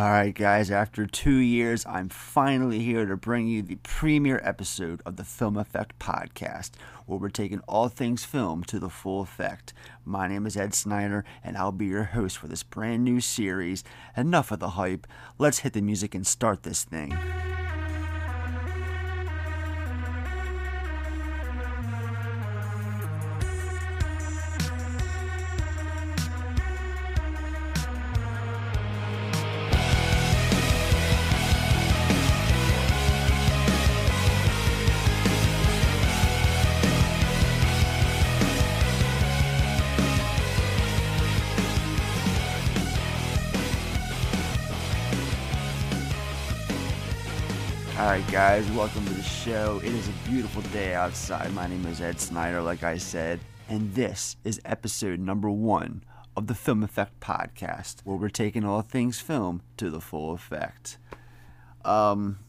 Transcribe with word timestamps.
Alright, 0.00 0.34
guys, 0.34 0.70
after 0.70 1.04
two 1.04 1.36
years, 1.36 1.84
I'm 1.84 2.08
finally 2.08 2.78
here 2.78 3.04
to 3.04 3.18
bring 3.18 3.48
you 3.48 3.60
the 3.60 3.76
premiere 3.82 4.40
episode 4.42 5.02
of 5.04 5.16
the 5.16 5.24
Film 5.24 5.58
Effect 5.58 5.98
Podcast, 5.98 6.70
where 7.04 7.18
we're 7.18 7.28
taking 7.28 7.60
all 7.68 7.88
things 7.88 8.24
film 8.24 8.64
to 8.64 8.78
the 8.78 8.88
full 8.88 9.20
effect. 9.20 9.74
My 10.06 10.26
name 10.26 10.46
is 10.46 10.56
Ed 10.56 10.72
Snyder, 10.72 11.26
and 11.44 11.54
I'll 11.54 11.70
be 11.70 11.84
your 11.84 12.04
host 12.04 12.38
for 12.38 12.48
this 12.48 12.62
brand 12.62 13.04
new 13.04 13.20
series. 13.20 13.84
Enough 14.16 14.50
of 14.52 14.60
the 14.60 14.70
hype, 14.70 15.06
let's 15.36 15.58
hit 15.58 15.74
the 15.74 15.82
music 15.82 16.14
and 16.14 16.26
start 16.26 16.62
this 16.62 16.82
thing. 16.82 17.14
Guys, 48.50 48.68
welcome 48.72 49.06
to 49.06 49.14
the 49.14 49.22
show. 49.22 49.80
It 49.84 49.92
is 49.92 50.08
a 50.08 50.28
beautiful 50.28 50.60
day 50.72 50.92
outside. 50.92 51.54
My 51.54 51.68
name 51.68 51.86
is 51.86 52.00
Ed 52.00 52.18
Snyder, 52.18 52.60
like 52.60 52.82
I 52.82 52.96
said, 52.96 53.38
and 53.68 53.94
this 53.94 54.34
is 54.42 54.60
episode 54.64 55.20
number 55.20 55.48
one 55.48 56.02
of 56.36 56.48
the 56.48 56.56
Film 56.56 56.82
Effect 56.82 57.20
Podcast, 57.20 58.00
where 58.02 58.16
we're 58.16 58.28
taking 58.28 58.64
all 58.64 58.82
things 58.82 59.20
film 59.20 59.62
to 59.76 59.88
the 59.88 60.00
full 60.00 60.32
effect. 60.32 60.98
Um, 61.84 62.40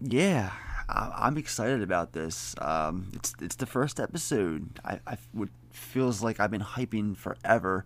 yeah, 0.00 0.52
I, 0.88 1.12
I'm 1.16 1.36
excited 1.36 1.82
about 1.82 2.12
this. 2.12 2.54
Um, 2.60 3.08
it's 3.12 3.34
it's 3.40 3.56
the 3.56 3.66
first 3.66 3.98
episode. 3.98 4.78
I, 4.84 5.00
I 5.04 5.18
would 5.34 5.50
feels 5.72 6.22
like 6.22 6.38
I've 6.38 6.52
been 6.52 6.60
hyping 6.60 7.16
forever. 7.16 7.84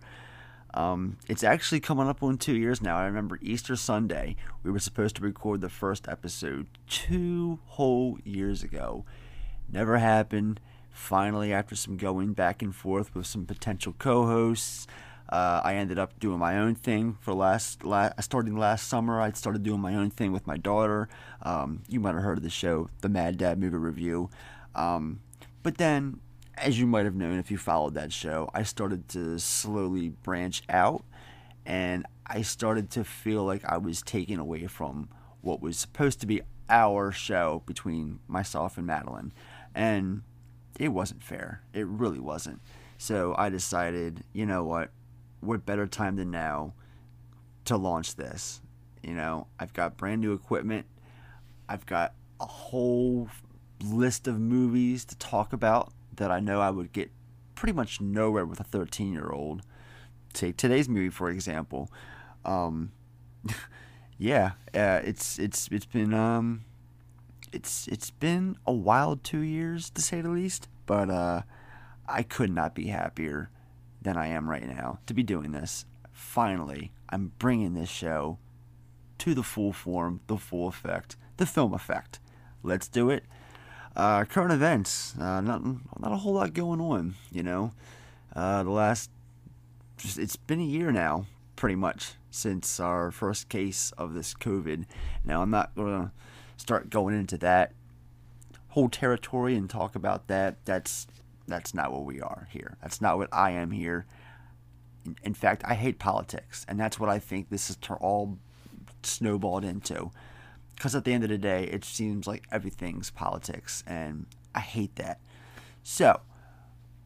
Um, 0.77 1.17
it's 1.27 1.43
actually 1.43 1.79
coming 1.79 2.07
up 2.07 2.21
on 2.21 2.37
two 2.37 2.55
years 2.55 2.83
now. 2.83 2.97
I 2.97 3.05
remember 3.05 3.39
Easter 3.41 3.75
Sunday, 3.75 4.35
we 4.61 4.69
were 4.69 4.77
supposed 4.77 5.15
to 5.15 5.23
record 5.23 5.59
the 5.59 5.69
first 5.69 6.07
episode 6.07 6.67
two 6.87 7.57
whole 7.65 8.19
years 8.23 8.61
ago. 8.61 9.03
Never 9.71 9.97
happened. 9.97 10.59
Finally, 10.91 11.51
after 11.51 11.75
some 11.75 11.97
going 11.97 12.33
back 12.33 12.61
and 12.61 12.75
forth 12.75 13.15
with 13.15 13.25
some 13.25 13.47
potential 13.47 13.95
co-hosts, 13.97 14.85
uh, 15.29 15.61
I 15.63 15.73
ended 15.73 15.97
up 15.97 16.19
doing 16.19 16.37
my 16.37 16.59
own 16.59 16.75
thing 16.75 17.17
for 17.21 17.33
last, 17.33 17.83
last. 17.83 18.21
Starting 18.21 18.55
last 18.55 18.87
summer, 18.87 19.19
I 19.19 19.31
started 19.31 19.63
doing 19.63 19.81
my 19.81 19.95
own 19.95 20.11
thing 20.11 20.31
with 20.31 20.45
my 20.45 20.57
daughter. 20.57 21.09
Um, 21.41 21.81
you 21.87 21.99
might 21.99 22.13
have 22.13 22.23
heard 22.23 22.37
of 22.37 22.43
the 22.43 22.51
show, 22.51 22.91
the 23.01 23.09
Mad 23.09 23.39
Dad 23.39 23.57
Movie 23.59 23.77
Review. 23.77 24.29
Um, 24.75 25.21
but 25.63 25.79
then 25.79 26.19
as 26.57 26.79
you 26.79 26.87
might 26.87 27.05
have 27.05 27.15
known 27.15 27.39
if 27.39 27.51
you 27.51 27.57
followed 27.57 27.93
that 27.93 28.11
show, 28.11 28.49
I 28.53 28.63
started 28.63 29.07
to 29.09 29.39
slowly 29.39 30.09
branch 30.09 30.63
out 30.69 31.03
and 31.65 32.05
I 32.25 32.41
started 32.41 32.89
to 32.91 33.03
feel 33.03 33.43
like 33.43 33.63
I 33.65 33.77
was 33.77 34.01
taken 34.01 34.39
away 34.39 34.67
from 34.67 35.09
what 35.41 35.61
was 35.61 35.77
supposed 35.77 36.19
to 36.21 36.27
be 36.27 36.41
our 36.69 37.11
show 37.11 37.63
between 37.65 38.19
myself 38.27 38.77
and 38.77 38.87
Madeline. 38.87 39.33
And 39.75 40.23
it 40.79 40.89
wasn't 40.89 41.23
fair. 41.23 41.61
It 41.73 41.85
really 41.87 42.19
wasn't. 42.19 42.61
So 42.97 43.35
I 43.37 43.49
decided, 43.49 44.23
you 44.33 44.45
know 44.45 44.63
what? 44.63 44.91
What 45.39 45.65
better 45.65 45.85
time 45.85 46.15
than 46.15 46.31
now 46.31 46.73
to 47.65 47.77
launch 47.77 48.15
this? 48.15 48.61
You 49.03 49.13
know, 49.13 49.47
I've 49.59 49.73
got 49.73 49.97
brand 49.97 50.21
new 50.21 50.33
equipment. 50.33 50.87
I've 51.69 51.85
got 51.85 52.13
a 52.39 52.45
whole 52.45 53.29
list 53.83 54.27
of 54.27 54.39
movies 54.39 55.05
to 55.05 55.17
talk 55.17 55.53
about 55.53 55.93
that 56.17 56.31
I 56.31 56.39
know 56.39 56.61
I 56.61 56.69
would 56.69 56.91
get 56.91 57.11
pretty 57.55 57.73
much 57.73 57.99
nowhere 57.99 58.45
with 58.45 58.59
a 58.59 58.63
13 58.63 59.13
year 59.13 59.29
old. 59.29 59.61
Take 60.33 60.57
today's 60.57 60.87
movie 60.87 61.09
for 61.09 61.29
example. 61.29 61.91
Um, 62.45 62.91
yeah, 64.17 64.51
uh, 64.73 65.01
it's 65.03 65.39
it's 65.39 65.67
it's 65.71 65.85
been 65.85 66.13
um, 66.13 66.65
it's 67.51 67.87
it's 67.87 68.11
been 68.11 68.57
a 68.65 68.73
wild 68.73 69.23
two 69.23 69.39
years 69.39 69.89
to 69.91 70.01
say 70.01 70.21
the 70.21 70.29
least, 70.29 70.67
but 70.85 71.09
uh, 71.09 71.41
I 72.07 72.23
could 72.23 72.51
not 72.51 72.75
be 72.75 72.87
happier 72.87 73.49
than 74.01 74.17
I 74.17 74.27
am 74.27 74.49
right 74.49 74.67
now 74.67 74.99
to 75.07 75.13
be 75.13 75.23
doing 75.23 75.51
this. 75.51 75.85
Finally, 76.11 76.91
I'm 77.09 77.31
bringing 77.39 77.73
this 77.73 77.89
show 77.89 78.37
to 79.19 79.33
the 79.33 79.43
full 79.43 79.73
form, 79.73 80.21
the 80.27 80.37
full 80.37 80.67
effect, 80.67 81.15
the 81.37 81.45
film 81.45 81.73
effect. 81.73 82.19
Let's 82.63 82.87
do 82.87 83.09
it. 83.09 83.23
Uh, 83.97 84.25
current 84.25 84.53
events, 84.53 85.15
uh, 85.19 85.41
not 85.41 85.65
not 85.65 86.11
a 86.11 86.17
whole 86.17 86.35
lot 86.35 86.53
going 86.53 86.79
on. 86.79 87.15
You 87.31 87.41
know, 87.41 87.73
uh, 88.35 88.61
the 88.61 88.69
last 88.69 89.09
it's 90.03 90.35
been 90.35 90.59
a 90.59 90.63
year 90.63 90.91
now, 90.91 91.25
pretty 91.55 91.73
much 91.75 92.11
since 92.29 92.79
our 92.79 93.09
first 93.09 93.49
case 93.49 93.91
of 93.97 94.13
this 94.13 94.35
COVID. 94.35 94.85
Now 95.25 95.41
I'm 95.41 95.49
not 95.49 95.73
gonna 95.75 96.11
start 96.57 96.91
going 96.91 97.15
into 97.15 97.39
that 97.39 97.73
whole 98.69 98.87
territory 98.87 99.55
and 99.55 99.67
talk 99.67 99.95
about 99.95 100.27
that. 100.27 100.63
That's 100.63 101.07
that's 101.47 101.73
not 101.73 101.91
what 101.91 102.05
we 102.05 102.21
are 102.21 102.47
here. 102.51 102.77
That's 102.83 103.01
not 103.01 103.17
what 103.17 103.29
I 103.31 103.49
am 103.49 103.71
here. 103.71 104.05
In, 105.07 105.15
in 105.23 105.33
fact, 105.33 105.63
I 105.65 105.73
hate 105.73 105.97
politics, 105.97 106.67
and 106.69 106.79
that's 106.79 106.99
what 106.99 107.09
I 107.09 107.17
think 107.17 107.49
this 107.49 107.71
is 107.71 107.79
all 107.99 108.37
snowballed 109.01 109.65
into 109.65 110.11
because 110.77 110.93
at 110.93 111.05
the 111.05 111.11
end 111.11 111.23
of 111.23 111.31
the 111.31 111.39
day, 111.39 111.63
it 111.63 111.83
seems 111.83 112.27
like 112.27 112.43
everything's 112.51 113.09
politics, 113.09 113.83
and 113.87 114.27
I 114.53 114.59
hate 114.59 114.95
that. 114.97 115.19
So, 115.81 116.21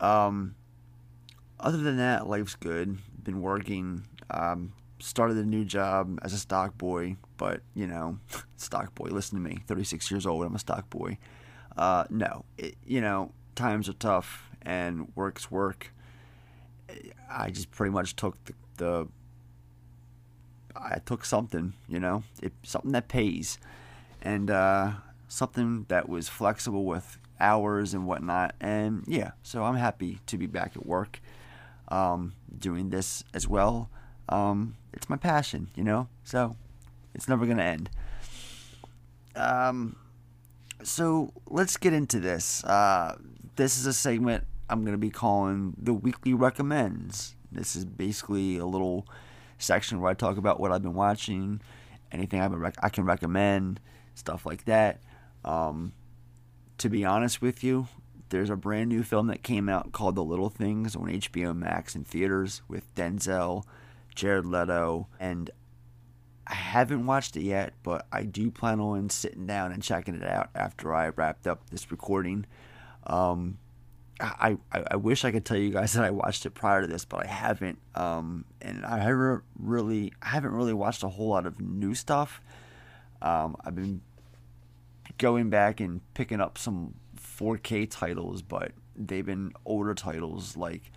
um, 0.01 0.55
other 1.57 1.77
than 1.77 1.95
that, 1.97 2.27
life's 2.27 2.55
good. 2.55 2.97
Been 3.23 3.41
working. 3.41 4.05
Um, 4.29 4.73
started 4.99 5.37
a 5.37 5.45
new 5.45 5.63
job 5.63 6.19
as 6.21 6.33
a 6.33 6.37
stock 6.37 6.77
boy, 6.77 7.15
but 7.37 7.61
you 7.73 7.87
know, 7.87 8.19
stock 8.57 8.93
boy. 8.93 9.07
Listen 9.09 9.41
to 9.41 9.49
me. 9.49 9.59
36 9.67 10.11
years 10.11 10.25
old. 10.25 10.43
I'm 10.43 10.55
a 10.55 10.59
stock 10.59 10.89
boy. 10.89 11.17
Uh, 11.77 12.03
no, 12.09 12.43
it, 12.57 12.75
you 12.85 12.99
know, 12.99 13.31
times 13.55 13.87
are 13.87 13.93
tough, 13.93 14.49
and 14.63 15.09
work's 15.15 15.49
work. 15.49 15.93
I 17.31 17.51
just 17.51 17.71
pretty 17.71 17.91
much 17.91 18.17
took 18.17 18.35
the, 18.43 18.53
the 18.75 19.07
I 20.75 20.99
took 21.05 21.25
something, 21.25 21.73
you 21.87 21.99
know, 21.99 22.23
it, 22.41 22.53
something 22.63 22.91
that 22.91 23.07
pays, 23.07 23.57
and 24.21 24.49
uh, 24.49 24.91
something 25.27 25.85
that 25.89 26.09
was 26.09 26.29
flexible 26.29 26.85
with 26.85 27.17
hours 27.39 27.93
and 27.93 28.05
whatnot. 28.05 28.55
And 28.61 29.03
yeah, 29.07 29.31
so 29.43 29.63
I'm 29.63 29.75
happy 29.75 30.19
to 30.27 30.37
be 30.37 30.45
back 30.45 30.75
at 30.75 30.85
work, 30.85 31.19
um, 31.87 32.33
doing 32.57 32.89
this 32.89 33.23
as 33.33 33.47
well. 33.47 33.89
Um, 34.29 34.75
it's 34.93 35.09
my 35.09 35.17
passion, 35.17 35.69
you 35.75 35.83
know, 35.83 36.07
so 36.23 36.55
it's 37.13 37.27
never 37.27 37.45
gonna 37.45 37.63
end. 37.63 37.89
Um, 39.35 39.95
so 40.83 41.31
let's 41.47 41.77
get 41.77 41.93
into 41.93 42.19
this. 42.19 42.63
Uh, 42.63 43.17
this 43.55 43.77
is 43.77 43.85
a 43.85 43.93
segment 43.93 44.45
I'm 44.69 44.85
gonna 44.85 44.97
be 44.97 45.09
calling 45.09 45.75
the 45.77 45.93
weekly 45.93 46.33
recommends. 46.33 47.35
This 47.51 47.75
is 47.75 47.83
basically 47.83 48.57
a 48.57 48.65
little 48.65 49.05
section 49.61 50.01
where 50.01 50.11
I 50.11 50.13
talk 50.13 50.37
about 50.37 50.59
what 50.59 50.71
I've 50.71 50.81
been 50.81 50.93
watching, 50.93 51.61
anything 52.11 52.41
I've 52.41 52.51
been 52.51 52.59
rec- 52.59 52.83
I 52.83 52.89
can 52.89 53.05
recommend, 53.05 53.79
stuff 54.15 54.45
like 54.45 54.65
that. 54.65 55.01
Um, 55.43 55.93
to 56.77 56.89
be 56.89 57.05
honest 57.05 57.41
with 57.41 57.63
you, 57.63 57.87
there's 58.29 58.49
a 58.49 58.55
brand 58.55 58.89
new 58.89 59.03
film 59.03 59.27
that 59.27 59.43
came 59.43 59.69
out 59.69 59.91
called 59.91 60.15
The 60.15 60.23
Little 60.23 60.49
Things 60.49 60.95
on 60.95 61.07
HBO 61.07 61.55
Max 61.55 61.95
in 61.95 62.03
theaters 62.03 62.61
with 62.67 62.93
Denzel, 62.95 63.63
Jared 64.15 64.45
Leto, 64.45 65.07
and 65.19 65.51
I 66.47 66.55
haven't 66.55 67.05
watched 67.05 67.37
it 67.37 67.43
yet, 67.43 67.73
but 67.83 68.07
I 68.11 68.23
do 68.23 68.51
plan 68.51 68.79
on 68.79 69.09
sitting 69.09 69.45
down 69.45 69.71
and 69.71 69.83
checking 69.83 70.15
it 70.15 70.23
out 70.23 70.49
after 70.55 70.93
I 70.93 71.09
wrapped 71.09 71.47
up 71.47 71.69
this 71.69 71.91
recording. 71.91 72.45
Um, 73.05 73.57
I, 74.21 74.57
I, 74.71 74.83
I 74.91 74.95
wish 74.95 75.25
I 75.25 75.31
could 75.31 75.45
tell 75.45 75.57
you 75.57 75.71
guys 75.71 75.93
that 75.93 76.03
I 76.03 76.11
watched 76.11 76.45
it 76.45 76.51
prior 76.51 76.81
to 76.81 76.87
this, 76.87 77.05
but 77.05 77.25
I 77.25 77.27
haven't. 77.27 77.79
Um, 77.95 78.45
and 78.61 78.85
I 78.85 78.99
haven't 78.99 79.43
really 79.59 80.13
I 80.21 80.29
haven't 80.29 80.51
really 80.51 80.73
watched 80.73 81.03
a 81.03 81.09
whole 81.09 81.29
lot 81.29 81.45
of 81.45 81.59
new 81.59 81.95
stuff. 81.95 82.41
Um, 83.21 83.55
I've 83.65 83.75
been 83.75 84.01
going 85.17 85.49
back 85.49 85.79
and 85.79 86.01
picking 86.13 86.41
up 86.41 86.57
some 86.57 86.95
4K 87.19 87.89
titles, 87.89 88.41
but 88.41 88.71
they've 88.95 89.25
been 89.25 89.53
older 89.65 89.93
titles. 89.93 90.57
Like 90.57 90.91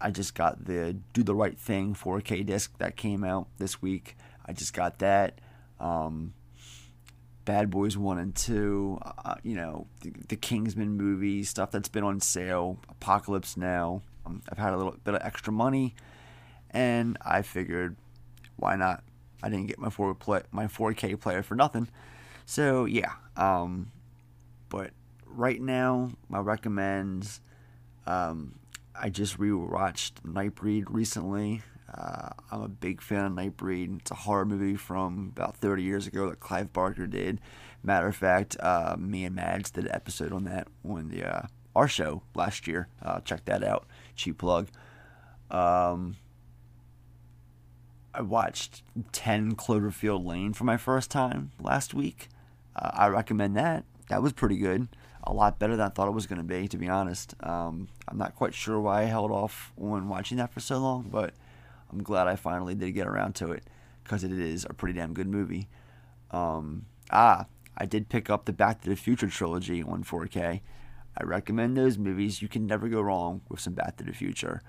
I 0.00 0.10
just 0.10 0.34
got 0.34 0.64
the 0.64 0.96
Do 1.12 1.22
the 1.22 1.34
Right 1.34 1.58
Thing 1.58 1.94
4K 1.94 2.44
disc 2.46 2.76
that 2.78 2.96
came 2.96 3.24
out 3.24 3.48
this 3.58 3.82
week. 3.82 4.16
I 4.46 4.52
just 4.52 4.72
got 4.72 4.98
that. 5.00 5.40
Um, 5.78 6.34
Bad 7.44 7.70
Boys 7.70 7.96
1 7.96 8.18
and 8.18 8.34
2, 8.34 8.98
uh, 9.02 9.34
you 9.42 9.54
know, 9.54 9.86
the, 10.02 10.12
the, 10.28 10.36
Kingsman 10.36 10.96
movie, 10.96 11.42
stuff 11.42 11.70
that's 11.70 11.88
been 11.88 12.04
on 12.04 12.20
sale, 12.20 12.78
Apocalypse 12.88 13.56
Now. 13.56 14.02
Um, 14.26 14.42
I've 14.50 14.58
had 14.58 14.72
a 14.72 14.76
little 14.76 14.96
bit 15.04 15.14
of 15.14 15.22
extra 15.22 15.52
money, 15.52 15.94
and 16.70 17.16
I 17.24 17.42
figured, 17.42 17.96
why 18.56 18.76
not 18.76 19.02
I 19.42 19.48
didn't 19.48 19.66
get 19.66 19.78
my 19.78 19.90
4 19.90 20.14
play, 20.14 20.42
my 20.52 20.66
4K 20.66 21.18
player 21.20 21.42
for 21.42 21.54
nothing. 21.54 21.88
So 22.46 22.84
yeah, 22.84 23.12
um, 23.36 23.90
but 24.68 24.90
right 25.26 25.60
now 25.60 26.10
my 26.28 26.38
recommends. 26.38 27.40
Um, 28.06 28.56
I 28.94 29.08
just 29.08 29.38
rewatched 29.38 30.12
Nightbreed 30.26 30.86
recently. 30.88 31.62
Uh, 31.92 32.30
I'm 32.50 32.62
a 32.62 32.68
big 32.68 33.00
fan 33.00 33.24
of 33.24 33.32
Nightbreed. 33.32 34.00
It's 34.00 34.10
a 34.10 34.14
horror 34.14 34.44
movie 34.44 34.76
from 34.76 35.32
about 35.36 35.56
30 35.56 35.82
years 35.82 36.06
ago 36.06 36.28
that 36.28 36.40
Clive 36.40 36.72
Barker 36.72 37.06
did. 37.06 37.40
Matter 37.82 38.06
of 38.06 38.16
fact, 38.16 38.56
uh, 38.60 38.96
me 38.98 39.24
and 39.24 39.34
Mads 39.34 39.70
did 39.70 39.86
an 39.86 39.94
episode 39.94 40.32
on 40.32 40.44
that 40.44 40.68
on 40.84 41.08
the 41.08 41.24
uh, 41.24 41.46
our 41.74 41.88
show 41.88 42.22
last 42.34 42.66
year. 42.66 42.88
Uh, 43.02 43.20
check 43.20 43.44
that 43.46 43.64
out. 43.64 43.86
Cheap 44.14 44.38
plug. 44.38 44.68
Um, 45.50 46.16
I 48.14 48.22
watched 48.22 48.82
10 49.12 49.56
Cloverfield 49.56 50.24
Lane 50.24 50.52
for 50.52 50.64
my 50.64 50.76
first 50.76 51.10
time 51.10 51.52
last 51.60 51.94
week. 51.94 52.28
Uh, 52.76 52.90
I 52.92 53.06
recommend 53.08 53.56
that. 53.56 53.84
That 54.08 54.22
was 54.22 54.32
pretty 54.32 54.58
good. 54.58 54.88
A 55.22 55.32
lot 55.32 55.58
better 55.58 55.76
than 55.76 55.86
I 55.86 55.90
thought 55.90 56.08
it 56.08 56.14
was 56.14 56.26
going 56.26 56.38
to 56.38 56.44
be, 56.44 56.66
to 56.68 56.76
be 56.76 56.88
honest. 56.88 57.34
Um, 57.40 57.88
I'm 58.08 58.18
not 58.18 58.34
quite 58.34 58.54
sure 58.54 58.80
why 58.80 59.02
I 59.02 59.04
held 59.04 59.30
off 59.30 59.72
on 59.80 60.08
watching 60.08 60.38
that 60.38 60.52
for 60.52 60.60
so 60.60 60.78
long, 60.78 61.08
but 61.10 61.34
I'm 61.90 62.02
glad 62.02 62.28
I 62.28 62.36
finally 62.36 62.74
did 62.74 62.92
get 62.92 63.06
around 63.06 63.34
to 63.36 63.52
it 63.52 63.64
because 64.04 64.24
it 64.24 64.32
is 64.32 64.66
a 64.68 64.74
pretty 64.74 64.98
damn 64.98 65.14
good 65.14 65.28
movie. 65.28 65.68
Um, 66.30 66.86
ah, 67.10 67.46
I 67.76 67.86
did 67.86 68.08
pick 68.08 68.30
up 68.30 68.44
the 68.44 68.52
Back 68.52 68.82
to 68.82 68.90
the 68.90 68.96
Future 68.96 69.28
trilogy 69.28 69.82
on 69.82 70.04
4K. 70.04 70.60
I 71.16 71.24
recommend 71.24 71.76
those 71.76 71.98
movies. 71.98 72.42
You 72.42 72.48
can 72.48 72.66
never 72.66 72.88
go 72.88 73.00
wrong 73.00 73.42
with 73.48 73.60
some 73.60 73.74
Back 73.74 73.96
to 73.96 74.04
the 74.04 74.12
Future. 74.12 74.62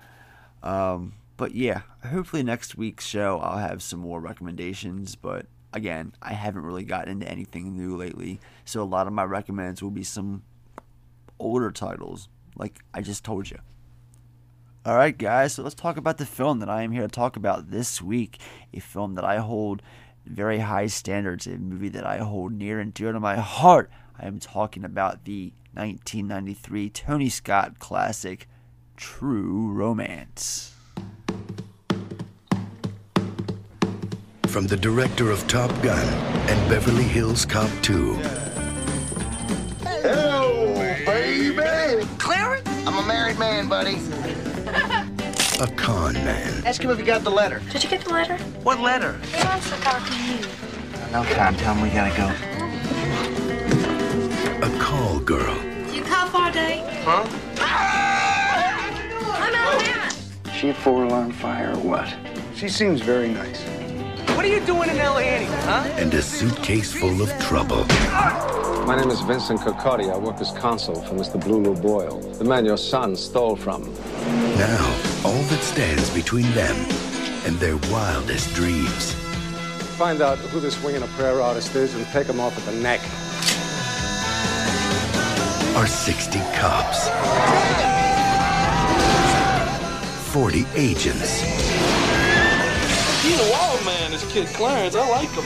Um, 0.62 1.14
but 1.36 1.54
yeah, 1.54 1.82
hopefully 2.06 2.42
next 2.42 2.76
week's 2.76 3.06
show 3.06 3.38
I'll 3.38 3.58
have 3.58 3.82
some 3.82 4.00
more 4.00 4.20
recommendations. 4.20 5.14
But 5.14 5.46
again, 5.72 6.14
I 6.22 6.34
haven't 6.34 6.62
really 6.62 6.84
gotten 6.84 7.12
into 7.12 7.28
anything 7.28 7.76
new 7.76 7.96
lately, 7.96 8.40
so 8.64 8.82
a 8.82 8.84
lot 8.84 9.06
of 9.06 9.12
my 9.12 9.24
recommends 9.24 9.82
will 9.82 9.90
be 9.90 10.04
some 10.04 10.42
older 11.38 11.70
titles, 11.70 12.28
like 12.56 12.80
I 12.94 13.02
just 13.02 13.24
told 13.24 13.50
you. 13.50 13.58
All 14.84 14.96
right, 14.96 15.16
guys, 15.16 15.52
so 15.52 15.62
let's 15.62 15.76
talk 15.76 15.96
about 15.96 16.18
the 16.18 16.26
film 16.26 16.58
that 16.58 16.68
I 16.68 16.82
am 16.82 16.90
here 16.90 17.02
to 17.02 17.08
talk 17.08 17.36
about 17.36 17.70
this 17.70 18.02
week. 18.02 18.40
A 18.74 18.80
film 18.80 19.14
that 19.14 19.24
I 19.24 19.36
hold 19.36 19.80
very 20.26 20.58
high 20.58 20.88
standards, 20.88 21.46
a 21.46 21.50
movie 21.50 21.90
that 21.90 22.04
I 22.04 22.18
hold 22.18 22.50
near 22.50 22.80
and 22.80 22.92
dear 22.92 23.12
to 23.12 23.20
my 23.20 23.36
heart. 23.36 23.92
I 24.18 24.26
am 24.26 24.40
talking 24.40 24.84
about 24.84 25.24
the 25.24 25.52
1993 25.74 26.90
Tony 26.90 27.28
Scott 27.28 27.78
classic, 27.78 28.48
True 28.96 29.70
Romance. 29.72 30.74
From 34.48 34.66
the 34.66 34.76
director 34.76 35.30
of 35.30 35.46
Top 35.46 35.70
Gun 35.80 36.08
and 36.48 36.68
Beverly 36.68 37.04
Hills 37.04 37.46
Cop 37.46 37.70
2. 37.82 38.14
Hello, 39.84 40.74
baby. 41.06 42.04
Clarence? 42.18 42.68
I'm 42.84 42.98
a 42.98 43.06
married 43.06 43.38
man, 43.38 43.68
buddy. 43.68 44.00
A 45.62 45.66
con 45.76 46.14
man. 46.14 46.66
Ask 46.66 46.82
him 46.82 46.90
if 46.90 46.98
he 46.98 47.04
got 47.04 47.22
the 47.22 47.30
letter. 47.30 47.62
Did 47.70 47.84
you 47.84 47.88
get 47.88 48.00
the 48.00 48.10
letter? 48.10 48.36
What 48.64 48.80
letter? 48.80 49.16
He 49.32 49.44
wants 49.44 49.70
to 49.70 49.76
talk 49.76 50.04
to 50.04 50.12
you. 50.12 50.40
No 51.12 51.22
time. 51.22 51.54
Tell 51.54 51.76
him 51.76 51.82
we 51.82 51.90
gotta 51.90 52.10
go. 52.18 52.26
A 54.66 54.78
call 54.80 55.20
girl. 55.20 55.54
You 55.94 56.02
call 56.02 56.26
for 56.26 56.48
a 56.48 56.52
date? 56.52 56.82
Huh? 57.04 57.24
I'm 59.38 59.54
Alabama. 59.54 60.10
She 60.52 60.70
a 60.70 60.74
four-alarm 60.74 61.30
fire 61.30 61.74
or 61.74 61.78
what? 61.78 62.12
She 62.56 62.68
seems 62.68 63.00
very 63.00 63.28
nice. 63.28 63.62
What 64.34 64.44
are 64.44 64.48
you 64.48 64.66
doing 64.66 64.90
in 64.90 64.98
L.A. 64.98 65.22
anyway, 65.22 65.54
huh? 65.60 65.88
And 65.94 66.12
a 66.12 66.22
suitcase 66.22 66.92
full 66.92 67.22
of 67.22 67.30
trouble. 67.38 67.84
My 68.84 68.96
name 69.00 69.10
is 69.10 69.20
Vincent 69.20 69.60
Coccotti. 69.60 70.12
I 70.12 70.18
work 70.18 70.40
as 70.40 70.50
consul 70.58 71.00
for 71.02 71.14
Mr. 71.14 71.40
Blue 71.40 71.62
Lou 71.62 71.76
Boyle, 71.76 72.18
the 72.32 72.44
man 72.44 72.64
your 72.64 72.76
son 72.76 73.14
stole 73.14 73.54
from. 73.54 73.84
Now, 74.56 75.11
all 75.24 75.42
that 75.44 75.62
stands 75.62 76.10
between 76.10 76.50
them 76.52 76.74
and 77.46 77.56
their 77.58 77.76
wildest 77.92 78.52
dreams. 78.54 79.14
Find 79.96 80.20
out 80.20 80.38
who 80.38 80.58
this 80.58 80.82
winging 80.82 81.02
a 81.02 81.06
prayer 81.08 81.40
artist 81.40 81.76
is 81.76 81.94
and 81.94 82.04
take 82.06 82.26
him 82.26 82.40
off 82.40 82.58
at 82.58 82.64
the 82.64 82.72
neck. 82.80 83.00
Are 85.76 85.86
60 85.86 86.40
cops. 86.54 87.08
40 90.32 90.66
agents. 90.74 91.40
He's 93.22 93.38
a 93.38 93.50
wild 93.52 93.84
man, 93.84 94.10
this 94.10 94.24
kid 94.32 94.48
Clarence. 94.48 94.96
I 94.96 95.08
like 95.08 95.28
him. 95.28 95.44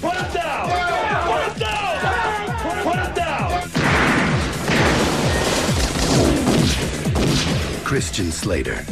Put 0.00 0.14
him 0.14 0.32
down! 0.32 0.68
Put 1.26 1.42
him 1.42 1.58
down! 1.58 2.82
Put 2.82 2.96
him 2.96 3.14
down! 3.14 3.70
Christian 7.84 8.30
Slater, 8.32 8.84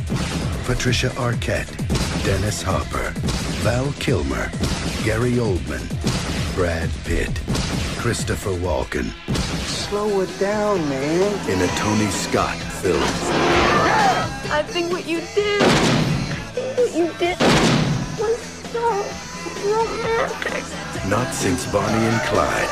Patricia 0.64 1.08
Arquette, 1.10 1.70
Dennis 2.24 2.62
Hopper, 2.62 3.12
Val 3.62 3.92
Kilmer, 4.00 4.50
Gary 5.04 5.32
Oldman, 5.32 5.84
Brad 6.54 6.90
Pitt, 7.04 7.34
Christopher 7.98 8.50
Walken 8.50 9.12
Slow 9.66 10.20
it 10.20 10.38
down, 10.38 10.78
man. 10.88 11.50
in 11.50 11.60
a 11.60 11.68
Tony 11.76 12.10
Scott 12.10 12.56
film. 12.82 13.63
I 14.54 14.62
think 14.62 14.92
what 14.92 15.04
you 15.04 15.20
did, 15.34 15.62
what 16.78 16.94
you 16.94 17.12
did 17.18 17.36
was 18.20 18.38
so 18.70 18.86
romantic. 19.66 20.62
Not 21.08 21.34
since 21.34 21.66
Bonnie 21.72 22.06
and 22.06 22.20
Clyde 22.22 22.68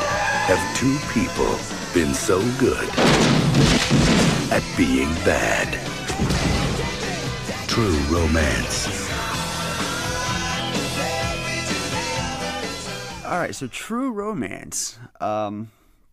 have 0.46 0.76
two 0.76 0.96
people 1.12 1.58
been 1.93 2.14
so 2.14 2.38
good 2.61 2.88
at 4.52 4.62
being 4.76 5.12
bad. 5.25 5.73
True 7.67 7.99
romance. 8.14 8.87
All 13.25 13.40
right, 13.40 13.56
so 13.56 13.67
True 13.67 14.12
Romance. 14.12 15.00
Um, 15.21 15.73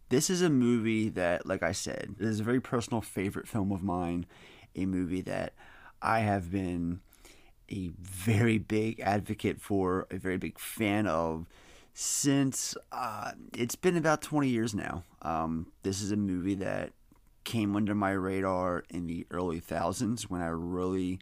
this 0.09 0.31
is 0.31 0.41
a 0.41 0.49
movie 0.49 1.09
that, 1.09 1.45
like 1.45 1.61
I 1.61 1.73
said, 1.73 2.15
is 2.19 2.39
a 2.39 2.43
very 2.43 2.59
personal 2.59 3.01
favorite 3.01 3.47
film 3.47 3.71
of 3.71 3.83
mine. 3.83 4.25
A 4.79 4.85
movie 4.85 5.21
that 5.21 5.53
I 6.01 6.19
have 6.19 6.51
been 6.51 7.01
a 7.69 7.91
very 7.99 8.57
big 8.57 8.99
advocate 9.01 9.61
for, 9.61 10.07
a 10.09 10.17
very 10.17 10.37
big 10.37 10.57
fan 10.57 11.05
of 11.05 11.45
since 11.93 12.75
uh, 12.91 13.31
it's 13.53 13.75
been 13.75 13.97
about 13.97 14.21
20 14.21 14.47
years 14.47 14.73
now. 14.73 15.03
Um, 15.21 15.67
this 15.83 16.01
is 16.01 16.11
a 16.11 16.17
movie 16.17 16.55
that 16.55 16.93
came 17.43 17.75
under 17.75 17.93
my 17.93 18.11
radar 18.11 18.85
in 18.89 19.07
the 19.07 19.25
early 19.31 19.59
thousands 19.59 20.29
when 20.29 20.41
I 20.41 20.47
really 20.47 21.19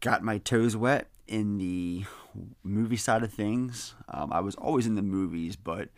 got 0.00 0.22
my 0.22 0.38
toes 0.38 0.76
wet 0.76 1.08
in 1.26 1.58
the 1.58 2.04
movie 2.62 2.96
side 2.96 3.22
of 3.22 3.32
things. 3.32 3.94
Um, 4.08 4.32
I 4.32 4.40
was 4.40 4.54
always 4.56 4.86
in 4.86 4.94
the 4.94 5.02
movies, 5.02 5.56
but 5.56 5.88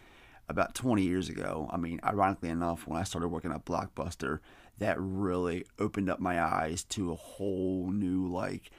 about 0.48 0.74
20 0.74 1.02
years 1.02 1.28
ago, 1.28 1.68
I 1.72 1.76
mean, 1.76 1.98
ironically 2.04 2.50
enough, 2.50 2.86
when 2.86 3.00
I 3.00 3.04
started 3.04 3.28
working 3.28 3.52
at 3.52 3.64
Blockbuster, 3.64 4.40
that 4.78 4.97
really 4.99 5.64
opened 5.78 6.11
up 6.11 6.21
my 6.21 6.42
eyes 6.42 6.85
to 6.85 7.12
a 7.12 7.16
whole 7.16 7.90
new, 7.90 8.26
like, 8.28 8.71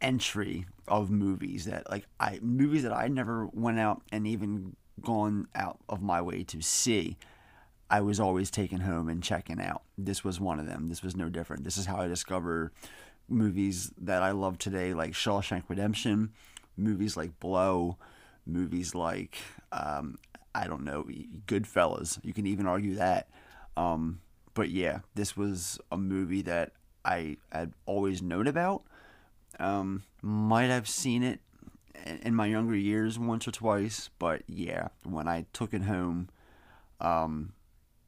entry 0.00 0.66
of 0.88 1.10
movies 1.10 1.64
that, 1.66 1.88
like, 1.90 2.06
I, 2.18 2.38
movies 2.42 2.82
that 2.82 2.92
I 2.92 3.08
never 3.08 3.46
went 3.46 3.78
out 3.78 4.02
and 4.12 4.26
even 4.26 4.76
gone 5.00 5.48
out 5.54 5.78
of 5.88 6.02
my 6.02 6.20
way 6.20 6.42
to 6.44 6.60
see. 6.60 7.16
I 7.88 8.00
was 8.00 8.18
always 8.18 8.50
taking 8.50 8.80
home 8.80 9.08
and 9.08 9.22
checking 9.22 9.60
out. 9.60 9.82
This 9.96 10.24
was 10.24 10.40
one 10.40 10.58
of 10.58 10.66
them. 10.66 10.88
This 10.88 11.02
was 11.02 11.14
no 11.14 11.28
different. 11.28 11.62
This 11.64 11.76
is 11.76 11.86
how 11.86 11.98
I 11.98 12.08
discovered 12.08 12.72
movies 13.28 13.92
that 13.98 14.22
I 14.22 14.32
love 14.32 14.58
today, 14.58 14.94
like 14.94 15.12
Shawshank 15.12 15.64
Redemption, 15.68 16.32
movies 16.76 17.16
like 17.16 17.38
Blow, 17.38 17.96
movies 18.44 18.94
like 18.94 19.38
um, 19.70 20.18
I 20.54 20.66
don't 20.66 20.84
know, 20.84 21.04
Goodfellas. 21.46 22.18
You 22.24 22.32
can 22.32 22.46
even 22.46 22.66
argue 22.66 22.94
that. 22.96 23.28
Um, 23.76 24.20
but 24.56 24.70
yeah, 24.70 25.00
this 25.14 25.36
was 25.36 25.78
a 25.92 25.98
movie 25.98 26.40
that 26.42 26.72
I 27.04 27.36
had 27.52 27.74
always 27.84 28.22
known 28.22 28.46
about. 28.46 28.84
Um, 29.60 30.02
might 30.22 30.70
have 30.70 30.88
seen 30.88 31.22
it 31.22 31.40
in 32.22 32.34
my 32.34 32.46
younger 32.46 32.74
years 32.74 33.18
once 33.18 33.46
or 33.46 33.52
twice, 33.52 34.08
but 34.18 34.42
yeah, 34.48 34.88
when 35.04 35.28
I 35.28 35.44
took 35.52 35.74
it 35.74 35.82
home, 35.82 36.30
um, 37.00 37.52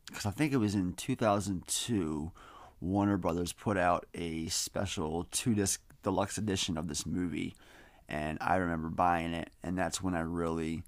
because 0.06 0.24
I 0.24 0.30
think 0.30 0.54
it 0.54 0.56
was 0.56 0.74
in 0.74 0.94
2002, 0.94 2.32
Warner 2.80 3.18
Brothers 3.18 3.52
put 3.52 3.76
out 3.76 4.06
a 4.14 4.46
special 4.46 5.28
two 5.30 5.54
disc 5.54 5.82
deluxe 6.02 6.38
edition 6.38 6.78
of 6.78 6.88
this 6.88 7.04
movie. 7.04 7.54
and 8.08 8.38
I 8.40 8.56
remember 8.56 8.88
buying 8.88 9.34
it, 9.34 9.50
and 9.62 9.76
that's 9.76 10.02
when 10.02 10.14
I 10.14 10.20
really 10.20 10.82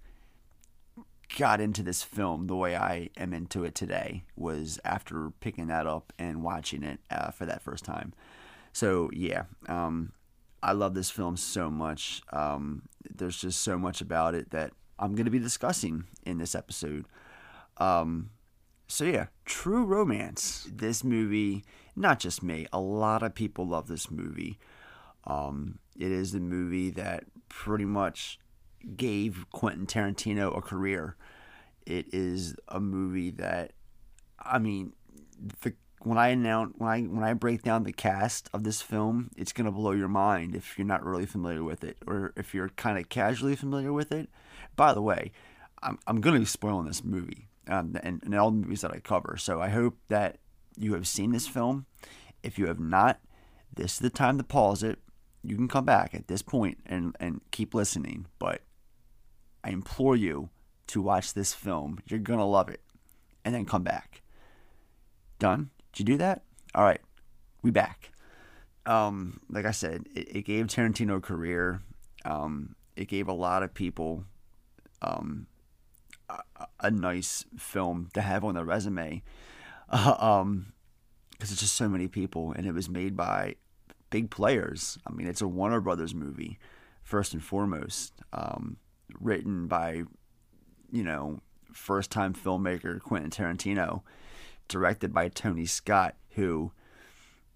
got 1.39 1.61
into 1.61 1.83
this 1.83 2.03
film 2.03 2.47
the 2.47 2.57
way 2.57 2.77
I 2.77 3.11
am 3.17 3.33
into 3.33 3.65
it 3.65 3.75
today 3.75 4.25
was 4.37 4.81
after 4.85 5.31
picking 5.41 5.69
that 5.69 5.87
up 5.87 6.13
and 6.19 6.43
watching 6.43 6.83
it 6.83 7.01
uh, 7.11 7.31
for 7.31 7.47
that 7.47 7.63
first 7.63 7.85
time. 7.85 8.13
So 8.73 9.11
yeah, 9.13 9.45
um, 9.69 10.13
I 10.63 10.73
love 10.73 10.95
this 10.95 11.11
film 11.11 11.37
so 11.37 11.71
much. 11.71 12.23
Um, 12.33 12.83
there's 13.09 13.41
just 13.41 13.61
so 13.61 13.79
much 13.79 14.01
about 14.01 14.35
it 14.35 14.51
that 14.51 14.73
I'm 14.99 15.15
going 15.15 15.25
to 15.25 15.31
be 15.31 15.39
discussing 15.39 16.05
in 16.25 16.39
this 16.39 16.55
episode. 16.55 17.07
Um, 17.79 18.31
so 18.87 19.05
yeah, 19.05 19.27
True 19.45 19.85
Romance. 19.85 20.69
This 20.71 21.05
movie, 21.05 21.65
not 21.97 22.21
just 22.21 22.43
me, 22.43 22.67
a 22.73 22.81
lot 22.81 23.23
of 23.23 23.35
people 23.35 23.67
love 23.67 23.87
this 23.87 24.11
movie. 24.11 24.59
Um, 25.25 25.79
it 25.99 26.11
is 26.11 26.33
the 26.33 26.41
movie 26.41 26.91
that 26.91 27.25
pretty 27.49 27.85
much 27.85 28.39
gave 28.97 29.47
Quentin 29.53 29.87
Tarantino 29.87 30.57
a 30.57 30.61
career. 30.61 31.17
It 31.87 32.13
is 32.13 32.55
a 32.69 32.81
movie 32.81 33.31
that, 33.33 33.73
I 34.39 34.59
mean, 34.59 34.93
the 35.63 35.75
when 36.03 36.17
I 36.17 36.29
announce 36.29 36.75
when 36.79 36.91
I 36.91 37.03
when 37.03 37.25
I 37.25 37.35
break 37.35 37.63
down 37.63 37.85
the 37.85 37.93
cast 37.93 38.49
of 38.53 38.65
this 38.65 38.81
film, 38.81 39.31
it's 39.37 39.53
gonna 39.53 39.71
blow 39.71 39.93
your 39.93 40.09
mind 40.09 40.55
if 40.55 40.79
you're 40.79 40.87
not 40.87 41.05
really 41.05 41.27
familiar 41.27 41.63
with 41.63 41.85
it, 41.85 41.99
or 42.07 42.33
if 42.37 42.55
you're 42.55 42.71
kind 42.71 42.99
of 42.99 43.09
casually 43.09 43.57
familiar 43.57 43.93
with 43.93 44.11
it. 44.13 44.31
By 44.77 44.95
the 44.95 45.03
way, 45.03 45.33
I'm 45.83 45.99
I'm 46.07 46.21
gonna 46.21 46.39
be 46.39 46.47
spoiling 46.47 46.87
this 46.87 47.05
movie 47.05 47.49
um, 47.69 47.97
and, 48.03 48.23
and 48.25 48.35
all 48.35 48.51
the 48.51 48.57
movies 48.59 48.81
that 48.81 48.93
I 48.93 49.01
cover, 49.01 49.37
so 49.37 49.61
I 49.61 49.69
hope 49.69 49.99
that 50.09 50.39
you 50.77 50.95
have 50.95 51.07
seen 51.07 51.33
this 51.33 51.47
film. 51.47 51.87
If 52.43 52.59
you 52.59 52.67
have 52.69 52.81
not, 52.81 53.21
this 53.75 53.95
is 53.95 53.99
the 53.99 54.11
time 54.11 54.39
to 54.39 54.45
pause 54.45 54.83
it. 54.83 54.99
You 55.43 55.57
can 55.57 55.69
come 55.69 55.85
back 55.85 56.15
at 56.15 56.29
this 56.29 56.43
point 56.43 56.79
and 56.87 57.15
and 57.21 57.43
keep 57.51 57.75
listening, 57.75 58.27
but 58.39 58.63
I 59.63 59.71
implore 59.71 60.17
you 60.17 60.51
to 60.89 61.03
watch 61.03 61.35
this 61.35 61.53
film. 61.53 62.01
You're 62.07 62.19
gonna 62.19 62.47
love 62.47 62.69
it, 62.69 62.81
and 63.45 63.55
then 63.55 63.65
come 63.65 63.83
back. 63.83 64.23
Done. 65.39 65.71
Did 65.93 66.09
you 66.09 66.15
do 66.15 66.19
that? 66.19 66.43
All 66.75 66.85
right, 66.85 67.01
we 67.63 67.71
back. 67.71 68.13
Um, 68.87 69.41
like 69.49 69.67
I 69.67 69.71
said, 69.71 70.07
it, 70.15 70.37
it 70.37 70.43
gave 70.43 70.67
Tarantino 70.67 71.17
a 71.17 71.21
career. 71.21 71.83
Um, 72.25 72.75
it 72.97 73.09
gave 73.09 73.29
a 73.29 73.33
lot 73.33 73.63
of 73.63 73.75
people 73.75 74.25
um, 75.03 75.47
a, 76.29 76.67
a, 76.81 76.91
nice 76.91 77.45
film 77.57 78.11
to 78.15 78.21
have 78.21 78.45
on 78.45 78.55
their 78.55 78.65
resume. 78.65 79.23
Uh, 79.89 80.17
um, 80.41 80.73
because 81.33 81.53
it's 81.53 81.63
just 81.63 81.75
so 81.75 81.89
many 81.89 82.07
people, 82.07 82.53
and 82.53 82.67
it 82.67 82.73
was 82.73 82.91
made 82.91 83.17
by 83.17 83.57
big 84.11 84.31
players. 84.31 84.99
I 85.07 85.13
mean, 85.13 85.27
it's 85.27 85.41
a 85.41 85.49
Warner 85.49 85.81
Brothers 85.81 86.15
movie, 86.15 86.59
first 87.03 87.33
and 87.33 87.43
foremost. 87.43 88.13
Um, 88.35 88.77
written 89.19 89.67
by, 89.67 90.03
you 90.91 91.03
know, 91.03 91.41
first 91.73 92.11
time 92.11 92.35
filmmaker 92.35 93.01
Quentin 93.01 93.31
Tarantino 93.31 94.03
directed 94.69 95.13
by 95.13 95.29
Tony 95.29 95.67
Scott, 95.67 96.17
who 96.31 96.73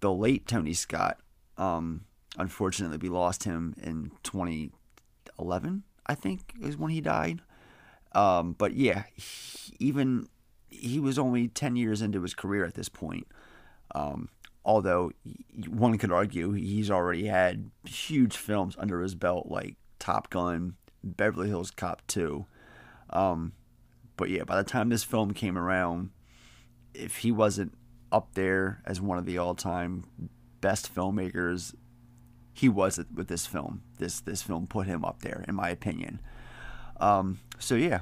the 0.00 0.12
late 0.12 0.46
Tony 0.46 0.75
Scott, 0.75 1.18
um, 1.56 2.02
unfortunately, 2.38 2.99
we 2.99 3.08
lost 3.08 3.44
him 3.44 3.75
in 3.82 4.11
2011, 4.23 5.82
I 6.06 6.14
think, 6.14 6.54
is 6.61 6.76
when 6.76 6.90
he 6.90 7.00
died. 7.00 7.40
Um, 8.12 8.52
but 8.52 8.75
yeah, 8.75 9.04
he, 9.14 9.75
even 9.78 10.28
he 10.70 10.99
was 10.99 11.18
only 11.18 11.49
10 11.49 11.76
years 11.76 12.02
into 12.02 12.23
his 12.23 12.34
career 12.34 12.64
at 12.64 12.75
this 12.75 12.88
point. 12.88 13.26
Um, 13.94 14.28
although 14.64 15.12
one 15.68 15.99
could 15.99 16.12
argue 16.12 16.52
he's 16.52 16.90
already 16.90 17.26
had 17.26 17.70
huge 17.84 18.37
films 18.37 18.76
under 18.78 19.00
his 19.00 19.14
belt 19.14 19.46
like 19.49 19.76
Top 19.99 20.30
Gun, 20.30 20.75
Beverly 21.04 21.49
Hills 21.49 21.70
Cop 21.70 22.02
2. 22.06 22.46
Um, 23.11 23.52
but 24.16 24.30
yeah, 24.30 24.44
by 24.44 24.56
the 24.56 24.64
time 24.64 24.88
this 24.88 25.04
film 25.04 25.32
came 25.32 25.58
around, 25.58 26.11
if 26.94 27.18
he 27.18 27.32
wasn't 27.32 27.75
up 28.11 28.34
there 28.34 28.80
as 28.84 29.00
one 29.00 29.18
of 29.18 29.26
the 29.26 29.38
all-time 29.38 30.04
best 30.61 30.94
filmmakers, 30.94 31.75
he 32.52 32.68
was 32.68 33.00
with 33.12 33.28
this 33.28 33.46
film. 33.46 33.82
This 33.99 34.20
this 34.20 34.40
film 34.40 34.68
put 34.68 34.87
him 34.87 35.04
up 35.04 35.23
there, 35.23 35.44
in 35.49 35.56
my 35.56 35.68
opinion. 35.68 36.20
Um, 37.00 37.40
so 37.58 37.75
yeah, 37.75 38.00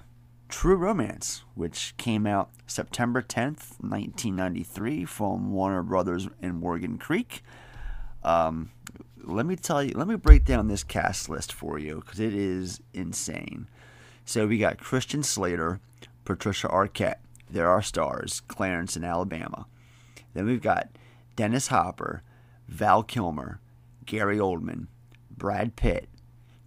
True 0.52 0.76
Romance, 0.76 1.44
which 1.54 1.94
came 1.97 2.26
out 2.26 2.50
September 2.66 3.23
10th, 3.23 3.80
1993, 3.80 5.06
from 5.06 5.50
Warner 5.50 5.82
Brothers 5.82 6.28
in 6.42 6.56
Morgan 6.56 6.99
Creek. 6.99 7.42
Um, 8.23 8.71
let 9.24 9.46
me 9.46 9.56
tell 9.56 9.82
you, 9.82 9.92
let 9.94 10.08
me 10.08 10.16
break 10.16 10.44
down 10.44 10.68
this 10.68 10.84
cast 10.84 11.28
list 11.28 11.52
for 11.52 11.78
you 11.78 12.02
because 12.04 12.20
it 12.20 12.34
is 12.34 12.80
insane. 12.92 13.68
So 14.24 14.46
we 14.46 14.58
got 14.58 14.78
Christian 14.78 15.22
Slater, 15.22 15.80
Patricia 16.24 16.68
Arquette, 16.68 17.20
there 17.50 17.68
are 17.68 17.82
stars, 17.82 18.40
Clarence 18.48 18.96
in 18.96 19.04
Alabama. 19.04 19.66
Then 20.34 20.46
we've 20.46 20.62
got 20.62 20.88
Dennis 21.36 21.68
Hopper, 21.68 22.22
Val 22.68 23.02
Kilmer, 23.02 23.60
Gary 24.06 24.38
Oldman, 24.38 24.86
Brad 25.30 25.76
Pitt, 25.76 26.08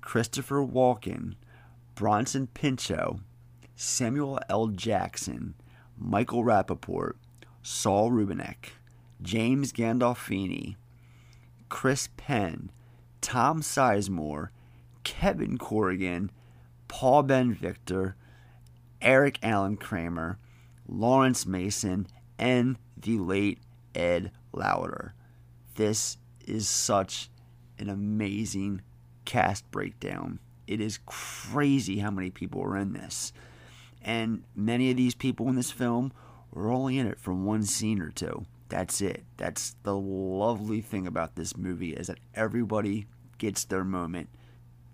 Christopher 0.01 0.65
Walken, 0.65 1.35
Bronson 1.95 2.47
Pinchot, 2.47 3.17
Samuel 3.75 4.39
L. 4.49 4.67
Jackson, 4.67 5.55
Michael 5.97 6.43
Rapaport, 6.43 7.13
Saul 7.63 8.11
Rubinek, 8.11 8.73
James 9.21 9.73
Gandolfini, 9.73 10.75
Chris 11.75 12.07
Penn, 12.15 12.71
Tom 13.19 13.61
Sizemore, 13.61 14.47
Kevin 15.03 15.57
Corrigan, 15.57 16.31
Paul 16.87 17.23
Ben 17.23 17.53
Victor, 17.53 18.15
Eric 19.01 19.39
Allen 19.43 19.75
Kramer, 19.75 20.39
Laurence 20.87 21.45
Mason, 21.45 22.07
and 22.39 22.77
the 22.95 23.17
late 23.17 23.59
Ed 23.93 24.31
Lauter. 24.53 25.15
This 25.75 26.15
is 26.47 26.69
such 26.69 27.29
an 27.77 27.89
amazing 27.89 28.81
cast 29.25 29.69
breakdown. 29.69 30.39
It 30.67 30.79
is 30.79 30.99
crazy 31.05 31.99
how 31.99 32.09
many 32.09 32.29
people 32.29 32.63
are 32.63 32.77
in 32.77 32.93
this. 32.93 33.33
And 34.01 34.45
many 34.55 34.91
of 34.91 34.95
these 34.95 35.13
people 35.13 35.49
in 35.49 35.55
this 35.55 35.71
film 35.71 36.13
were 36.53 36.71
only 36.71 36.97
in 36.97 37.05
it 37.05 37.19
for 37.19 37.33
one 37.33 37.63
scene 37.63 37.99
or 37.99 38.11
two. 38.11 38.45
That's 38.69 39.01
it. 39.01 39.23
That's 39.37 39.75
the 39.83 39.95
lovely 39.95 40.81
thing 40.81 41.05
about 41.05 41.35
this 41.35 41.55
movie 41.55 41.93
is 41.93 42.07
that 42.07 42.19
everybody 42.33 43.07
gets 43.37 43.63
their 43.63 43.83
moment 43.83 44.29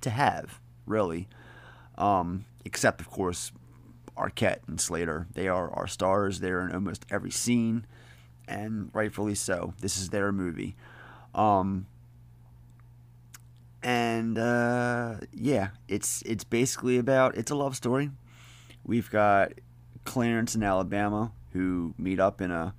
to 0.02 0.10
have, 0.10 0.60
really. 0.86 1.28
Um, 1.98 2.46
except 2.66 3.02
of 3.02 3.10
course 3.10 3.52
Arquette 4.18 4.60
and 4.68 4.80
Slater. 4.80 5.28
They 5.34 5.48
are 5.48 5.72
our 5.72 5.88
stars. 5.88 6.40
They're 6.40 6.62
in 6.68 6.74
almost 6.74 7.06
every 7.10 7.32
scene, 7.32 7.86
and 8.48 8.90
rightfully 8.94 9.36
so. 9.36 9.74
This 9.80 9.98
is 9.98 10.10
their 10.10 10.32
movie. 10.32 10.76
Um, 11.34 11.88
and 13.82 14.38
uh, 14.38 15.16
yeah, 15.34 15.70
it's 15.88 16.22
it's 16.24 16.44
basically 16.44 16.98
about 16.98 17.36
it's 17.36 17.52
a 17.52 17.56
love 17.56 17.76
story. 17.76 18.12
We've 18.84 19.10
got 19.10 19.54
Clarence 20.06 20.56
and 20.56 20.64
Alabama 20.64 21.32
who 21.54 21.94
meet 21.98 22.20
up 22.20 22.42
in 22.42 22.52
a 22.52 22.74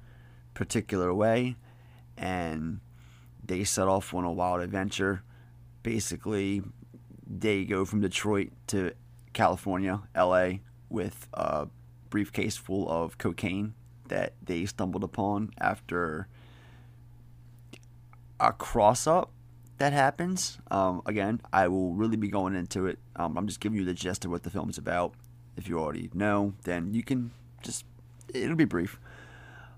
particular 0.54 1.12
way, 1.12 1.56
and 2.16 2.80
they 3.44 3.64
set 3.64 3.88
off 3.88 4.14
on 4.14 4.24
a 4.24 4.32
wild 4.32 4.60
adventure. 4.60 5.22
Basically, 5.82 6.62
they 7.26 7.64
go 7.64 7.84
from 7.84 8.00
Detroit 8.00 8.50
to 8.68 8.92
California, 9.32 10.02
LA, 10.16 10.58
with 10.88 11.28
a 11.34 11.68
briefcase 12.10 12.56
full 12.56 12.88
of 12.88 13.18
cocaine 13.18 13.74
that 14.08 14.34
they 14.42 14.66
stumbled 14.66 15.02
upon 15.02 15.50
after 15.58 16.28
a 18.38 18.52
cross 18.52 19.06
up 19.06 19.30
that 19.82 19.92
happens. 19.92 20.58
Um, 20.70 21.02
again, 21.06 21.40
I 21.52 21.66
will 21.66 21.92
really 21.92 22.16
be 22.16 22.28
going 22.28 22.54
into 22.54 22.86
it. 22.86 23.00
Um, 23.16 23.36
I'm 23.36 23.48
just 23.48 23.58
giving 23.58 23.76
you 23.76 23.84
the 23.84 23.94
gist 23.94 24.24
of 24.24 24.30
what 24.30 24.44
the 24.44 24.50
film 24.50 24.70
is 24.70 24.78
about. 24.78 25.14
If 25.56 25.68
you 25.68 25.80
already 25.80 26.08
know, 26.14 26.54
then 26.62 26.94
you 26.94 27.02
can 27.02 27.32
just, 27.62 27.84
it'll 28.32 28.54
be 28.54 28.64
brief. 28.64 29.00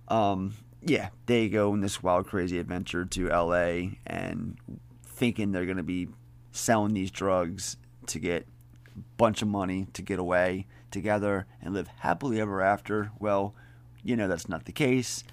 Um, 0.08 0.54
yeah, 0.82 1.08
they 1.26 1.48
go 1.48 1.72
on 1.72 1.80
this 1.80 2.02
wild, 2.02 2.26
crazy 2.26 2.58
adventure 2.58 3.04
to 3.04 3.28
LA 3.28 3.96
and 4.06 4.56
thinking 5.04 5.52
they're 5.52 5.64
going 5.64 5.76
to 5.78 5.82
be 5.82 6.08
selling 6.52 6.94
these 6.94 7.10
drugs 7.10 7.76
to 8.06 8.18
get 8.18 8.46
a 8.94 9.00
bunch 9.16 9.42
of 9.42 9.48
money 9.48 9.86
to 9.92 10.02
get 10.02 10.18
away 10.18 10.66
together 10.90 11.46
and 11.60 11.74
live 11.74 11.88
happily 11.98 12.40
ever 12.40 12.60
after. 12.60 13.10
Well, 13.18 13.54
you 14.02 14.16
know 14.16 14.28
that's 14.28 14.48
not 14.48 14.66
the 14.66 14.72
case. 14.72 15.24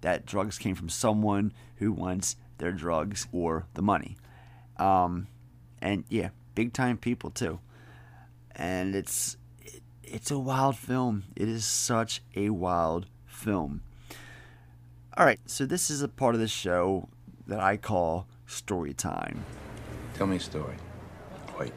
That 0.00 0.26
drugs 0.26 0.58
came 0.58 0.74
from 0.74 0.88
someone 0.88 1.52
who 1.76 1.92
wants 1.92 2.36
their 2.58 2.72
drugs 2.72 3.26
or 3.32 3.66
the 3.74 3.82
money. 3.82 4.16
Um, 4.76 5.26
and 5.80 6.04
yeah, 6.08 6.30
big 6.54 6.72
time 6.72 6.96
people 6.96 7.30
too. 7.30 7.60
And 8.54 8.94
it's 8.94 9.36
it, 9.60 9.82
it's 10.02 10.30
a 10.30 10.38
wild 10.38 10.76
film. 10.76 11.24
It 11.36 11.48
is 11.48 11.64
such 11.64 12.22
a 12.36 12.50
wild 12.50 13.06
film. 13.26 13.82
All 15.14 15.26
right, 15.26 15.38
so 15.44 15.66
this 15.66 15.90
is 15.90 16.00
a 16.00 16.08
part 16.08 16.34
of 16.34 16.40
the 16.40 16.48
show 16.48 17.06
that 17.46 17.60
I 17.60 17.76
call 17.76 18.26
story 18.46 18.94
time. 18.94 19.44
Tell 20.14 20.26
me 20.26 20.36
a 20.36 20.40
story. 20.40 20.74
Wait. 21.60 21.74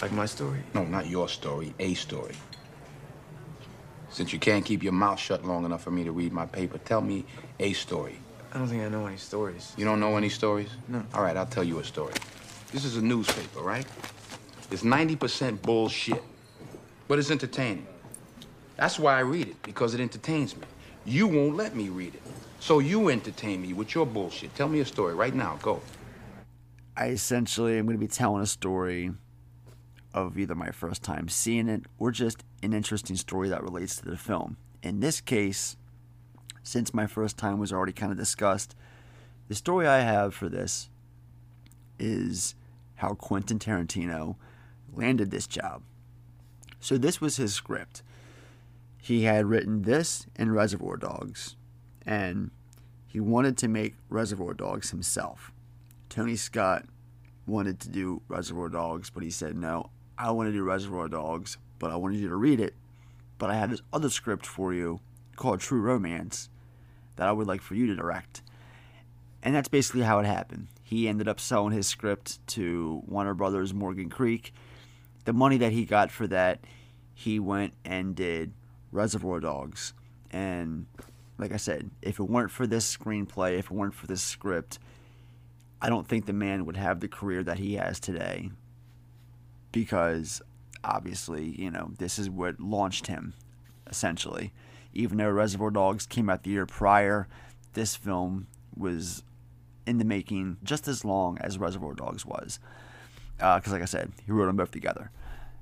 Like 0.00 0.10
my 0.12 0.24
story? 0.24 0.60
No, 0.72 0.84
not 0.84 1.06
your 1.06 1.28
story, 1.28 1.74
a 1.78 1.92
story. 1.92 2.34
Since 4.08 4.32
you 4.32 4.38
can't 4.38 4.64
keep 4.64 4.82
your 4.82 4.94
mouth 4.94 5.20
shut 5.20 5.44
long 5.44 5.66
enough 5.66 5.82
for 5.82 5.90
me 5.90 6.02
to 6.04 6.12
read 6.12 6.32
my 6.32 6.46
paper, 6.46 6.78
tell 6.78 7.02
me 7.02 7.26
a 7.60 7.74
story. 7.74 8.18
I 8.54 8.56
don't 8.56 8.68
think 8.68 8.82
I 8.82 8.88
know 8.88 9.04
any 9.04 9.18
stories. 9.18 9.74
You 9.76 9.84
don't 9.84 10.00
know 10.00 10.16
any 10.16 10.30
stories? 10.30 10.70
No. 10.88 11.04
All 11.12 11.22
right, 11.22 11.36
I'll 11.36 11.44
tell 11.44 11.62
you 11.62 11.78
a 11.78 11.84
story. 11.84 12.14
This 12.72 12.86
is 12.86 12.96
a 12.96 13.02
newspaper, 13.02 13.60
right? 13.60 13.84
It's 14.70 14.82
90% 14.82 15.60
bullshit, 15.60 16.22
but 17.06 17.18
it's 17.18 17.30
entertaining. 17.30 17.86
That's 18.76 18.98
why 18.98 19.16
I 19.16 19.20
read 19.20 19.48
it, 19.48 19.62
because 19.62 19.92
it 19.92 20.00
entertains 20.00 20.56
me. 20.56 20.64
You 21.08 21.26
won't 21.26 21.56
let 21.56 21.74
me 21.74 21.88
read 21.88 22.14
it. 22.14 22.22
So 22.60 22.80
you 22.80 23.08
entertain 23.08 23.62
me 23.62 23.72
with 23.72 23.94
your 23.94 24.04
bullshit. 24.04 24.54
Tell 24.54 24.68
me 24.68 24.80
a 24.80 24.84
story 24.84 25.14
right 25.14 25.34
now. 25.34 25.58
Go. 25.62 25.80
I 26.98 27.08
essentially 27.08 27.78
am 27.78 27.86
going 27.86 27.96
to 27.96 28.00
be 28.00 28.06
telling 28.06 28.42
a 28.42 28.46
story 28.46 29.12
of 30.12 30.38
either 30.38 30.54
my 30.54 30.70
first 30.70 31.02
time 31.02 31.28
seeing 31.28 31.66
it 31.66 31.86
or 31.98 32.10
just 32.10 32.44
an 32.62 32.74
interesting 32.74 33.16
story 33.16 33.48
that 33.48 33.62
relates 33.62 33.96
to 33.96 34.04
the 34.04 34.18
film. 34.18 34.58
In 34.82 35.00
this 35.00 35.22
case, 35.22 35.78
since 36.62 36.92
my 36.92 37.06
first 37.06 37.38
time 37.38 37.58
was 37.58 37.72
already 37.72 37.92
kind 37.92 38.12
of 38.12 38.18
discussed, 38.18 38.76
the 39.48 39.54
story 39.54 39.86
I 39.86 40.00
have 40.00 40.34
for 40.34 40.50
this 40.50 40.90
is 41.98 42.54
how 42.96 43.14
Quentin 43.14 43.58
Tarantino 43.58 44.36
landed 44.92 45.30
this 45.30 45.46
job. 45.46 45.80
So, 46.80 46.98
this 46.98 47.18
was 47.18 47.38
his 47.38 47.54
script. 47.54 48.02
He 49.08 49.22
had 49.22 49.46
written 49.46 49.84
this 49.84 50.26
and 50.36 50.52
Reservoir 50.52 50.98
Dogs, 50.98 51.56
and 52.04 52.50
he 53.06 53.20
wanted 53.20 53.56
to 53.56 53.66
make 53.66 53.94
Reservoir 54.10 54.52
Dogs 54.52 54.90
himself. 54.90 55.50
Tony 56.10 56.36
Scott 56.36 56.84
wanted 57.46 57.80
to 57.80 57.88
do 57.88 58.20
Reservoir 58.28 58.68
Dogs, 58.68 59.08
but 59.08 59.22
he 59.22 59.30
said, 59.30 59.56
No, 59.56 59.88
I 60.18 60.30
want 60.32 60.50
to 60.50 60.52
do 60.52 60.62
Reservoir 60.62 61.08
Dogs, 61.08 61.56
but 61.78 61.90
I 61.90 61.96
wanted 61.96 62.20
you 62.20 62.28
to 62.28 62.36
read 62.36 62.60
it. 62.60 62.74
But 63.38 63.48
I 63.48 63.54
had 63.54 63.70
this 63.70 63.80
other 63.94 64.10
script 64.10 64.44
for 64.44 64.74
you 64.74 65.00
called 65.36 65.60
True 65.60 65.80
Romance 65.80 66.50
that 67.16 67.28
I 67.28 67.32
would 67.32 67.46
like 67.46 67.62
for 67.62 67.76
you 67.76 67.86
to 67.86 67.96
direct. 67.96 68.42
And 69.42 69.54
that's 69.54 69.68
basically 69.68 70.02
how 70.02 70.18
it 70.18 70.26
happened. 70.26 70.66
He 70.82 71.08
ended 71.08 71.28
up 71.28 71.40
selling 71.40 71.72
his 71.72 71.86
script 71.86 72.46
to 72.48 73.02
Warner 73.06 73.32
Brothers 73.32 73.72
Morgan 73.72 74.10
Creek. 74.10 74.52
The 75.24 75.32
money 75.32 75.56
that 75.56 75.72
he 75.72 75.86
got 75.86 76.10
for 76.10 76.26
that, 76.26 76.60
he 77.14 77.40
went 77.40 77.72
and 77.86 78.14
did 78.14 78.52
Reservoir 78.92 79.40
Dogs. 79.40 79.92
And 80.30 80.86
like 81.38 81.52
I 81.52 81.56
said, 81.56 81.90
if 82.02 82.18
it 82.18 82.24
weren't 82.24 82.50
for 82.50 82.66
this 82.66 82.96
screenplay, 82.96 83.58
if 83.58 83.66
it 83.66 83.72
weren't 83.72 83.94
for 83.94 84.06
this 84.06 84.22
script, 84.22 84.78
I 85.80 85.88
don't 85.88 86.06
think 86.06 86.26
the 86.26 86.32
man 86.32 86.66
would 86.66 86.76
have 86.76 87.00
the 87.00 87.08
career 87.08 87.42
that 87.44 87.58
he 87.58 87.74
has 87.74 88.00
today. 88.00 88.50
Because 89.70 90.42
obviously, 90.82 91.44
you 91.60 91.70
know, 91.70 91.92
this 91.98 92.18
is 92.18 92.28
what 92.28 92.60
launched 92.60 93.06
him, 93.06 93.34
essentially. 93.86 94.52
Even 94.92 95.18
though 95.18 95.30
Reservoir 95.30 95.70
Dogs 95.70 96.06
came 96.06 96.28
out 96.28 96.42
the 96.42 96.50
year 96.50 96.66
prior, 96.66 97.28
this 97.74 97.94
film 97.94 98.48
was 98.76 99.22
in 99.86 99.98
the 99.98 100.04
making 100.04 100.56
just 100.62 100.88
as 100.88 101.04
long 101.04 101.38
as 101.38 101.58
Reservoir 101.58 101.94
Dogs 101.94 102.26
was. 102.26 102.58
Because, 103.36 103.68
uh, 103.68 103.72
like 103.72 103.82
I 103.82 103.86
said, 103.86 104.12
he 104.26 104.32
wrote 104.32 104.46
them 104.46 104.56
both 104.56 104.70
together. 104.72 105.10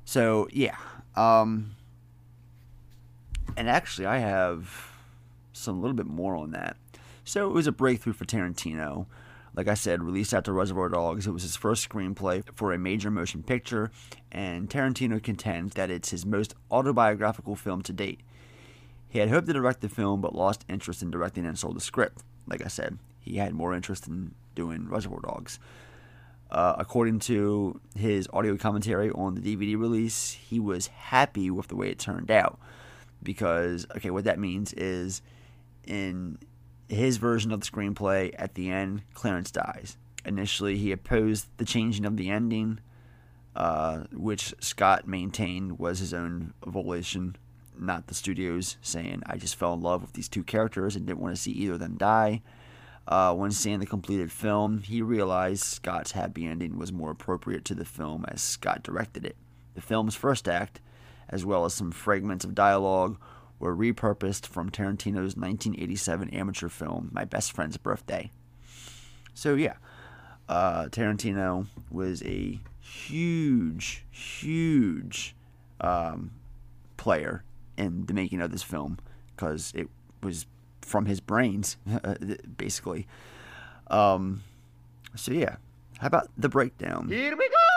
So, 0.04 0.48
yeah. 0.50 0.76
Um, 1.14 1.72
and 3.56 3.68
actually, 3.68 4.06
I 4.06 4.18
have 4.18 4.92
some 5.52 5.80
little 5.80 5.96
bit 5.96 6.06
more 6.06 6.36
on 6.36 6.50
that. 6.52 6.76
So, 7.24 7.48
it 7.48 7.52
was 7.52 7.66
a 7.66 7.72
breakthrough 7.72 8.12
for 8.12 8.24
Tarantino. 8.24 9.06
Like 9.54 9.68
I 9.68 9.74
said, 9.74 10.02
released 10.02 10.34
after 10.34 10.52
Reservoir 10.52 10.90
Dogs, 10.90 11.26
it 11.26 11.32
was 11.32 11.42
his 11.42 11.56
first 11.56 11.88
screenplay 11.88 12.44
for 12.54 12.72
a 12.72 12.78
major 12.78 13.10
motion 13.10 13.42
picture, 13.42 13.90
and 14.30 14.68
Tarantino 14.68 15.22
contends 15.22 15.74
that 15.74 15.90
it's 15.90 16.10
his 16.10 16.26
most 16.26 16.54
autobiographical 16.70 17.56
film 17.56 17.82
to 17.82 17.92
date. 17.94 18.20
He 19.08 19.18
had 19.18 19.30
hoped 19.30 19.46
to 19.46 19.54
direct 19.54 19.80
the 19.80 19.88
film, 19.88 20.20
but 20.20 20.34
lost 20.34 20.66
interest 20.68 21.02
in 21.02 21.10
directing 21.10 21.46
and 21.46 21.58
sold 21.58 21.76
the 21.76 21.80
script. 21.80 22.22
Like 22.46 22.62
I 22.62 22.68
said, 22.68 22.98
he 23.18 23.38
had 23.38 23.54
more 23.54 23.74
interest 23.74 24.06
in 24.06 24.34
doing 24.54 24.88
Reservoir 24.90 25.20
Dogs. 25.20 25.58
Uh, 26.50 26.76
according 26.78 27.18
to 27.18 27.80
his 27.96 28.28
audio 28.32 28.56
commentary 28.56 29.10
on 29.10 29.34
the 29.34 29.40
DVD 29.40 29.78
release, 29.78 30.32
he 30.32 30.60
was 30.60 30.88
happy 30.88 31.50
with 31.50 31.68
the 31.68 31.76
way 31.76 31.88
it 31.88 31.98
turned 31.98 32.30
out. 32.30 32.58
Because, 33.22 33.86
okay, 33.96 34.10
what 34.10 34.24
that 34.24 34.38
means 34.38 34.72
is 34.74 35.22
in 35.86 36.38
his 36.88 37.16
version 37.16 37.52
of 37.52 37.60
the 37.60 37.66
screenplay, 37.66 38.34
at 38.38 38.54
the 38.54 38.70
end, 38.70 39.02
Clarence 39.14 39.50
dies. 39.50 39.96
Initially, 40.24 40.76
he 40.76 40.92
opposed 40.92 41.46
the 41.56 41.64
changing 41.64 42.04
of 42.04 42.16
the 42.16 42.30
ending, 42.30 42.80
uh, 43.54 44.04
which 44.12 44.54
Scott 44.60 45.06
maintained 45.06 45.78
was 45.78 45.98
his 45.98 46.12
own 46.12 46.52
volition, 46.64 47.36
not 47.78 48.06
the 48.06 48.14
studio's, 48.14 48.76
saying, 48.82 49.22
I 49.26 49.36
just 49.36 49.56
fell 49.56 49.74
in 49.74 49.80
love 49.80 50.02
with 50.02 50.12
these 50.12 50.28
two 50.28 50.42
characters 50.42 50.96
and 50.96 51.06
didn't 51.06 51.20
want 51.20 51.34
to 51.34 51.40
see 51.40 51.52
either 51.52 51.74
of 51.74 51.80
them 51.80 51.96
die. 51.96 52.42
Uh, 53.08 53.32
when 53.34 53.52
seeing 53.52 53.78
the 53.78 53.86
completed 53.86 54.32
film, 54.32 54.82
he 54.82 55.00
realized 55.00 55.62
Scott's 55.62 56.12
happy 56.12 56.44
ending 56.44 56.76
was 56.76 56.92
more 56.92 57.12
appropriate 57.12 57.64
to 57.64 57.74
the 57.74 57.84
film 57.84 58.24
as 58.28 58.42
Scott 58.42 58.82
directed 58.82 59.24
it. 59.24 59.36
The 59.74 59.80
film's 59.80 60.16
first 60.16 60.48
act, 60.48 60.80
as 61.28 61.44
well 61.44 61.64
as 61.64 61.74
some 61.74 61.90
fragments 61.90 62.44
of 62.44 62.54
dialogue, 62.54 63.18
were 63.58 63.74
repurposed 63.74 64.46
from 64.46 64.70
Tarantino's 64.70 65.36
1987 65.36 66.30
amateur 66.30 66.68
film, 66.68 67.10
My 67.12 67.24
Best 67.24 67.52
Friend's 67.52 67.76
Birthday. 67.76 68.30
So, 69.34 69.54
yeah, 69.54 69.74
uh, 70.48 70.86
Tarantino 70.86 71.66
was 71.90 72.22
a 72.22 72.60
huge, 72.80 74.04
huge 74.10 75.34
um, 75.80 76.30
player 76.96 77.44
in 77.76 78.06
the 78.06 78.14
making 78.14 78.40
of 78.40 78.50
this 78.50 78.62
film 78.62 78.98
because 79.34 79.72
it 79.74 79.88
was 80.22 80.46
from 80.82 81.06
his 81.06 81.20
brains, 81.20 81.76
basically. 82.56 83.06
Um, 83.88 84.42
so, 85.14 85.32
yeah, 85.32 85.56
how 85.98 86.06
about 86.08 86.28
the 86.36 86.48
breakdown? 86.48 87.08
Here 87.08 87.36
we 87.36 87.48
go! 87.48 87.75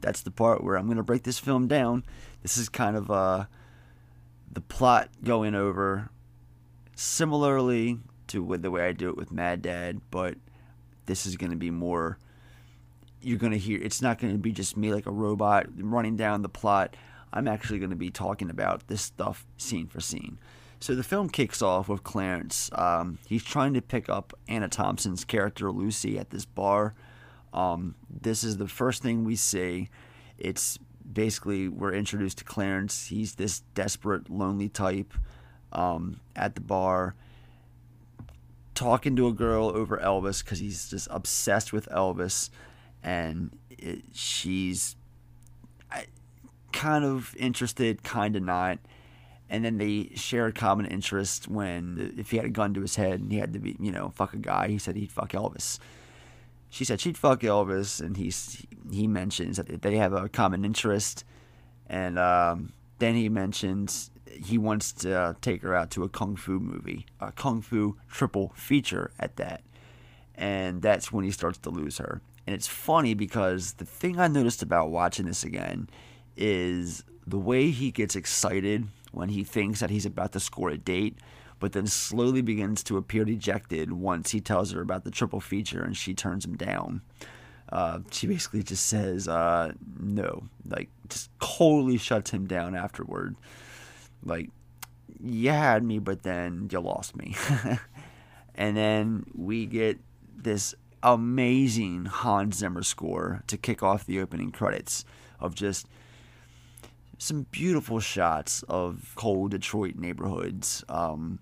That's 0.00 0.22
the 0.22 0.30
part 0.30 0.62
where 0.64 0.76
I'm 0.76 0.86
going 0.86 0.96
to 0.96 1.02
break 1.02 1.22
this 1.22 1.38
film 1.38 1.66
down. 1.66 2.04
This 2.42 2.56
is 2.56 2.68
kind 2.68 2.96
of 2.96 3.10
uh, 3.10 3.44
the 4.50 4.60
plot 4.60 5.10
going 5.22 5.54
over 5.54 6.10
similarly 6.94 7.98
to 8.28 8.42
with 8.42 8.62
the 8.62 8.70
way 8.70 8.86
I 8.86 8.92
do 8.92 9.08
it 9.08 9.16
with 9.16 9.32
Mad 9.32 9.62
Dad, 9.62 10.00
but 10.10 10.36
this 11.06 11.26
is 11.26 11.36
going 11.36 11.50
to 11.50 11.56
be 11.56 11.70
more. 11.70 12.18
You're 13.20 13.38
going 13.38 13.52
to 13.52 13.58
hear. 13.58 13.80
It's 13.80 14.00
not 14.00 14.18
going 14.18 14.32
to 14.32 14.38
be 14.38 14.52
just 14.52 14.76
me 14.76 14.92
like 14.92 15.06
a 15.06 15.10
robot 15.10 15.66
running 15.76 16.16
down 16.16 16.42
the 16.42 16.48
plot. 16.48 16.96
I'm 17.32 17.48
actually 17.48 17.78
going 17.78 17.90
to 17.90 17.96
be 17.96 18.10
talking 18.10 18.50
about 18.50 18.88
this 18.88 19.02
stuff 19.02 19.46
scene 19.56 19.86
for 19.86 20.00
scene. 20.00 20.38
So 20.80 20.94
the 20.94 21.02
film 21.02 21.28
kicks 21.28 21.60
off 21.60 21.88
with 21.88 22.02
Clarence. 22.02 22.70
Um, 22.72 23.18
he's 23.26 23.44
trying 23.44 23.74
to 23.74 23.82
pick 23.82 24.08
up 24.08 24.32
Anna 24.48 24.68
Thomson's 24.68 25.24
character 25.24 25.70
Lucy 25.70 26.18
at 26.18 26.30
this 26.30 26.46
bar. 26.46 26.94
Um, 27.52 27.94
this 28.08 28.44
is 28.44 28.56
the 28.56 28.68
first 28.68 29.02
thing 29.02 29.24
we 29.24 29.36
see. 29.36 29.88
It's 30.38 30.78
basically 31.12 31.68
we're 31.68 31.94
introduced 31.94 32.38
to 32.38 32.44
Clarence. 32.44 33.06
He's 33.06 33.34
this 33.34 33.60
desperate, 33.74 34.30
lonely 34.30 34.68
type 34.68 35.12
um, 35.72 36.20
at 36.36 36.54
the 36.54 36.60
bar, 36.60 37.14
talking 38.74 39.16
to 39.16 39.26
a 39.26 39.32
girl 39.32 39.66
over 39.66 39.98
Elvis 39.98 40.44
because 40.44 40.58
he's 40.58 40.88
just 40.88 41.08
obsessed 41.10 41.72
with 41.72 41.88
Elvis, 41.88 42.50
and 43.02 43.56
it, 43.70 44.02
she's 44.12 44.96
kind 46.72 47.04
of 47.04 47.34
interested, 47.36 48.02
kind 48.02 48.36
of 48.36 48.42
not. 48.42 48.78
And 49.48 49.64
then 49.64 49.78
they 49.78 50.10
share 50.14 50.46
a 50.46 50.52
common 50.52 50.86
interest 50.86 51.48
when 51.48 52.14
if 52.16 52.30
he 52.30 52.36
had 52.36 52.46
a 52.46 52.50
gun 52.50 52.72
to 52.74 52.80
his 52.80 52.94
head 52.94 53.20
and 53.20 53.32
he 53.32 53.38
had 53.38 53.52
to 53.54 53.58
be, 53.58 53.76
you 53.80 53.90
know, 53.90 54.10
fuck 54.10 54.32
a 54.32 54.36
guy, 54.36 54.68
he 54.68 54.78
said 54.78 54.94
he'd 54.94 55.10
fuck 55.10 55.32
Elvis 55.32 55.80
she 56.70 56.84
said 56.84 57.00
she'd 57.00 57.18
fuck 57.18 57.40
Elvis, 57.40 58.00
and 58.00 58.16
he's 58.16 58.64
he 58.90 59.06
mentions 59.06 59.56
that 59.56 59.82
they 59.82 59.96
have 59.96 60.12
a 60.12 60.28
common 60.28 60.64
interest, 60.64 61.24
and 61.88 62.18
um, 62.18 62.72
then 62.98 63.16
he 63.16 63.28
mentions 63.28 64.10
he 64.32 64.56
wants 64.56 64.92
to 64.92 65.36
take 65.40 65.62
her 65.62 65.74
out 65.74 65.90
to 65.90 66.04
a 66.04 66.08
kung 66.08 66.36
fu 66.36 66.60
movie, 66.60 67.06
a 67.20 67.32
kung 67.32 67.60
fu 67.60 67.96
triple 68.08 68.52
feature 68.54 69.10
at 69.18 69.36
that, 69.36 69.62
and 70.36 70.80
that's 70.80 71.12
when 71.12 71.24
he 71.24 71.32
starts 71.32 71.58
to 71.58 71.70
lose 71.70 71.98
her. 71.98 72.22
And 72.46 72.54
it's 72.54 72.68
funny 72.68 73.14
because 73.14 73.74
the 73.74 73.84
thing 73.84 74.18
I 74.18 74.28
noticed 74.28 74.62
about 74.62 74.90
watching 74.90 75.26
this 75.26 75.44
again 75.44 75.88
is 76.36 77.04
the 77.26 77.38
way 77.38 77.70
he 77.70 77.90
gets 77.90 78.16
excited 78.16 78.86
when 79.12 79.28
he 79.28 79.44
thinks 79.44 79.80
that 79.80 79.90
he's 79.90 80.06
about 80.06 80.32
to 80.32 80.40
score 80.40 80.70
a 80.70 80.78
date 80.78 81.18
but 81.60 81.72
then 81.72 81.86
slowly 81.86 82.42
begins 82.42 82.82
to 82.82 82.96
appear 82.96 83.24
dejected 83.24 83.92
once 83.92 84.30
he 84.30 84.40
tells 84.40 84.72
her 84.72 84.80
about 84.80 85.04
the 85.04 85.10
triple 85.10 85.40
feature 85.40 85.82
and 85.82 85.96
she 85.96 86.14
turns 86.14 86.44
him 86.44 86.56
down. 86.56 87.02
Uh, 87.70 88.00
she 88.10 88.26
basically 88.26 88.62
just 88.62 88.86
says 88.86 89.28
uh, 89.28 89.72
no, 90.00 90.42
like 90.66 90.88
just 91.08 91.30
totally 91.40 91.98
shuts 91.98 92.30
him 92.30 92.46
down 92.46 92.74
afterward. 92.74 93.36
Like, 94.24 94.50
you 95.22 95.50
had 95.50 95.84
me, 95.84 95.98
but 95.98 96.22
then 96.22 96.68
you 96.72 96.80
lost 96.80 97.14
me. 97.14 97.36
and 98.54 98.76
then 98.76 99.24
we 99.34 99.66
get 99.66 99.98
this 100.36 100.74
amazing 101.02 102.06
Hans 102.06 102.56
Zimmer 102.56 102.82
score 102.82 103.42
to 103.46 103.56
kick 103.56 103.82
off 103.82 104.06
the 104.06 104.20
opening 104.20 104.50
credits 104.50 105.04
of 105.38 105.54
just 105.54 105.86
some 107.18 107.46
beautiful 107.50 108.00
shots 108.00 108.62
of 108.68 109.12
cold 109.14 109.50
Detroit 109.50 109.96
neighborhoods. 109.96 110.84
Um, 110.88 111.38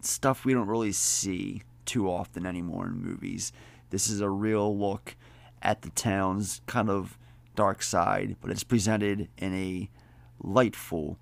stuff 0.00 0.44
we 0.44 0.52
don't 0.52 0.68
really 0.68 0.92
see 0.92 1.62
too 1.84 2.10
often 2.10 2.46
anymore 2.46 2.86
in 2.86 3.02
movies. 3.02 3.52
This 3.90 4.08
is 4.08 4.20
a 4.20 4.28
real 4.28 4.76
look 4.76 5.16
at 5.62 5.82
the 5.82 5.90
town's 5.90 6.60
kind 6.66 6.90
of 6.90 7.18
dark 7.54 7.82
side, 7.82 8.36
but 8.40 8.50
it's 8.50 8.64
presented 8.64 9.28
in 9.38 9.54
a 9.54 9.90
lightful 10.40 11.18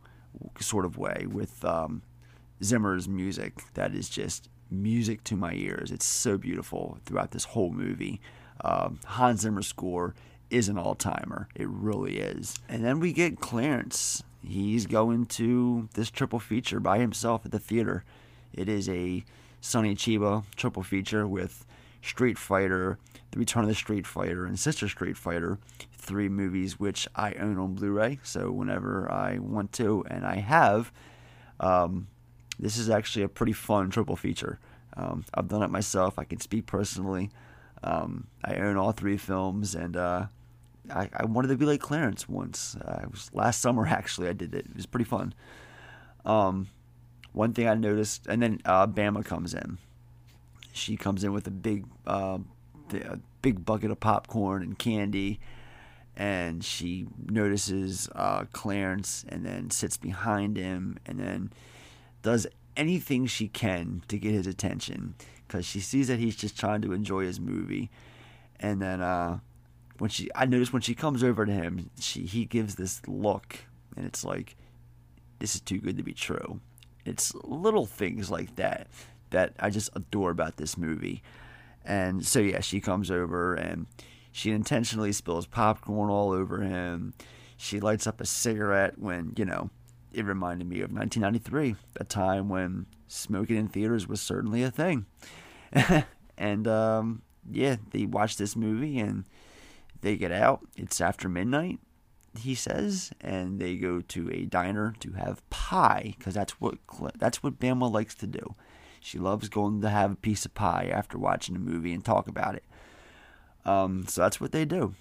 sort 0.60 0.84
of 0.84 0.98
way 0.98 1.26
with 1.30 1.64
um, 1.64 2.02
Zimmer's 2.62 3.08
music 3.08 3.62
that 3.74 3.94
is 3.94 4.08
just 4.08 4.48
music 4.70 5.22
to 5.24 5.36
my 5.36 5.52
ears. 5.54 5.90
It's 5.90 6.06
so 6.06 6.36
beautiful 6.36 6.98
throughout 7.04 7.30
this 7.30 7.44
whole 7.44 7.70
movie. 7.70 8.20
Um, 8.62 8.98
Hans 9.04 9.42
Zimmer's 9.42 9.66
score 9.66 10.14
is 10.50 10.68
an 10.68 10.78
all 10.78 10.94
timer. 10.94 11.48
It 11.54 11.68
really 11.68 12.18
is. 12.18 12.56
And 12.68 12.84
then 12.84 13.00
we 13.00 13.12
get 13.12 13.40
Clarence. 13.40 14.22
He's 14.42 14.86
going 14.86 15.26
to 15.26 15.88
this 15.94 16.10
triple 16.10 16.38
feature 16.38 16.80
by 16.80 16.98
himself 16.98 17.44
at 17.44 17.50
the 17.52 17.58
theater. 17.58 18.04
It 18.56 18.68
is 18.68 18.88
a 18.88 19.24
Sonny 19.60 19.94
Chiba 19.94 20.44
triple 20.56 20.82
feature 20.82 21.26
with 21.26 21.66
Street 22.02 22.38
Fighter, 22.38 22.98
The 23.30 23.38
Return 23.38 23.64
of 23.64 23.68
the 23.68 23.74
Street 23.74 24.06
Fighter, 24.06 24.44
and 24.46 24.58
Sister 24.58 24.88
Street 24.88 25.16
Fighter, 25.16 25.58
three 25.96 26.28
movies 26.28 26.78
which 26.78 27.08
I 27.16 27.32
own 27.34 27.58
on 27.58 27.74
Blu 27.74 27.90
ray. 27.90 28.20
So 28.22 28.50
whenever 28.50 29.10
I 29.10 29.38
want 29.38 29.72
to, 29.74 30.04
and 30.08 30.24
I 30.24 30.36
have, 30.36 30.92
um, 31.60 32.08
this 32.58 32.76
is 32.76 32.90
actually 32.90 33.24
a 33.24 33.28
pretty 33.28 33.52
fun 33.52 33.90
triple 33.90 34.16
feature. 34.16 34.58
Um, 34.96 35.24
I've 35.34 35.48
done 35.48 35.62
it 35.62 35.70
myself. 35.70 36.18
I 36.18 36.24
can 36.24 36.40
speak 36.40 36.66
personally. 36.66 37.30
Um, 37.82 38.28
I 38.44 38.56
own 38.56 38.76
all 38.76 38.92
three 38.92 39.16
films, 39.16 39.74
and 39.74 39.96
uh, 39.96 40.26
I, 40.90 41.10
I, 41.12 41.24
wanted 41.24 41.48
to 41.48 41.56
be 41.56 41.66
like 41.66 41.80
Clarence 41.80 42.28
once. 42.28 42.76
Uh, 42.76 43.00
it 43.02 43.10
was 43.10 43.30
last 43.34 43.60
summer 43.60 43.86
actually. 43.88 44.28
I 44.28 44.32
did 44.32 44.54
it. 44.54 44.66
It 44.66 44.76
was 44.76 44.86
pretty 44.86 45.04
fun. 45.04 45.34
Um, 46.24 46.68
one 47.34 47.52
thing 47.52 47.68
I 47.68 47.74
noticed, 47.74 48.26
and 48.28 48.40
then 48.40 48.60
uh, 48.64 48.86
Bama 48.86 49.24
comes 49.24 49.52
in. 49.52 49.78
She 50.72 50.96
comes 50.96 51.22
in 51.22 51.32
with 51.32 51.46
a 51.46 51.50
big, 51.50 51.84
uh, 52.06 52.38
a 52.92 53.18
big 53.42 53.64
bucket 53.64 53.90
of 53.90 54.00
popcorn 54.00 54.62
and 54.62 54.78
candy, 54.78 55.40
and 56.16 56.64
she 56.64 57.06
notices 57.28 58.08
uh, 58.14 58.44
Clarence, 58.52 59.24
and 59.28 59.44
then 59.44 59.70
sits 59.70 59.96
behind 59.96 60.56
him, 60.56 60.96
and 61.04 61.18
then 61.18 61.52
does 62.22 62.46
anything 62.76 63.26
she 63.26 63.48
can 63.48 64.02
to 64.08 64.16
get 64.16 64.32
his 64.32 64.46
attention 64.46 65.14
because 65.46 65.66
she 65.66 65.80
sees 65.80 66.08
that 66.08 66.18
he's 66.18 66.36
just 66.36 66.58
trying 66.58 66.82
to 66.82 66.92
enjoy 66.92 67.24
his 67.24 67.40
movie, 67.40 67.90
and 68.60 68.80
then 68.80 69.00
uh, 69.00 69.40
when 69.98 70.08
she, 70.08 70.30
I 70.36 70.46
notice 70.46 70.72
when 70.72 70.82
she 70.82 70.94
comes 70.94 71.24
over 71.24 71.44
to 71.44 71.52
him, 71.52 71.90
she 71.98 72.26
he 72.26 72.44
gives 72.44 72.76
this 72.76 73.02
look, 73.08 73.58
and 73.96 74.06
it's 74.06 74.24
like, 74.24 74.54
this 75.40 75.56
is 75.56 75.60
too 75.60 75.78
good 75.78 75.96
to 75.96 76.04
be 76.04 76.14
true 76.14 76.60
it's 77.04 77.34
little 77.34 77.86
things 77.86 78.30
like 78.30 78.56
that 78.56 78.88
that 79.30 79.52
I 79.58 79.70
just 79.70 79.90
adore 79.94 80.30
about 80.30 80.56
this 80.56 80.78
movie. 80.78 81.22
And 81.84 82.24
so, 82.24 82.38
yeah, 82.38 82.60
she 82.60 82.80
comes 82.80 83.10
over 83.10 83.54
and 83.54 83.86
she 84.32 84.50
intentionally 84.50 85.12
spills 85.12 85.46
popcorn 85.46 86.10
all 86.10 86.30
over 86.30 86.60
him. 86.60 87.14
She 87.56 87.80
lights 87.80 88.06
up 88.06 88.20
a 88.20 88.26
cigarette 88.26 88.98
when, 88.98 89.32
you 89.36 89.44
know, 89.44 89.70
it 90.12 90.24
reminded 90.24 90.68
me 90.68 90.76
of 90.80 90.92
1993, 90.92 91.76
a 92.00 92.04
time 92.04 92.48
when 92.48 92.86
smoking 93.08 93.56
in 93.56 93.68
theaters 93.68 94.08
was 94.08 94.20
certainly 94.20 94.62
a 94.62 94.70
thing. 94.70 95.06
and, 96.38 96.68
um, 96.68 97.22
yeah, 97.50 97.76
they 97.90 98.06
watch 98.06 98.36
this 98.36 98.56
movie 98.56 98.98
and 98.98 99.24
they 100.00 100.16
get 100.16 100.32
out. 100.32 100.60
It's 100.76 101.00
after 101.00 101.28
midnight 101.28 101.80
he 102.38 102.54
says, 102.54 103.12
and 103.20 103.60
they 103.60 103.76
go 103.76 104.00
to 104.00 104.30
a 104.30 104.44
diner 104.44 104.94
to 105.00 105.12
have 105.12 105.48
pie 105.50 106.14
because 106.18 106.34
that's 106.34 106.60
what 106.60 106.78
that's 107.18 107.42
what 107.42 107.58
Bama 107.58 107.90
likes 107.90 108.14
to 108.16 108.26
do. 108.26 108.54
She 109.00 109.18
loves 109.18 109.48
going 109.48 109.82
to 109.82 109.90
have 109.90 110.12
a 110.12 110.16
piece 110.16 110.44
of 110.44 110.54
pie 110.54 110.90
after 110.90 111.18
watching 111.18 111.56
a 111.56 111.60
movie 111.60 111.92
and 111.92 112.04
talk 112.04 112.26
about 112.26 112.54
it. 112.54 112.64
Um, 113.64 114.06
so 114.08 114.22
that's 114.22 114.40
what 114.40 114.52
they 114.52 114.64
do. 114.64 114.94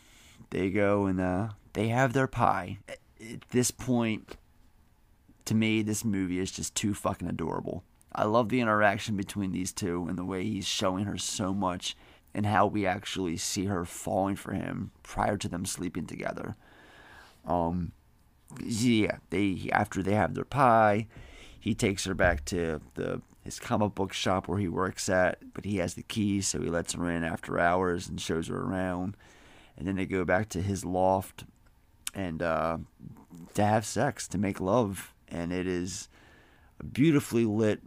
They 0.50 0.69
go 0.69 1.06
and 1.06 1.19
uh, 1.19 1.50
they 1.74 1.88
have 1.88 2.13
their 2.13 2.28
pie. 2.28 2.80
At 2.89 3.41
this 3.52 3.72
point, 3.72 4.38
to 5.46 5.56
me, 5.56 5.82
this 5.82 6.04
movie 6.04 6.39
is 6.39 6.52
just 6.52 6.76
too 6.76 6.93
fucking 6.93 7.28
adorable. 7.28 7.84
I 8.13 8.26
love 8.26 8.50
the 8.50 8.62
interaction 8.62 9.15
between 9.15 9.52
these 9.52 9.72
two 9.72 10.06
and 10.08 10.17
the 10.17 10.26
way 10.26 10.43
he's 10.43 10.67
showing 10.67 11.06
her 11.06 11.17
so 11.17 11.54
much 11.54 11.96
and 12.34 12.46
how 12.46 12.65
we 12.65 12.86
actually 12.86 13.38
see 13.38 13.65
her 13.65 13.86
falling 13.86 14.36
for 14.36 14.54
him 14.54 14.91
prior 15.02 15.38
to 15.38 15.48
them 15.48 15.65
sleeping 15.65 16.06
together. 16.06 16.56
Um, 17.46 17.92
yeah, 18.64 19.18
they 19.30 19.70
after 19.72 20.04
they 20.04 20.14
have 20.14 20.34
their 20.34 20.46
pie, 20.46 21.08
he 21.60 21.74
takes 21.74 22.06
her 22.06 22.14
back 22.14 22.46
to 22.46 22.82
the 22.96 23.22
his 23.44 23.60
comic 23.60 23.94
book 23.94 24.14
shop 24.14 24.48
where 24.48 24.60
he 24.60 24.68
works 24.68 25.10
at, 25.10 25.40
but 25.54 25.66
he 25.66 25.78
has 25.78 25.96
the 25.96 26.04
keys, 26.04 26.48
so 26.48 26.62
he 26.62 26.70
lets 26.70 26.94
her 26.94 27.10
in 27.10 27.24
after 27.24 27.60
hours 27.60 28.08
and 28.08 28.22
shows 28.22 28.48
her 28.48 28.62
around. 28.62 29.18
And 29.78 29.88
then 29.88 29.96
they 29.96 30.06
go 30.06 30.24
back 30.24 30.50
to 30.50 30.62
his 30.62 30.86
loft 30.86 31.44
and 32.14 32.42
uh, 32.42 32.78
to 33.56 33.66
have 33.66 33.86
sex, 33.86 34.28
to 34.30 34.38
make 34.38 34.62
love, 34.62 35.14
and 35.28 35.52
it 35.52 35.68
is 35.68 36.08
a 36.80 36.86
beautifully 36.86 37.44
lit 37.44 37.82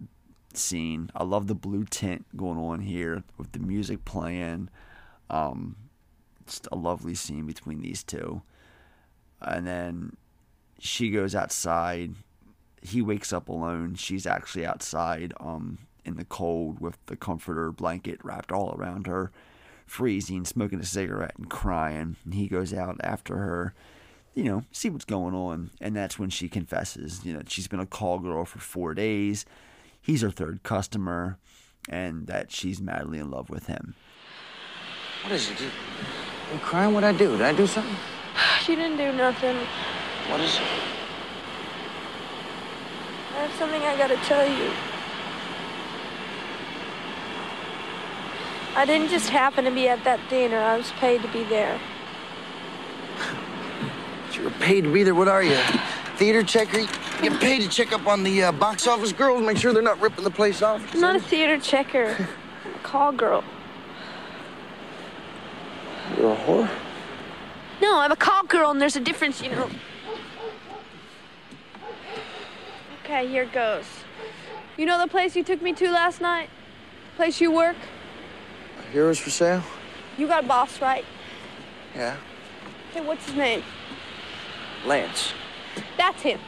scene. 0.53 1.11
I 1.14 1.25
love 1.25 1.47
the 1.47 1.55
blue 1.55 1.85
tint 1.85 2.27
going 2.37 2.59
on 2.59 2.81
here 2.81 3.23
with 3.38 3.53
the 3.53 3.59
music 3.59 4.05
playing. 4.05 4.69
Um, 5.31 5.77
just 6.47 6.69
a 6.71 6.77
lovely 6.77 7.14
scene 7.14 7.47
between 7.47 7.81
these 7.81 8.03
two 8.03 8.42
and 9.40 9.66
then 9.66 10.16
she 10.79 11.11
goes 11.11 11.35
outside. 11.35 12.14
He 12.83 13.03
wakes 13.03 13.33
up 13.33 13.49
alone. 13.49 13.94
She's 13.94 14.27
actually 14.27 14.66
outside, 14.66 15.33
um, 15.40 15.79
in 16.05 16.16
the 16.16 16.25
cold 16.25 16.81
with 16.81 16.99
the 17.07 17.16
comforter 17.16 17.72
blanket 17.72 18.20
wrapped 18.22 18.53
all 18.53 18.75
around 18.79 19.07
her, 19.07 19.33
freezing, 19.87 20.44
smoking 20.44 20.81
a 20.81 20.85
cigarette 20.85 21.35
and 21.37 21.51
crying. 21.51 22.16
And 22.25 22.35
he 22.35 22.46
goes 22.46 22.72
out 22.72 22.96
after 23.03 23.37
her, 23.37 23.75
you 24.35 24.44
know, 24.44 24.64
see 24.70 24.88
what's 24.88 25.05
going 25.05 25.35
on. 25.35 25.70
And 25.81 25.96
that's 25.96 26.18
when 26.18 26.31
she 26.31 26.49
confesses, 26.49 27.25
you 27.25 27.33
know, 27.33 27.42
she's 27.49 27.66
been 27.68 27.81
a 27.81 27.87
call 27.87 28.20
girl 28.20 28.44
for 28.44 28.61
four 28.61 28.94
days. 28.94 29.44
He's 30.01 30.22
her 30.22 30.31
third 30.31 30.62
customer, 30.62 31.38
and 31.88 32.29
that 32.29 32.53
she's 32.53 32.81
madly 32.81 33.18
in 33.18 33.31
love 33.31 33.51
with 33.51 33.66
him. 33.66 33.96
What 35.25 35.33
is 35.33 35.51
it? 35.51 35.61
You 35.61 36.59
crying? 36.61 36.94
What'd 36.94 37.09
I 37.09 37.18
do? 37.18 37.33
Did 37.33 37.42
I 37.42 37.53
do 37.53 37.66
something? 37.66 37.96
She 38.66 38.74
didn't 38.74 38.96
do 38.96 39.12
nothing. 39.12 39.57
What 40.29 40.40
is 40.40 40.57
it? 40.57 40.62
I 43.33 43.42
have 43.42 43.52
something 43.52 43.81
I 43.81 43.96
gotta 43.96 44.16
tell 44.16 44.44
you. 44.44 44.72
I 48.74 48.85
didn't 48.85 49.09
just 49.09 49.29
happen 49.29 49.64
to 49.66 49.70
be 49.70 49.87
at 49.87 50.02
that 50.02 50.18
dinner. 50.29 50.59
I 50.59 50.76
was 50.76 50.90
paid 50.98 51.22
to 51.22 51.29
be 51.29 51.44
there. 51.44 51.79
you 54.33 54.42
were 54.42 54.50
paid 54.50 54.83
to 54.83 54.92
be 54.92 55.05
there. 55.05 55.14
What 55.14 55.29
are 55.29 55.44
you? 55.44 55.57
Theater 56.16 56.42
checker? 56.42 56.81
You 56.81 56.88
get 57.31 57.40
paid 57.40 57.62
to 57.62 57.68
check 57.68 57.92
up 57.92 58.09
on 58.09 58.24
the 58.24 58.42
uh, 58.42 58.52
box 58.52 58.88
office 58.88 59.12
girls, 59.12 59.46
make 59.46 59.59
sure 59.59 59.72
they're 59.72 59.81
not 59.81 60.00
ripping 60.00 60.24
the 60.24 60.31
place 60.31 60.61
off. 60.61 60.92
I'm 60.92 61.00
not 61.00 61.14
a 61.14 61.20
theater 61.20 61.61
checker. 61.61 62.16
I'm 62.64 62.74
a 62.74 62.79
call 62.81 63.12
girl. 63.12 63.44
You're 66.18 66.33
a 66.33 66.37
whore? 66.37 66.86
No, 67.80 67.98
I'm 67.98 68.12
a 68.12 68.16
call 68.16 68.44
girl, 68.44 68.70
and 68.70 68.80
there's 68.80 68.96
a 68.96 69.00
difference, 69.00 69.42
you 69.42 69.50
know. 69.50 69.68
Okay, 73.04 73.28
here 73.28 73.44
goes. 73.46 73.84
You 74.76 74.86
know 74.86 74.98
the 74.98 75.08
place 75.08 75.36
you 75.36 75.42
took 75.42 75.62
me 75.62 75.72
to 75.74 75.90
last 75.90 76.20
night? 76.20 76.50
The 77.12 77.16
place 77.16 77.40
you 77.40 77.50
work? 77.50 77.76
Heroes 78.92 79.18
for 79.18 79.30
sale? 79.30 79.62
You 80.16 80.26
got 80.26 80.44
a 80.44 80.46
boss, 80.46 80.80
right? 80.80 81.04
Yeah. 81.94 82.16
Hey, 82.92 83.00
what's 83.02 83.26
his 83.26 83.34
name? 83.34 83.62
Lance. 84.84 85.32
That's 85.96 86.22
him. 86.22 86.40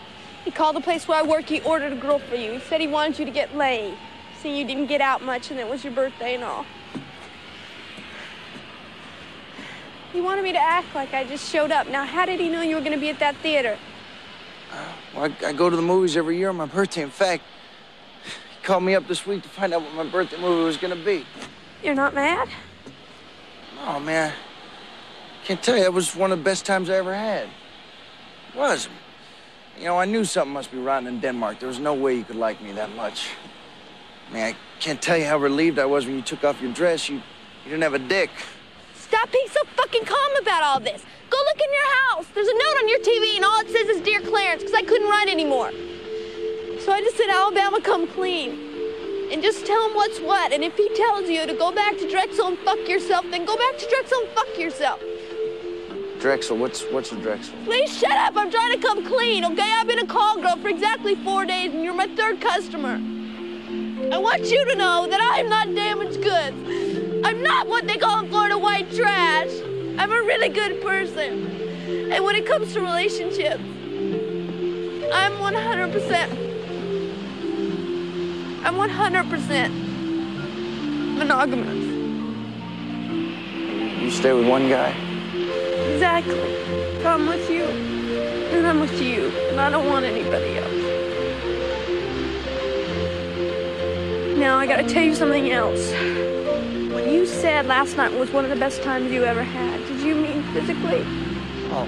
He 0.44 0.50
called 0.50 0.76
the 0.76 0.80
place 0.80 1.06
where 1.06 1.18
I 1.18 1.22
work. 1.22 1.44
He 1.44 1.60
ordered 1.60 1.92
a 1.92 1.96
girl 1.96 2.18
for 2.18 2.36
you. 2.36 2.52
He 2.52 2.60
said 2.60 2.80
he 2.80 2.86
wanted 2.86 3.18
you 3.18 3.24
to 3.26 3.30
get 3.30 3.54
laid. 3.56 3.94
See, 4.40 4.58
you 4.58 4.64
didn't 4.64 4.86
get 4.86 5.00
out 5.00 5.22
much, 5.22 5.50
and 5.50 5.60
it 5.60 5.68
was 5.68 5.84
your 5.84 5.92
birthday 5.92 6.36
and 6.36 6.44
all. 6.44 6.64
He 10.18 10.24
wanted 10.24 10.42
me 10.42 10.50
to 10.50 10.58
act 10.58 10.96
like 10.96 11.14
I 11.14 11.22
just 11.22 11.48
showed 11.48 11.70
up. 11.70 11.86
Now, 11.86 12.04
how 12.04 12.26
did 12.26 12.40
he 12.40 12.48
know 12.48 12.60
you 12.60 12.74
were 12.74 12.80
going 12.80 12.92
to 12.92 12.98
be 12.98 13.08
at 13.08 13.20
that 13.20 13.36
theater? 13.36 13.78
Uh, 14.72 14.92
well, 15.14 15.32
I, 15.44 15.46
I, 15.46 15.52
go 15.52 15.70
to 15.70 15.76
the 15.76 15.80
movies 15.80 16.16
every 16.16 16.36
year 16.36 16.48
on 16.48 16.56
my 16.56 16.66
birthday. 16.66 17.02
In 17.02 17.10
fact, 17.10 17.44
he 18.24 18.64
called 18.64 18.82
me 18.82 18.96
up 18.96 19.06
this 19.06 19.24
week 19.28 19.44
to 19.44 19.48
find 19.48 19.72
out 19.72 19.82
what 19.82 19.94
my 19.94 20.10
birthday 20.10 20.36
movie 20.40 20.64
was 20.64 20.76
going 20.76 20.92
to 20.92 21.04
be. 21.04 21.24
You're 21.84 21.94
not 21.94 22.14
mad? 22.14 22.48
Oh, 23.86 24.00
man. 24.00 24.32
Can't 25.44 25.62
tell 25.62 25.76
you, 25.76 25.84
that 25.84 25.92
was 25.92 26.16
one 26.16 26.32
of 26.32 26.38
the 26.38 26.44
best 26.44 26.66
times 26.66 26.90
I 26.90 26.94
ever 26.94 27.14
had. 27.14 27.44
It 27.44 28.56
was. 28.56 28.88
You 29.78 29.84
know, 29.84 30.00
I 30.00 30.04
knew 30.04 30.24
something 30.24 30.52
must 30.52 30.72
be 30.72 30.78
rotten 30.78 31.06
in 31.06 31.20
Denmark. 31.20 31.60
There 31.60 31.68
was 31.68 31.78
no 31.78 31.94
way 31.94 32.16
you 32.16 32.24
could 32.24 32.34
like 32.34 32.60
me 32.60 32.72
that 32.72 32.92
much. 32.96 33.28
I 34.28 34.34
mean, 34.34 34.42
I 34.42 34.56
can't 34.80 35.00
tell 35.00 35.16
you 35.16 35.26
how 35.26 35.38
relieved 35.38 35.78
I 35.78 35.86
was 35.86 36.06
when 36.06 36.16
you 36.16 36.22
took 36.22 36.42
off 36.42 36.60
your 36.60 36.72
dress. 36.72 37.08
You 37.08 37.22
You 37.64 37.70
didn't 37.70 37.84
have 37.84 37.94
a 37.94 38.00
dick. 38.00 38.30
Stop 39.08 39.32
being 39.32 39.48
so 39.50 39.64
fucking 39.74 40.04
calm 40.04 40.36
about 40.42 40.62
all 40.62 40.80
this. 40.80 41.02
Go 41.30 41.38
look 41.38 41.60
in 41.60 41.72
your 41.72 41.88
house. 42.04 42.26
There's 42.34 42.48
a 42.48 42.52
note 42.52 42.76
on 42.82 42.88
your 42.88 42.98
TV, 43.00 43.36
and 43.36 43.44
all 43.44 43.60
it 43.60 43.70
says 43.70 43.88
is 43.88 44.02
Dear 44.02 44.20
Clarence, 44.20 44.62
because 44.62 44.74
I 44.74 44.82
couldn't 44.82 45.08
write 45.08 45.28
anymore. 45.28 45.70
So 46.80 46.92
I 46.92 47.00
just 47.00 47.16
said, 47.16 47.30
Alabama, 47.30 47.80
come 47.80 48.06
clean. 48.06 49.30
And 49.32 49.42
just 49.42 49.64
tell 49.66 49.88
him 49.88 49.94
what's 49.94 50.20
what. 50.20 50.52
And 50.52 50.62
if 50.62 50.76
he 50.76 50.88
tells 50.94 51.28
you 51.28 51.46
to 51.46 51.54
go 51.54 51.72
back 51.72 51.96
to 51.98 52.08
Drexel 52.08 52.48
and 52.48 52.58
fuck 52.58 52.86
yourself, 52.88 53.24
then 53.30 53.44
go 53.46 53.56
back 53.56 53.78
to 53.78 53.88
Drexel 53.88 54.18
and 54.20 54.28
fuck 54.30 54.58
yourself. 54.58 55.00
Drexel, 56.20 56.56
what's 56.58 56.82
what's 56.90 57.12
a 57.12 57.16
Drexel? 57.16 57.54
Please 57.64 57.96
shut 57.96 58.10
up. 58.10 58.36
I'm 58.36 58.50
trying 58.50 58.78
to 58.78 58.86
come 58.86 59.06
clean, 59.06 59.44
okay? 59.44 59.72
I've 59.72 59.86
been 59.86 60.00
a 60.00 60.06
call 60.06 60.40
girl 60.40 60.56
for 60.56 60.68
exactly 60.68 61.14
four 61.16 61.44
days, 61.44 61.72
and 61.72 61.82
you're 61.82 61.94
my 61.94 62.08
third 62.08 62.40
customer. 62.40 62.94
I 64.12 64.18
want 64.18 64.50
you 64.50 64.64
to 64.64 64.74
know 64.76 65.06
that 65.06 65.20
I'm 65.20 65.48
not 65.48 65.74
damaged 65.74 66.22
goods. 66.22 66.87
I'm 67.24 67.42
not 67.42 67.66
what 67.66 67.86
they 67.86 67.96
call 67.96 68.20
in 68.20 68.28
Florida 68.28 68.58
white 68.58 68.92
trash. 68.92 69.50
I'm 69.98 70.12
a 70.12 70.22
really 70.22 70.48
good 70.48 70.80
person. 70.82 71.46
And 72.12 72.24
when 72.24 72.36
it 72.36 72.46
comes 72.46 72.72
to 72.74 72.80
relationships, 72.80 73.62
I'm 75.12 75.32
100%. 75.32 76.46
I'm 78.64 78.74
100% 78.74 81.18
monogamous. 81.18 81.84
You 84.02 84.10
stay 84.10 84.32
with 84.32 84.48
one 84.48 84.68
guy? 84.68 84.90
Exactly. 85.92 86.56
I'm 87.04 87.26
with 87.26 87.50
you, 87.50 87.66
then 88.50 88.66
I'm 88.66 88.80
with 88.80 89.00
you, 89.00 89.30
and 89.50 89.60
I 89.60 89.70
don't 89.70 89.88
want 89.88 90.04
anybody 90.04 90.58
else. 90.58 90.74
Now, 94.38 94.58
I 94.58 94.66
gotta 94.66 94.84
tell 94.84 95.02
you 95.02 95.14
something 95.14 95.50
else. 95.50 95.92
Said 97.40 97.66
last 97.66 97.96
night 97.96 98.12
was 98.18 98.32
one 98.32 98.42
of 98.42 98.50
the 98.50 98.56
best 98.56 98.82
times 98.82 99.12
you 99.12 99.22
ever 99.22 99.44
had, 99.44 99.78
did 99.86 100.00
you 100.00 100.16
mean 100.16 100.42
physically? 100.52 101.04
Oh, 101.70 101.86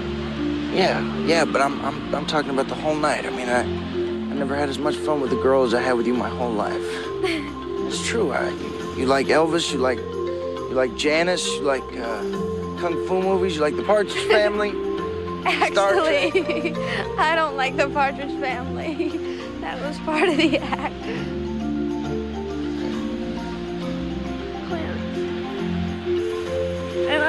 yeah, 0.73 1.03
yeah, 1.25 1.43
but 1.43 1.61
I'm 1.61 1.83
I'm 1.83 2.15
I'm 2.15 2.25
talking 2.25 2.51
about 2.51 2.69
the 2.69 2.75
whole 2.75 2.95
night. 2.95 3.25
I 3.25 3.31
mean, 3.31 3.49
I 3.49 3.63
I 3.63 4.33
never 4.33 4.55
had 4.55 4.69
as 4.69 4.79
much 4.79 4.95
fun 4.95 5.19
with 5.19 5.33
a 5.33 5.35
girl 5.35 5.63
as 5.63 5.73
I 5.73 5.81
had 5.81 5.93
with 5.93 6.07
you 6.07 6.13
my 6.13 6.29
whole 6.29 6.53
life. 6.53 6.73
it's 7.85 8.07
true. 8.07 8.31
I, 8.31 8.47
you, 8.47 8.95
you 8.99 9.05
like 9.07 9.27
Elvis, 9.27 9.73
you 9.73 9.79
like 9.79 9.97
you 9.97 10.71
like 10.73 10.95
Janice, 10.95 11.45
you 11.45 11.63
like 11.63 11.83
uh, 11.99 12.21
kung 12.79 13.05
fu 13.05 13.21
movies, 13.21 13.55
you 13.55 13.61
like 13.61 13.75
The 13.75 13.83
Partridge 13.83 14.23
Family. 14.27 14.69
Actually, 15.45 16.73
I 17.17 17.35
don't 17.35 17.57
like 17.57 17.75
the 17.75 17.89
Partridge 17.89 18.39
Family. 18.39 19.09
That 19.59 19.81
was 19.81 19.99
part 19.99 20.29
of 20.29 20.37
the 20.37 20.59
act. 20.59 21.40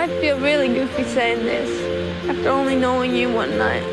I 0.02 0.08
feel 0.20 0.36
really 0.40 0.66
goofy 0.66 1.04
saying 1.04 1.44
this 1.44 1.70
after 2.28 2.48
only 2.48 2.74
knowing 2.74 3.14
you 3.14 3.32
one 3.32 3.56
night. 3.56 3.84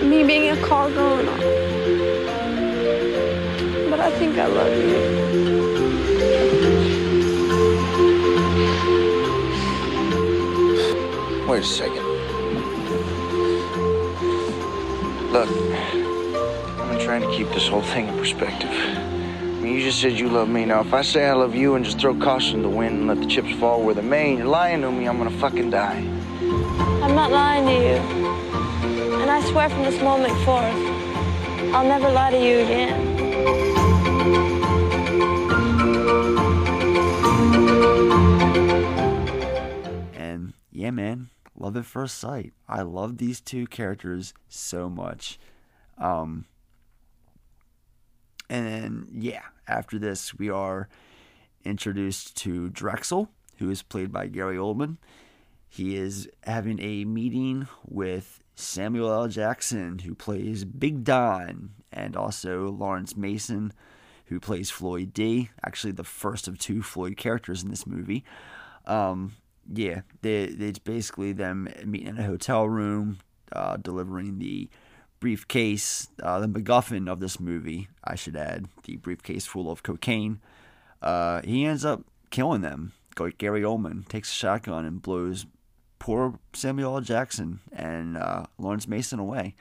And 0.00 0.10
me 0.10 0.24
being 0.24 0.50
a 0.50 0.56
call. 0.66 0.90
But 3.88 4.00
I 4.00 4.10
think 4.18 4.36
I 4.38 4.46
love 4.46 4.76
you. 4.76 4.98
Wait 11.46 11.62
a 11.62 11.64
second. 11.64 12.04
Look, 15.30 15.48
I've 16.80 16.88
been 16.90 16.98
trying 16.98 17.20
to 17.20 17.30
keep 17.30 17.48
this 17.50 17.68
whole 17.68 17.82
thing 17.82 18.08
in 18.08 18.16
perspective. 18.18 19.01
I 19.62 19.64
mean, 19.64 19.74
you 19.76 19.82
just 19.82 20.00
said 20.00 20.18
you 20.18 20.28
love 20.28 20.48
me. 20.48 20.64
Now, 20.64 20.80
if 20.80 20.92
I 20.92 21.02
say 21.02 21.28
I 21.28 21.34
love 21.34 21.54
you 21.54 21.76
and 21.76 21.84
just 21.84 22.00
throw 22.00 22.16
caution 22.16 22.56
to 22.56 22.62
the 22.62 22.68
wind 22.68 22.98
and 22.98 23.06
let 23.06 23.20
the 23.20 23.26
chips 23.26 23.52
fall 23.60 23.80
where 23.84 23.94
they 23.94 24.02
may, 24.02 24.30
and 24.30 24.38
you're 24.38 24.48
lying 24.48 24.80
to 24.80 24.90
me, 24.90 25.06
I'm 25.06 25.18
gonna 25.18 25.30
fucking 25.30 25.70
die. 25.70 25.98
I'm 27.00 27.14
not 27.14 27.30
lying 27.30 27.66
to 27.66 27.72
you. 27.72 29.18
And 29.20 29.30
I 29.30 29.40
swear 29.52 29.68
from 29.68 29.84
this 29.84 30.02
moment 30.02 30.32
forth, 30.44 30.64
I'll 31.72 31.86
never 31.86 32.10
lie 32.10 32.32
to 32.32 32.44
you 32.44 32.58
again. 32.58 33.00
And 40.16 40.54
yeah, 40.72 40.90
man, 40.90 41.30
love 41.56 41.76
at 41.76 41.84
first 41.84 42.18
sight. 42.18 42.52
I 42.68 42.82
love 42.82 43.18
these 43.18 43.40
two 43.40 43.68
characters 43.68 44.34
so 44.48 44.88
much. 44.88 45.38
Um, 45.98 46.46
and 48.52 48.66
then, 48.66 49.06
yeah, 49.14 49.44
after 49.66 49.98
this, 49.98 50.34
we 50.34 50.50
are 50.50 50.86
introduced 51.64 52.36
to 52.36 52.68
Drexel, 52.68 53.30
who 53.56 53.70
is 53.70 53.80
played 53.82 54.12
by 54.12 54.26
Gary 54.26 54.58
Oldman. 54.58 54.98
He 55.70 55.96
is 55.96 56.28
having 56.42 56.78
a 56.78 57.06
meeting 57.06 57.66
with 57.88 58.42
Samuel 58.54 59.10
L. 59.10 59.28
Jackson, 59.28 60.00
who 60.00 60.14
plays 60.14 60.66
Big 60.66 61.02
Don, 61.02 61.70
and 61.90 62.14
also 62.14 62.68
Laurence 62.68 63.16
Mason, 63.16 63.72
who 64.26 64.38
plays 64.38 64.70
Floyd 64.70 65.14
D. 65.14 65.48
Actually, 65.64 65.92
the 65.92 66.04
first 66.04 66.46
of 66.46 66.58
two 66.58 66.82
Floyd 66.82 67.16
characters 67.16 67.62
in 67.62 67.70
this 67.70 67.86
movie. 67.86 68.22
Um, 68.84 69.32
yeah, 69.72 70.02
they, 70.20 70.42
it's 70.42 70.78
basically 70.78 71.32
them 71.32 71.68
meeting 71.86 72.08
in 72.08 72.18
a 72.18 72.24
hotel 72.24 72.68
room, 72.68 73.20
uh, 73.52 73.78
delivering 73.78 74.40
the 74.40 74.68
briefcase, 75.22 76.08
uh, 76.20 76.40
the 76.40 76.48
MacGuffin 76.48 77.08
of 77.08 77.20
this 77.20 77.38
movie, 77.38 77.86
I 78.02 78.16
should 78.16 78.34
add, 78.34 78.66
the 78.82 78.96
briefcase 78.96 79.46
full 79.46 79.70
of 79.70 79.84
cocaine. 79.84 80.40
Uh, 81.00 81.42
he 81.42 81.64
ends 81.64 81.84
up 81.84 82.02
killing 82.30 82.60
them. 82.60 82.92
Gary 83.38 83.62
Oldman 83.62 84.08
takes 84.08 84.32
a 84.32 84.34
shotgun 84.34 84.84
and 84.84 85.00
blows 85.00 85.46
poor 86.00 86.40
Samuel 86.54 86.96
L. 86.96 87.00
Jackson 87.02 87.60
and 87.70 88.16
uh, 88.16 88.46
Laurence 88.58 88.88
Mason 88.88 89.20
away 89.20 89.54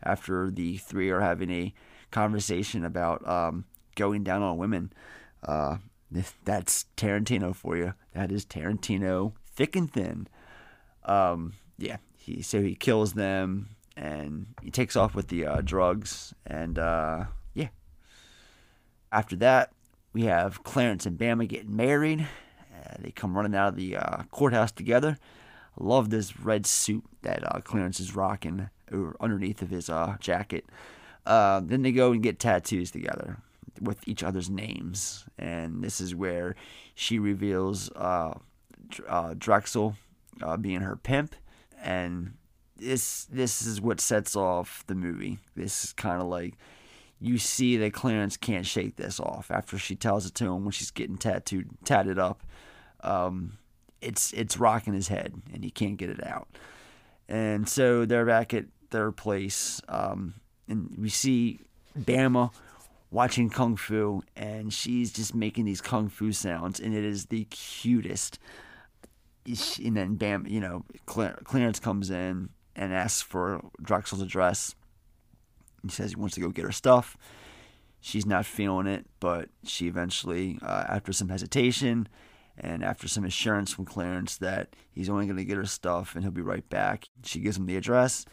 after 0.00 0.48
the 0.48 0.76
three 0.76 1.10
are 1.10 1.20
having 1.20 1.50
a 1.50 1.74
conversation 2.12 2.84
about 2.84 3.26
um, 3.26 3.64
going 3.96 4.22
down 4.22 4.42
on 4.42 4.58
women. 4.58 4.92
Uh, 5.42 5.78
that's 6.44 6.84
Tarantino 6.96 7.52
for 7.52 7.76
you. 7.76 7.94
That 8.14 8.30
is 8.30 8.46
Tarantino, 8.46 9.32
thick 9.44 9.74
and 9.74 9.92
thin. 9.92 10.28
Um, 11.04 11.54
yeah, 11.78 11.96
he 12.16 12.42
so 12.42 12.62
he 12.62 12.76
kills 12.76 13.14
them 13.14 13.70
and 14.00 14.46
he 14.62 14.70
takes 14.70 14.96
off 14.96 15.14
with 15.14 15.28
the 15.28 15.46
uh, 15.46 15.60
drugs 15.60 16.34
and 16.46 16.78
uh, 16.78 17.26
yeah. 17.52 17.68
After 19.12 19.36
that, 19.36 19.72
we 20.14 20.22
have 20.22 20.64
Clarence 20.64 21.04
and 21.04 21.18
Bama 21.18 21.46
getting 21.46 21.76
married. 21.76 22.22
Uh, 22.22 22.94
they 22.98 23.10
come 23.10 23.36
running 23.36 23.54
out 23.54 23.68
of 23.68 23.76
the 23.76 23.96
uh, 23.96 24.22
courthouse 24.30 24.72
together. 24.72 25.18
Love 25.78 26.08
this 26.08 26.40
red 26.40 26.64
suit 26.64 27.04
that 27.22 27.44
uh, 27.44 27.60
Clarence 27.60 28.00
is 28.00 28.16
rocking 28.16 28.70
underneath 29.20 29.60
of 29.60 29.68
his 29.68 29.90
uh, 29.90 30.16
jacket. 30.18 30.64
Then 31.26 31.82
they 31.82 31.92
go 31.92 32.12
and 32.12 32.22
get 32.22 32.38
tattoos 32.38 32.90
together 32.90 33.36
with 33.80 34.08
each 34.08 34.22
other's 34.22 34.48
names, 34.50 35.26
and 35.38 35.84
this 35.84 36.00
is 36.00 36.14
where 36.14 36.56
she 36.94 37.18
reveals 37.18 37.90
Drexel 39.38 39.96
being 40.60 40.80
her 40.80 40.96
pimp, 40.96 41.36
and 41.82 42.32
this 42.80 43.26
this 43.26 43.62
is 43.62 43.80
what 43.80 44.00
sets 44.00 44.34
off 44.34 44.84
the 44.86 44.94
movie. 44.94 45.38
This 45.54 45.84
is 45.84 45.92
kind 45.92 46.20
of 46.20 46.28
like 46.28 46.54
you 47.20 47.38
see 47.38 47.76
that 47.76 47.92
Clarence 47.92 48.36
can't 48.36 48.66
shake 48.66 48.96
this 48.96 49.20
off 49.20 49.50
after 49.50 49.78
she 49.78 49.94
tells 49.94 50.26
it 50.26 50.34
to 50.36 50.46
him 50.46 50.64
when 50.64 50.72
she's 50.72 50.90
getting 50.90 51.18
tattooed 51.18 51.68
tatted 51.84 52.18
up. 52.18 52.42
Um, 53.02 53.58
it's 54.00 54.32
it's 54.32 54.56
rocking 54.56 54.94
his 54.94 55.08
head 55.08 55.34
and 55.52 55.62
he 55.62 55.70
can't 55.70 55.96
get 55.96 56.10
it 56.10 56.26
out. 56.26 56.48
And 57.28 57.68
so 57.68 58.06
they're 58.06 58.26
back 58.26 58.52
at 58.54 58.64
their 58.90 59.12
place, 59.12 59.80
um, 59.88 60.34
and 60.68 60.96
we 60.98 61.08
see 61.08 61.60
Bama 61.96 62.52
watching 63.12 63.50
kung 63.50 63.76
fu, 63.76 64.22
and 64.34 64.72
she's 64.72 65.12
just 65.12 65.34
making 65.34 65.64
these 65.64 65.80
kung 65.80 66.08
fu 66.08 66.32
sounds, 66.32 66.80
and 66.80 66.94
it 66.94 67.04
is 67.04 67.26
the 67.26 67.44
cutest. 67.44 68.38
And 69.46 69.96
then 69.96 70.16
Bam, 70.16 70.46
you 70.46 70.60
know, 70.60 70.84
Clarence 71.06 71.80
comes 71.80 72.10
in 72.10 72.50
and 72.76 72.92
asks 72.92 73.22
for 73.22 73.62
Drexel's 73.82 74.22
address. 74.22 74.74
He 75.82 75.88
says 75.88 76.10
he 76.10 76.16
wants 76.16 76.34
to 76.34 76.40
go 76.40 76.50
get 76.50 76.64
her 76.64 76.72
stuff. 76.72 77.16
She's 78.00 78.26
not 78.26 78.46
feeling 78.46 78.86
it, 78.86 79.06
but 79.18 79.48
she 79.64 79.86
eventually, 79.86 80.58
uh, 80.62 80.84
after 80.88 81.12
some 81.12 81.28
hesitation 81.28 82.08
and 82.56 82.82
after 82.82 83.08
some 83.08 83.24
assurance 83.24 83.72
from 83.72 83.84
Clarence 83.84 84.36
that 84.38 84.74
he's 84.90 85.08
only 85.08 85.26
going 85.26 85.36
to 85.36 85.44
get 85.44 85.56
her 85.56 85.66
stuff 85.66 86.14
and 86.14 86.24
he'll 86.24 86.32
be 86.32 86.40
right 86.40 86.68
back, 86.68 87.08
she 87.24 87.40
gives 87.40 87.58
him 87.58 87.66
the 87.66 87.76
address. 87.76 88.24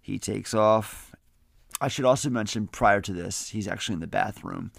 He 0.00 0.18
takes 0.18 0.54
off. 0.54 1.14
I 1.80 1.88
should 1.88 2.04
also 2.04 2.30
mention 2.30 2.68
prior 2.68 3.00
to 3.00 3.12
this, 3.12 3.48
he's 3.48 3.66
actually 3.66 3.94
in 3.94 4.00
the 4.00 4.06
bathroom 4.06 4.70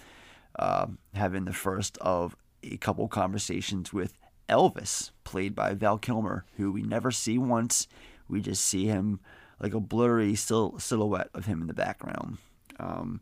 uh, 0.57 0.87
having 1.13 1.45
the 1.45 1.53
first 1.53 1.97
of 1.99 2.35
a 2.61 2.77
couple 2.77 3.07
conversations 3.07 3.91
with 3.91 4.13
Elvis, 4.49 5.11
played 5.23 5.55
by 5.55 5.73
Val 5.73 5.97
Kilmer, 5.97 6.45
who 6.57 6.71
we 6.71 6.81
never 6.81 7.11
see 7.11 7.37
once. 7.37 7.87
We 8.27 8.41
just 8.41 8.63
see 8.63 8.85
him 8.85 9.19
like 9.59 9.73
a 9.73 9.79
blurry 9.79 10.35
sil- 10.35 10.79
silhouette 10.79 11.29
of 11.33 11.45
him 11.45 11.61
in 11.61 11.67
the 11.67 11.73
background. 11.73 12.37
Um, 12.79 13.21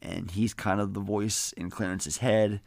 and 0.00 0.30
he's 0.30 0.54
kind 0.54 0.80
of 0.80 0.94
the 0.94 1.00
voice 1.00 1.52
in 1.56 1.70
Clarence's 1.70 2.18
head. 2.18 2.60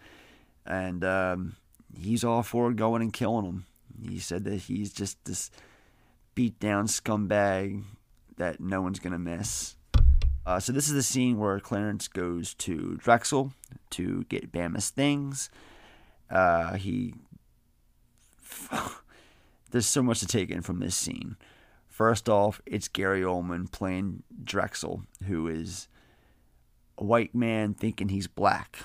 And 0.66 1.04
um, 1.04 1.56
he's 1.98 2.24
all 2.24 2.44
for 2.44 2.74
going 2.74 3.02
and 3.02 3.13
killing 3.13 3.46
him. 3.46 3.66
He 4.08 4.20
said 4.20 4.44
that 4.44 4.56
he's 4.56 4.92
just 4.92 5.24
this 5.26 5.50
beat 6.36 6.60
down 6.60 6.88
scumbag 6.88 7.84
that 8.38 8.60
no 8.60 8.82
one's 8.82 9.00
gonna 9.00 9.18
miss. 9.18 9.76
Uh, 10.46 10.60
so 10.60 10.72
this 10.72 10.88
is 10.88 10.94
the 10.94 11.04
scene 11.04 11.38
where 11.38 11.60
Clarence 11.60 12.08
goes 12.08 12.54
to 12.54 12.98
Drexel 13.02 13.54
to 13.92 14.24
get 14.30 14.52
Bama's 14.52 14.90
things. 14.90 15.50
Uh, 16.30 16.76
he 16.76 17.13
there's 19.72 19.88
so 19.88 20.04
much 20.04 20.20
to 20.20 20.28
take 20.28 20.50
in 20.50 20.62
from 20.62 20.80
this 20.80 20.96
scene. 20.96 21.36
First 21.98 22.30
off, 22.30 22.62
it's 22.68 22.88
Gary 22.88 23.24
Oldman 23.24 23.72
playing 23.72 24.22
Drexel, 24.44 25.02
who 25.26 25.48
is 25.48 25.88
a 26.96 27.04
white 27.04 27.34
man 27.34 27.74
thinking 27.74 28.10
he's 28.10 28.28
black. 28.28 28.78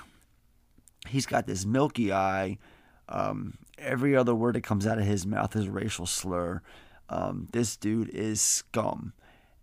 He's 1.07 1.27
got 1.27 1.45
this 1.45 1.63
milky 1.63 2.11
eye. 2.11 2.57
Um, 3.07 3.59
every 3.77 4.15
other 4.15 4.33
word 4.33 4.55
that 4.55 4.63
comes 4.63 4.87
out 4.87 4.97
of 4.97 5.03
his 5.03 5.27
mouth 5.27 5.55
is 5.55 5.67
a 5.67 5.71
racial 5.71 6.07
slur. 6.07 6.63
Um, 7.07 7.49
this 7.51 7.77
dude 7.77 8.09
is 8.09 8.41
scum. 8.41 9.13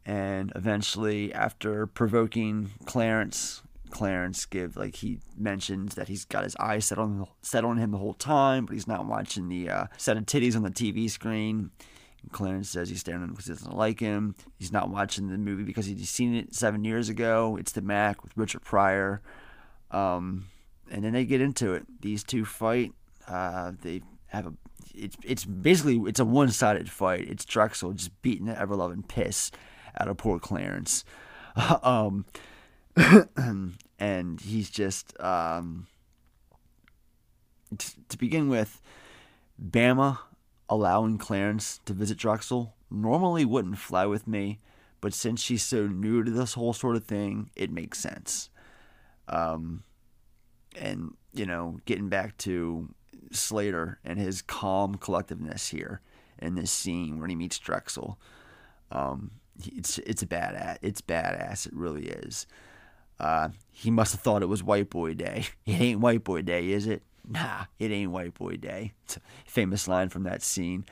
And 0.06 0.52
eventually, 0.54 1.34
after 1.34 1.88
provoking 1.88 2.70
Clarence, 2.84 3.62
Clarence 3.90 4.46
give 4.46 4.76
like 4.76 4.94
he 4.94 5.18
mentions 5.36 5.96
that 5.96 6.06
he's 6.06 6.24
got 6.24 6.44
his 6.44 6.54
eyes 6.60 6.84
set 6.84 6.98
on 6.98 7.26
set 7.42 7.64
on 7.64 7.78
him 7.78 7.90
the 7.90 7.98
whole 7.98 8.14
time, 8.14 8.66
but 8.66 8.74
he's 8.74 8.86
not 8.86 9.06
watching 9.06 9.48
the 9.48 9.68
uh, 9.68 9.86
set 9.96 10.16
of 10.16 10.26
titties 10.26 10.54
on 10.54 10.62
the 10.62 10.70
TV 10.70 11.10
screen. 11.10 11.72
Clarence 12.32 12.68
says 12.68 12.88
he's 12.88 13.00
staring 13.00 13.22
at 13.22 13.24
him 13.24 13.30
because 13.30 13.46
he 13.46 13.52
doesn't 13.52 13.76
like 13.76 14.00
him. 14.00 14.34
He's 14.58 14.72
not 14.72 14.90
watching 14.90 15.28
the 15.28 15.38
movie 15.38 15.64
because 15.64 15.86
he's 15.86 16.10
seen 16.10 16.34
it 16.34 16.54
seven 16.54 16.84
years 16.84 17.08
ago. 17.08 17.56
It's 17.58 17.72
the 17.72 17.80
Mack 17.80 18.22
with 18.22 18.36
Richard 18.36 18.62
Pryor. 18.62 19.20
Um, 19.90 20.46
and 20.90 21.04
then 21.04 21.12
they 21.12 21.24
get 21.24 21.40
into 21.40 21.72
it. 21.72 21.86
These 22.00 22.24
two 22.24 22.44
fight. 22.44 22.92
Uh, 23.26 23.72
they 23.82 24.02
have 24.28 24.46
a. 24.46 24.52
It's 24.94 25.16
it's 25.22 25.44
basically 25.44 25.96
it's 26.08 26.20
a 26.20 26.24
one 26.24 26.50
sided 26.50 26.90
fight. 26.90 27.28
It's 27.28 27.44
Drexel 27.44 27.92
just 27.92 28.20
beating 28.22 28.46
the 28.46 28.58
ever 28.58 28.74
loving 28.76 29.02
piss 29.02 29.50
out 29.98 30.08
of 30.08 30.16
poor 30.16 30.38
Clarence. 30.38 31.04
um, 31.82 32.24
and 33.98 34.40
he's 34.40 34.70
just 34.70 35.18
um, 35.20 35.86
t- 37.76 37.94
to 38.08 38.18
begin 38.18 38.48
with, 38.48 38.80
Bama 39.62 40.18
allowing 40.70 41.18
Clarence 41.18 41.80
to 41.84 41.92
visit 41.92 42.16
Drexel 42.16 42.74
normally 42.90 43.44
wouldn't 43.44 43.78
fly 43.78 44.06
with 44.06 44.26
me, 44.26 44.60
but 45.00 45.12
since 45.12 45.42
she's 45.42 45.64
so 45.64 45.86
new 45.88 46.22
to 46.22 46.30
this 46.30 46.54
whole 46.54 46.72
sort 46.72 46.96
of 46.96 47.04
thing, 47.04 47.50
it 47.56 47.70
makes 47.70 47.98
sense. 47.98 48.48
Um, 49.28 49.82
and 50.80 51.14
you 51.32 51.44
know, 51.44 51.80
getting 51.84 52.08
back 52.08 52.36
to 52.38 52.88
Slater 53.32 53.98
and 54.04 54.18
his 54.18 54.42
calm 54.42 54.96
collectiveness 54.96 55.70
here 55.70 56.00
in 56.38 56.54
this 56.54 56.70
scene 56.70 57.20
when 57.20 57.30
he 57.30 57.36
meets 57.36 57.58
Drexel, 57.58 58.18
um, 58.92 59.32
it's 59.66 59.98
it's 59.98 60.22
a 60.22 60.26
badass. 60.26 60.78
It's 60.82 61.00
badass. 61.00 61.66
It 61.66 61.74
really 61.74 62.06
is. 62.06 62.46
Uh, 63.18 63.50
he 63.70 63.90
must 63.90 64.12
have 64.12 64.20
thought 64.22 64.42
it 64.42 64.48
was 64.48 64.62
White 64.62 64.88
Boy 64.88 65.14
Day. 65.14 65.46
It 65.66 65.80
ain't 65.80 66.00
White 66.00 66.24
Boy 66.24 66.42
Day, 66.42 66.70
is 66.70 66.86
it? 66.86 67.02
Nah, 67.28 67.64
it 67.78 67.90
ain't 67.90 68.10
White 68.10 68.34
Boy 68.34 68.56
Day. 68.56 68.92
It's 69.04 69.16
a 69.16 69.20
famous 69.46 69.86
line 69.86 70.08
from 70.08 70.24
that 70.24 70.42
scene. 70.42 70.84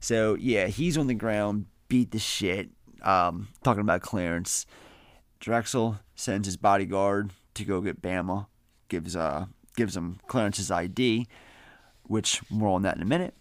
So 0.00 0.34
yeah, 0.34 0.66
he's 0.66 0.96
on 0.96 1.06
the 1.06 1.14
ground, 1.14 1.66
beat 1.88 2.10
the 2.10 2.18
shit. 2.18 2.70
Um, 3.02 3.48
talking 3.64 3.80
about 3.80 4.02
Clarence, 4.02 4.64
Drexel 5.40 5.98
sends 6.14 6.46
his 6.46 6.56
bodyguard 6.56 7.32
to 7.54 7.64
go 7.64 7.80
get 7.80 8.00
Bama. 8.00 8.46
Gives 8.88 9.16
uh 9.16 9.46
gives 9.76 9.96
him 9.96 10.20
Clarence's 10.26 10.70
ID, 10.70 11.26
which 12.04 12.40
more 12.50 12.74
on 12.74 12.82
that 12.82 12.96
in 12.96 13.02
a 13.02 13.06
minute. 13.06 13.34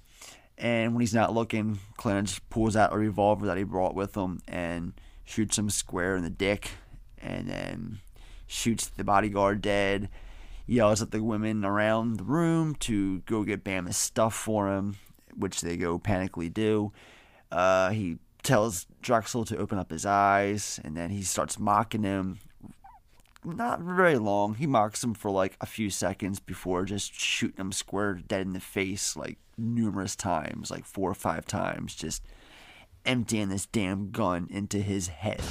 And 0.58 0.94
when 0.94 1.02
he's 1.02 1.14
not 1.14 1.34
looking, 1.34 1.80
Clarence 1.98 2.40
pulls 2.50 2.76
out 2.76 2.94
a 2.94 2.98
revolver 2.98 3.48
that 3.48 3.58
he 3.58 3.64
brought 3.64 3.96
with 3.96 4.16
him 4.16 4.42
and 4.48 4.94
shoots 5.26 5.58
him 5.58 5.70
square 5.70 6.16
in 6.16 6.24
the 6.24 6.30
dick, 6.30 6.72
and 7.18 7.50
then 7.50 8.00
shoots 8.48 8.88
the 8.88 9.04
bodyguard 9.04 9.62
dead, 9.62 10.10
yells 10.72 11.02
at 11.02 11.12
the 11.12 11.22
women 11.22 11.66
around 11.66 12.18
the 12.18 12.24
room 12.24 12.76
to 12.76 13.20
go 13.22 13.44
get 13.44 13.64
Bama's 13.64 13.98
stuff 13.98 14.34
for 14.34 14.74
him, 14.74 14.96
which 15.36 15.62
they 15.62 15.76
go 15.76 16.00
panically 16.00 16.52
do. 16.52 16.94
Uh, 17.52 17.90
he 17.90 18.18
tells 18.42 18.88
Drexel 19.02 19.44
to 19.46 19.58
open 19.58 19.78
up 19.78 19.92
his 19.92 20.06
eyes, 20.06 20.80
and 20.84 20.96
then 20.96 21.10
he 21.10 21.24
starts 21.24 21.60
mocking 21.60 22.04
him. 22.04 22.40
Not 23.44 23.82
very 23.82 24.18
long. 24.18 24.56
He 24.56 24.68
mocks 24.68 25.04
him 25.04 25.14
for 25.14 25.30
like 25.30 25.58
a 25.60 25.66
few 25.66 25.90
seconds 25.90 26.40
before 26.40 26.86
just 26.86 27.14
shooting 27.14 27.58
him 27.58 27.72
square 27.72 28.14
dead 28.14 28.46
in 28.46 28.54
the 28.54 28.60
face, 28.60 29.18
like 29.18 29.38
numerous 29.58 30.16
times, 30.16 30.72
like 30.72 30.86
four 30.86 31.12
or 31.12 31.16
five 31.16 31.46
times, 31.46 31.96
just 31.96 32.24
emptying 33.06 33.50
this 33.50 33.66
damn 33.66 34.12
gun 34.12 34.48
into 34.50 34.78
his 34.78 35.08
head. 35.08 35.42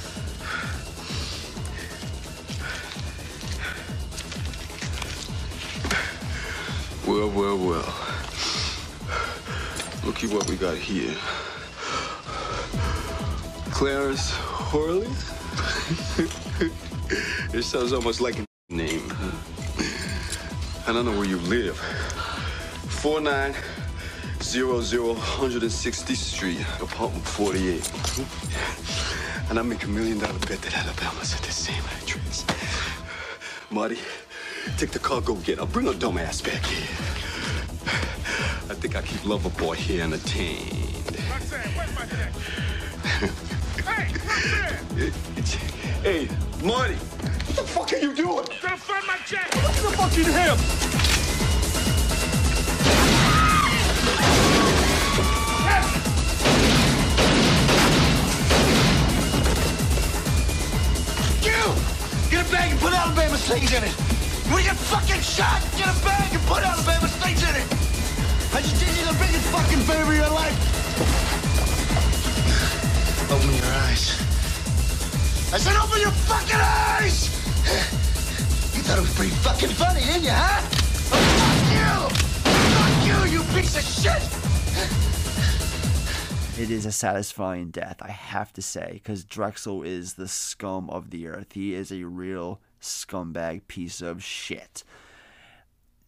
Well, 7.11 7.29
well, 7.31 7.57
well. 7.57 7.93
Looky 10.05 10.27
what 10.27 10.49
we 10.49 10.55
got 10.55 10.77
here. 10.77 11.13
Clarence 13.69 14.33
Worley? 14.73 15.07
it 17.53 17.63
sounds 17.63 17.91
almost 17.91 18.21
like 18.21 18.39
a 18.39 18.45
name. 18.69 19.13
I 20.87 20.93
don't 20.93 21.03
know 21.03 21.11
where 21.11 21.25
you 21.25 21.39
live. 21.39 21.77
4900 22.87 25.17
160th 25.17 26.15
Street, 26.15 26.61
apartment 26.79 27.27
48. 27.27 27.91
And 29.49 29.59
I 29.59 29.63
make 29.63 29.83
a 29.83 29.87
million 29.87 30.17
dollar 30.17 30.39
bet 30.39 30.61
that 30.61 30.77
Alabama's 30.77 31.35
at 31.35 31.41
the 31.41 31.51
same 31.51 31.83
address. 32.01 32.45
Marty, 33.69 33.99
Take 34.77 34.91
the 34.91 34.99
car, 34.99 35.21
go 35.21 35.35
get 35.35 35.59
her. 35.59 35.65
Bring 35.65 35.87
her 35.87 35.93
dumb 35.93 36.17
ass 36.17 36.41
back 36.41 36.65
here. 36.65 36.87
I 38.69 38.75
think 38.75 38.95
I 38.95 39.01
keep 39.01 39.21
Loverboy 39.21 39.75
here 39.75 40.03
entertained. 40.03 41.15
hey, 46.03 46.27
Marty, 46.63 46.95
what 46.95 47.55
the 47.55 47.63
fuck 47.63 47.91
are 47.93 47.97
you 47.97 48.13
doing? 48.15 48.45
Gonna 48.61 48.77
find 48.77 49.07
my 49.07 49.17
jacket. 49.25 49.63
What 49.63 49.75
the 49.75 49.89
fuck 49.97 50.17
in 50.17 50.25
him? 50.25 50.57
You! 61.43 61.75
Get 62.29 62.47
a 62.47 62.51
bag 62.51 62.71
and 62.71 62.79
put 62.79 62.93
Alabama's 62.93 63.47
things 63.47 63.73
in 63.73 63.83
it. 63.83 64.10
You 64.51 64.61
get 64.63 64.75
fucking 64.75 65.21
shot, 65.21 65.63
get 65.77 65.87
a 65.87 65.95
bag 66.03 66.33
and 66.33 66.43
put 66.43 66.61
Alabama 66.61 67.07
States 67.07 67.41
in 67.41 67.55
it. 67.55 67.65
I 68.53 68.59
just 68.61 68.77
did 68.83 68.91
you 68.99 69.05
the 69.07 69.17
biggest 69.17 69.47
fucking 69.47 69.79
favor 69.87 70.11
of 70.11 70.17
your 70.17 70.29
life. 70.29 70.53
Open 73.31 73.47
your 73.47 73.73
eyes. 73.87 74.19
I 75.53 75.57
said 75.57 75.75
open 75.77 76.01
your 76.01 76.11
fucking 76.11 76.59
eyes! 76.59 77.31
You 78.75 78.81
thought 78.83 78.97
it 78.97 79.01
was 79.01 79.15
pretty 79.15 79.31
fucking 79.31 79.69
funny, 79.69 80.01
didn't 80.01 80.23
you, 80.23 80.31
huh? 80.33 80.61
Oh, 81.13 81.19
fuck 81.39 81.63
you! 81.71 82.11
Fuck 82.75 83.31
you, 83.31 83.37
you 83.37 83.43
piece 83.53 83.75
of 83.77 83.83
shit! 83.83 84.21
It 86.61 86.69
is 86.71 86.85
a 86.85 86.91
satisfying 86.91 87.71
death, 87.71 88.01
I 88.01 88.11
have 88.11 88.51
to 88.53 88.61
say, 88.61 88.91
because 88.93 89.23
Drexel 89.23 89.83
is 89.83 90.15
the 90.15 90.27
scum 90.27 90.89
of 90.89 91.09
the 91.09 91.27
earth. 91.27 91.53
He 91.53 91.73
is 91.73 91.91
a 91.91 92.03
real 92.03 92.59
scumbag 92.81 93.67
piece 93.67 94.01
of 94.01 94.23
shit. 94.23 94.83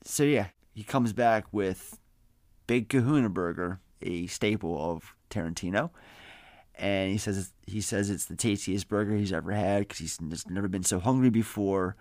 So 0.03 0.23
yeah, 0.23 0.47
he 0.73 0.83
comes 0.83 1.13
back 1.13 1.45
with 1.51 1.99
Big 2.67 2.89
Kahuna 2.89 3.29
Burger, 3.29 3.79
a 4.01 4.27
staple 4.27 4.91
of 4.91 5.15
Tarantino, 5.29 5.91
and 6.75 7.11
he 7.11 7.17
says 7.17 7.53
he 7.65 7.81
says 7.81 8.09
it's 8.09 8.25
the 8.25 8.35
tastiest 8.35 8.89
burger 8.89 9.15
he's 9.15 9.31
ever 9.31 9.51
had 9.51 9.79
because 9.79 9.99
he's 9.99 10.17
just 10.17 10.49
never 10.49 10.67
been 10.67 10.83
so 10.83 10.99
hungry 10.99 11.29
before, 11.29 11.95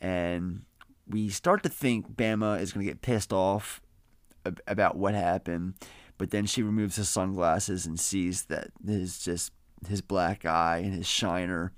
and 0.00 0.62
we 1.08 1.28
start 1.28 1.62
to 1.62 1.68
think 1.68 2.16
Bama 2.16 2.60
is 2.60 2.72
going 2.72 2.86
to 2.86 2.90
get 2.90 3.02
pissed 3.02 3.32
off 3.32 3.80
about 4.66 4.96
what 4.96 5.14
happened, 5.14 5.74
but 6.16 6.30
then 6.30 6.46
she 6.46 6.62
removes 6.62 6.96
his 6.96 7.08
sunglasses 7.08 7.86
and 7.86 7.98
sees 7.98 8.44
that 8.44 8.68
his 8.86 9.18
just 9.18 9.52
his 9.88 10.00
black 10.00 10.44
eye 10.44 10.78
and 10.78 10.94
his 10.94 11.06
shiner 11.06 11.72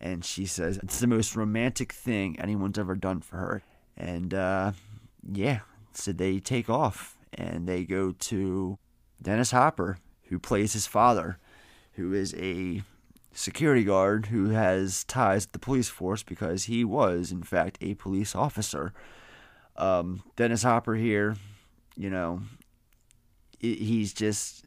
and 0.00 0.24
she 0.24 0.46
says 0.46 0.78
it's 0.78 1.00
the 1.00 1.06
most 1.06 1.36
romantic 1.36 1.92
thing 1.92 2.38
anyone's 2.38 2.78
ever 2.78 2.94
done 2.94 3.20
for 3.20 3.36
her. 3.36 3.62
And 3.96 4.34
uh, 4.34 4.72
yeah, 5.32 5.60
so 5.92 6.12
they 6.12 6.38
take 6.38 6.68
off 6.68 7.16
and 7.32 7.68
they 7.68 7.84
go 7.84 8.12
to 8.12 8.78
Dennis 9.22 9.50
Hopper, 9.50 9.98
who 10.24 10.38
plays 10.38 10.72
his 10.72 10.86
father, 10.86 11.38
who 11.92 12.12
is 12.12 12.34
a 12.34 12.82
security 13.32 13.84
guard 13.84 14.26
who 14.26 14.50
has 14.50 15.04
ties 15.04 15.46
to 15.46 15.52
the 15.52 15.58
police 15.58 15.88
force 15.88 16.22
because 16.22 16.64
he 16.64 16.84
was, 16.84 17.32
in 17.32 17.42
fact, 17.42 17.78
a 17.80 17.94
police 17.94 18.34
officer. 18.34 18.92
Um, 19.76 20.22
Dennis 20.36 20.62
Hopper 20.62 20.94
here 20.94 21.36
you 21.96 22.10
know, 22.10 22.42
he's 23.58 24.12
just. 24.12 24.64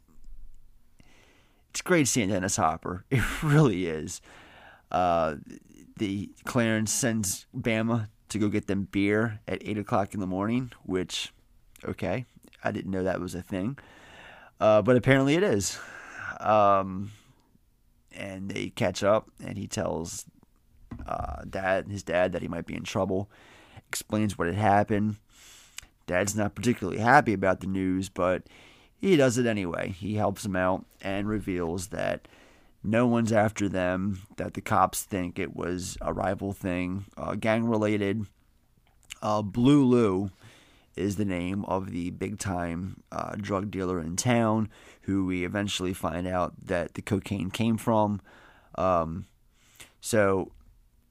It's 1.70 1.82
great 1.82 2.08
seeing 2.08 2.28
Dennis 2.28 2.56
Hopper. 2.56 3.04
It 3.10 3.22
really 3.42 3.86
is. 3.86 4.20
Uh, 4.90 5.36
the 5.96 6.30
Clarence 6.44 6.92
sends 6.92 7.46
Bama 7.56 8.08
to 8.30 8.38
go 8.38 8.48
get 8.48 8.66
them 8.66 8.88
beer 8.90 9.40
at 9.46 9.58
eight 9.62 9.78
o'clock 9.78 10.14
in 10.14 10.20
the 10.20 10.26
morning, 10.26 10.72
which, 10.84 11.32
okay, 11.84 12.26
I 12.64 12.70
didn't 12.70 12.90
know 12.90 13.02
that 13.02 13.20
was 13.20 13.34
a 13.34 13.42
thing, 13.42 13.78
uh, 14.60 14.82
but 14.82 14.96
apparently 14.96 15.34
it 15.34 15.42
is. 15.42 15.78
Um, 16.38 17.12
and 18.12 18.50
they 18.50 18.70
catch 18.70 19.02
up, 19.02 19.28
and 19.44 19.58
he 19.58 19.66
tells 19.66 20.24
uh, 21.06 21.42
dad, 21.48 21.88
his 21.88 22.02
dad, 22.02 22.32
that 22.32 22.42
he 22.42 22.48
might 22.48 22.66
be 22.66 22.74
in 22.74 22.84
trouble. 22.84 23.30
Explains 23.88 24.38
what 24.38 24.46
had 24.46 24.56
happened. 24.56 25.16
Dad's 26.06 26.34
not 26.34 26.54
particularly 26.54 26.98
happy 26.98 27.32
about 27.32 27.60
the 27.60 27.66
news, 27.66 28.08
but 28.08 28.44
he 28.98 29.16
does 29.16 29.38
it 29.38 29.46
anyway. 29.46 29.90
He 29.90 30.14
helps 30.14 30.44
him 30.44 30.56
out 30.56 30.84
and 31.00 31.28
reveals 31.28 31.88
that 31.88 32.26
no 32.82 33.06
one's 33.06 33.32
after 33.32 33.68
them, 33.68 34.22
that 34.36 34.54
the 34.54 34.60
cops 34.60 35.02
think 35.02 35.38
it 35.38 35.54
was 35.54 35.98
a 36.00 36.12
rival 36.12 36.52
thing, 36.52 37.04
uh, 37.16 37.34
gang 37.34 37.66
related. 37.66 38.26
Uh, 39.22 39.42
Blue 39.42 39.84
Lou 39.84 40.30
is 40.96 41.16
the 41.16 41.24
name 41.24 41.64
of 41.66 41.90
the 41.90 42.10
big 42.10 42.38
time 42.38 43.02
uh, 43.12 43.34
drug 43.36 43.70
dealer 43.70 44.00
in 44.00 44.16
town, 44.16 44.68
who 45.02 45.26
we 45.26 45.44
eventually 45.44 45.92
find 45.92 46.26
out 46.26 46.54
that 46.66 46.94
the 46.94 47.02
cocaine 47.02 47.50
came 47.50 47.76
from. 47.76 48.20
Um, 48.76 49.26
so, 50.00 50.52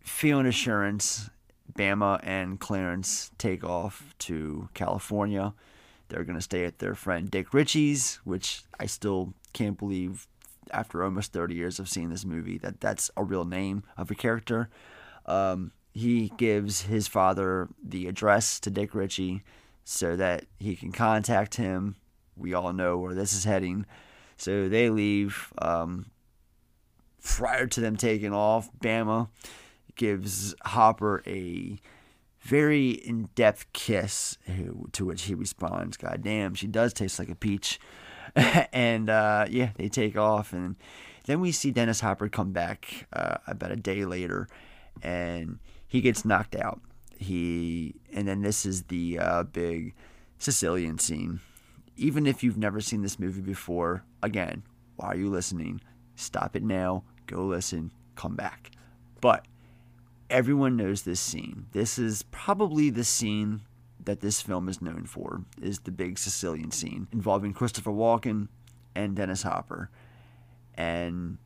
feeling 0.02 0.48
assurance, 0.48 1.30
Bama 1.72 2.20
and 2.24 2.60
Clarence 2.60 3.32
take 3.38 3.64
off 3.64 4.16
to 4.20 4.70
California. 4.74 5.54
They're 6.08 6.24
going 6.24 6.38
to 6.38 6.42
stay 6.42 6.66
at 6.66 6.80
their 6.80 6.96
friend 6.96 7.30
Dick 7.30 7.54
Ritchie's, 7.54 8.20
which 8.24 8.64
I 8.80 8.88
still 8.88 9.34
can't 9.54 9.78
believe 9.78 10.28
after 10.72 11.04
almost 11.04 11.34
30 11.34 11.56
years 11.56 11.80
of 11.80 11.90
seeing 11.90 12.10
this 12.10 12.26
movie 12.26 12.58
that 12.60 12.82
that's 12.82 13.12
a 13.18 13.24
real 13.24 13.46
name 13.46 13.84
of 13.98 14.12
a 14.12 14.16
character. 14.16 14.70
Um, 15.26 15.72
he 15.94 16.32
gives 16.38 16.82
his 16.82 17.08
father 17.08 17.68
the 17.84 18.08
address 18.08 18.60
to 18.62 18.70
Dick 18.70 18.94
Ritchie 18.94 19.44
so 19.84 20.16
that 20.16 20.46
he 20.60 20.76
can 20.76 20.92
contact 20.92 21.56
him. 21.56 21.96
We 22.36 22.54
all 22.54 22.74
know 22.74 22.98
where 22.98 23.14
this 23.14 23.34
is 23.34 23.44
heading. 23.44 23.86
So 24.38 24.70
they 24.70 24.90
leave. 24.90 25.52
Um, 25.58 26.12
prior 27.24 27.68
to 27.68 27.82
them 27.82 27.98
taking 27.98 28.34
off, 28.34 28.70
Bama 28.80 29.30
gives 29.96 30.56
Hopper 30.64 31.22
a 31.28 31.78
very 32.42 32.92
in 32.92 33.30
depth 33.36 33.72
kiss, 33.74 34.38
to 34.94 35.06
which 35.06 35.24
he 35.24 35.36
responds, 35.36 35.98
God 35.98 36.22
damn, 36.24 36.56
she 36.56 36.68
does 36.68 36.94
taste 36.94 37.20
like 37.20 37.30
a 37.30 37.36
peach. 37.36 37.80
and 38.74 39.10
uh, 39.10 39.46
yeah, 39.50 39.72
they 39.76 39.90
take 39.90 40.18
off. 40.18 40.54
And 40.54 40.76
then 41.26 41.42
we 41.42 41.52
see 41.52 41.72
Dennis 41.72 42.02
Hopper 42.02 42.30
come 42.30 42.52
back 42.52 43.08
uh, 43.14 43.38
about 43.48 43.72
a 43.72 43.76
day 43.76 44.06
later 44.06 44.48
and 45.02 45.60
he 45.88 46.02
gets 46.02 46.26
knocked 46.26 46.56
out. 46.56 46.82
He 47.18 47.96
and 48.14 48.28
then 48.28 48.42
this 48.42 48.66
is 48.66 48.84
the 48.84 49.20
uh, 49.20 49.44
big 49.44 49.94
Sicilian 50.38 51.00
scene. 51.00 51.42
Even 51.98 52.26
if 52.26 52.44
you've 52.44 52.58
never 52.58 52.80
seen 52.80 53.02
this 53.02 53.20
movie 53.20 53.42
before, 53.42 54.06
again, 54.24 54.64
why 54.96 55.10
are 55.10 55.18
you 55.18 55.30
listening? 55.30 55.82
Stop 56.16 56.56
it 56.56 56.64
now. 56.64 57.04
Go 57.28 57.46
listen. 57.46 57.92
Come 58.16 58.36
back. 58.36 58.72
But 59.20 59.46
everyone 60.30 60.78
knows 60.78 61.02
this 61.02 61.20
scene. 61.20 61.66
This 61.74 62.00
is 62.00 62.24
probably 62.32 62.90
the 62.90 63.04
scene 63.04 63.62
that 64.06 64.22
this 64.22 64.42
film 64.42 64.70
is 64.70 64.82
known 64.82 65.06
for 65.06 65.44
is 65.62 65.80
the 65.80 65.92
big 65.92 66.18
Sicilian 66.18 66.72
scene 66.72 67.08
involving 67.12 67.54
Christopher 67.54 67.92
Walken 67.92 68.48
and 68.96 69.16
Dennis 69.16 69.44
Hopper. 69.44 69.90
And 70.76 71.38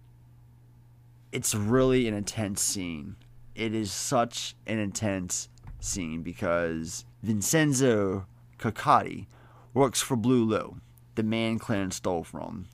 it's 1.31 1.55
really 1.55 2.07
an 2.07 2.13
intense 2.13 2.61
scene. 2.61 3.15
It 3.55 3.73
is 3.73 3.91
such 3.91 4.55
an 4.67 4.79
intense 4.79 5.49
scene 5.79 6.21
because 6.21 7.05
Vincenzo 7.21 8.27
Coccotti 8.59 9.27
works 9.73 10.01
for 10.01 10.15
Blue 10.15 10.45
Lou, 10.45 10.77
the 11.15 11.23
man 11.23 11.59
Clarence 11.59 11.97
stole 11.97 12.23
from. 12.23 12.67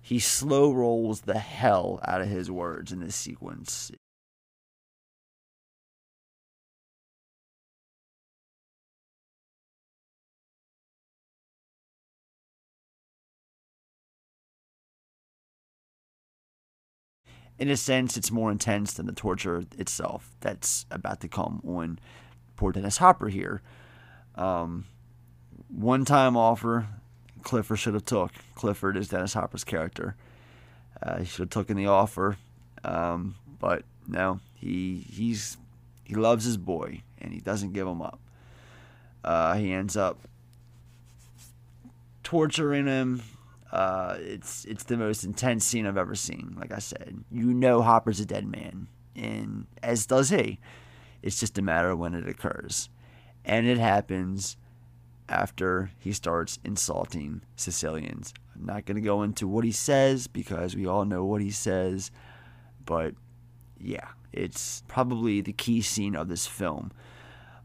He 0.00 0.18
slow 0.18 0.72
rolls 0.72 1.22
the 1.22 1.38
hell 1.38 2.00
out 2.06 2.20
of 2.20 2.28
his 2.28 2.50
words 2.50 2.92
in 2.92 3.00
this 3.00 3.16
sequence. 3.16 3.90
In 17.58 17.70
a 17.70 17.76
sense, 17.76 18.16
it's 18.16 18.30
more 18.30 18.50
intense 18.50 18.92
than 18.92 19.06
the 19.06 19.12
torture 19.12 19.64
itself 19.78 20.30
that's 20.40 20.86
about 20.90 21.20
to 21.20 21.28
come 21.28 21.62
on 21.66 21.98
poor 22.56 22.72
Dennis 22.72 22.98
Hopper 22.98 23.28
here. 23.28 23.62
Um, 24.34 24.86
one 25.68 26.04
time 26.04 26.36
offer, 26.36 26.86
Clifford 27.42 27.78
should 27.78 27.94
have 27.94 28.04
took. 28.04 28.32
Clifford 28.54 28.96
is 28.96 29.08
Dennis 29.08 29.34
Hopper's 29.34 29.64
character. 29.64 30.16
Uh, 31.02 31.18
he 31.18 31.24
should 31.24 31.40
have 31.40 31.50
taken 31.50 31.76
the 31.76 31.86
offer, 31.86 32.36
um, 32.84 33.34
but 33.58 33.84
no, 34.08 34.40
he 34.54 35.04
he's 35.10 35.56
he 36.04 36.14
loves 36.14 36.44
his 36.44 36.56
boy 36.56 37.02
and 37.20 37.32
he 37.32 37.40
doesn't 37.40 37.72
give 37.72 37.86
him 37.86 38.00
up. 38.00 38.18
Uh, 39.22 39.54
he 39.54 39.72
ends 39.72 39.96
up 39.96 40.18
torturing 42.22 42.86
him, 42.86 43.22
uh, 43.72 44.16
it's 44.18 44.64
it's 44.66 44.84
the 44.84 44.96
most 44.96 45.24
intense 45.24 45.64
scene 45.64 45.86
I've 45.86 45.96
ever 45.96 46.14
seen. 46.14 46.56
Like 46.58 46.72
I 46.72 46.78
said, 46.78 47.24
you 47.30 47.52
know 47.52 47.82
Hopper's 47.82 48.20
a 48.20 48.26
dead 48.26 48.46
man, 48.46 48.88
and 49.14 49.66
as 49.82 50.06
does 50.06 50.30
he. 50.30 50.58
It's 51.22 51.40
just 51.40 51.58
a 51.58 51.62
matter 51.62 51.90
of 51.90 51.98
when 51.98 52.14
it 52.14 52.28
occurs, 52.28 52.88
and 53.44 53.66
it 53.66 53.78
happens 53.78 54.56
after 55.28 55.90
he 55.98 56.12
starts 56.12 56.58
insulting 56.64 57.42
Sicilians. 57.56 58.32
I'm 58.54 58.64
not 58.64 58.84
going 58.84 58.96
to 58.96 59.02
go 59.02 59.22
into 59.22 59.48
what 59.48 59.64
he 59.64 59.72
says 59.72 60.28
because 60.28 60.76
we 60.76 60.86
all 60.86 61.04
know 61.04 61.24
what 61.24 61.40
he 61.40 61.50
says, 61.50 62.10
but 62.84 63.14
yeah, 63.80 64.08
it's 64.32 64.84
probably 64.86 65.40
the 65.40 65.52
key 65.52 65.82
scene 65.82 66.14
of 66.14 66.28
this 66.28 66.46
film. 66.46 66.92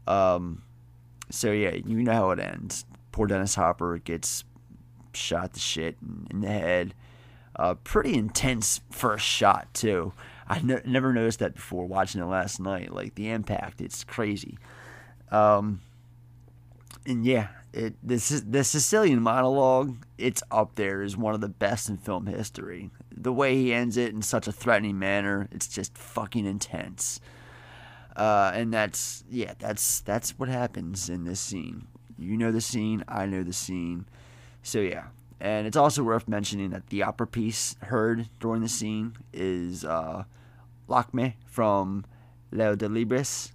Um, 0.06 0.62
so 1.30 1.52
yeah, 1.52 1.74
you 1.74 2.02
know 2.02 2.12
how 2.12 2.30
it 2.30 2.40
ends. 2.40 2.84
Poor 3.12 3.26
Dennis 3.26 3.54
Hopper 3.54 3.98
gets 3.98 4.44
shot 5.16 5.52
the 5.52 5.60
shit 5.60 5.96
in 6.30 6.40
the 6.40 6.48
head. 6.48 6.94
Uh, 7.54 7.74
pretty 7.74 8.14
intense 8.14 8.80
first 8.90 9.24
shot 9.26 9.72
too. 9.74 10.12
I 10.48 10.60
ne- 10.60 10.82
never 10.86 11.12
noticed 11.12 11.38
that 11.40 11.54
before 11.54 11.86
watching 11.86 12.20
it 12.20 12.26
last 12.26 12.60
night. 12.60 12.92
Like 12.92 13.14
the 13.14 13.30
impact, 13.30 13.80
it's 13.80 14.04
crazy. 14.04 14.58
Um, 15.30 15.80
and 17.06 17.24
yeah, 17.24 17.48
it 17.72 17.94
this 18.02 18.30
is 18.30 18.44
the 18.44 18.64
Sicilian 18.64 19.22
monologue. 19.22 19.96
It's 20.18 20.42
up 20.50 20.74
there 20.74 21.02
as 21.02 21.16
one 21.16 21.34
of 21.34 21.40
the 21.40 21.48
best 21.48 21.88
in 21.88 21.96
film 21.96 22.26
history. 22.26 22.90
The 23.14 23.32
way 23.32 23.56
he 23.56 23.72
ends 23.72 23.96
it 23.96 24.12
in 24.12 24.22
such 24.22 24.46
a 24.46 24.52
threatening 24.52 24.98
manner, 24.98 25.48
it's 25.52 25.68
just 25.68 25.96
fucking 25.96 26.46
intense. 26.46 27.20
Uh, 28.16 28.52
and 28.54 28.72
that's 28.72 29.24
yeah, 29.30 29.54
that's 29.58 30.00
that's 30.00 30.38
what 30.38 30.48
happens 30.48 31.08
in 31.08 31.24
this 31.24 31.40
scene. 31.40 31.86
You 32.18 32.36
know 32.36 32.52
the 32.52 32.60
scene, 32.60 33.04
I 33.08 33.26
know 33.26 33.42
the 33.42 33.52
scene. 33.52 34.06
So 34.62 34.80
yeah, 34.80 35.06
and 35.40 35.66
it's 35.66 35.76
also 35.76 36.04
worth 36.04 36.28
mentioning 36.28 36.70
that 36.70 36.88
the 36.88 37.02
opera 37.02 37.26
piece 37.26 37.74
heard 37.82 38.28
during 38.38 38.62
the 38.62 38.68
scene 38.68 39.16
is 39.32 39.84
uh, 39.84 40.24
Lakme 40.88 41.34
from 41.46 42.04
Leo 42.52 42.76
Delibes. 42.76 43.52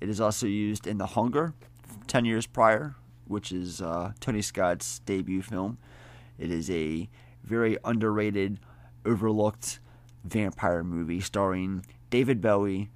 It 0.00 0.08
is 0.08 0.20
also 0.20 0.46
used 0.46 0.86
in 0.86 0.98
The 0.98 1.06
Hunger, 1.06 1.54
10 2.06 2.24
years 2.24 2.46
prior, 2.46 2.96
which 3.26 3.50
is 3.50 3.80
uh, 3.80 4.12
Tony 4.20 4.42
Scott's 4.42 4.98
debut 5.00 5.42
film. 5.42 5.78
It 6.38 6.50
is 6.50 6.70
a 6.70 7.08
very 7.44 7.78
underrated, 7.84 8.58
overlooked 9.06 9.80
vampire 10.24 10.84
movie 10.84 11.20
starring 11.20 11.86
David 12.10 12.40
Bowie 12.40 12.90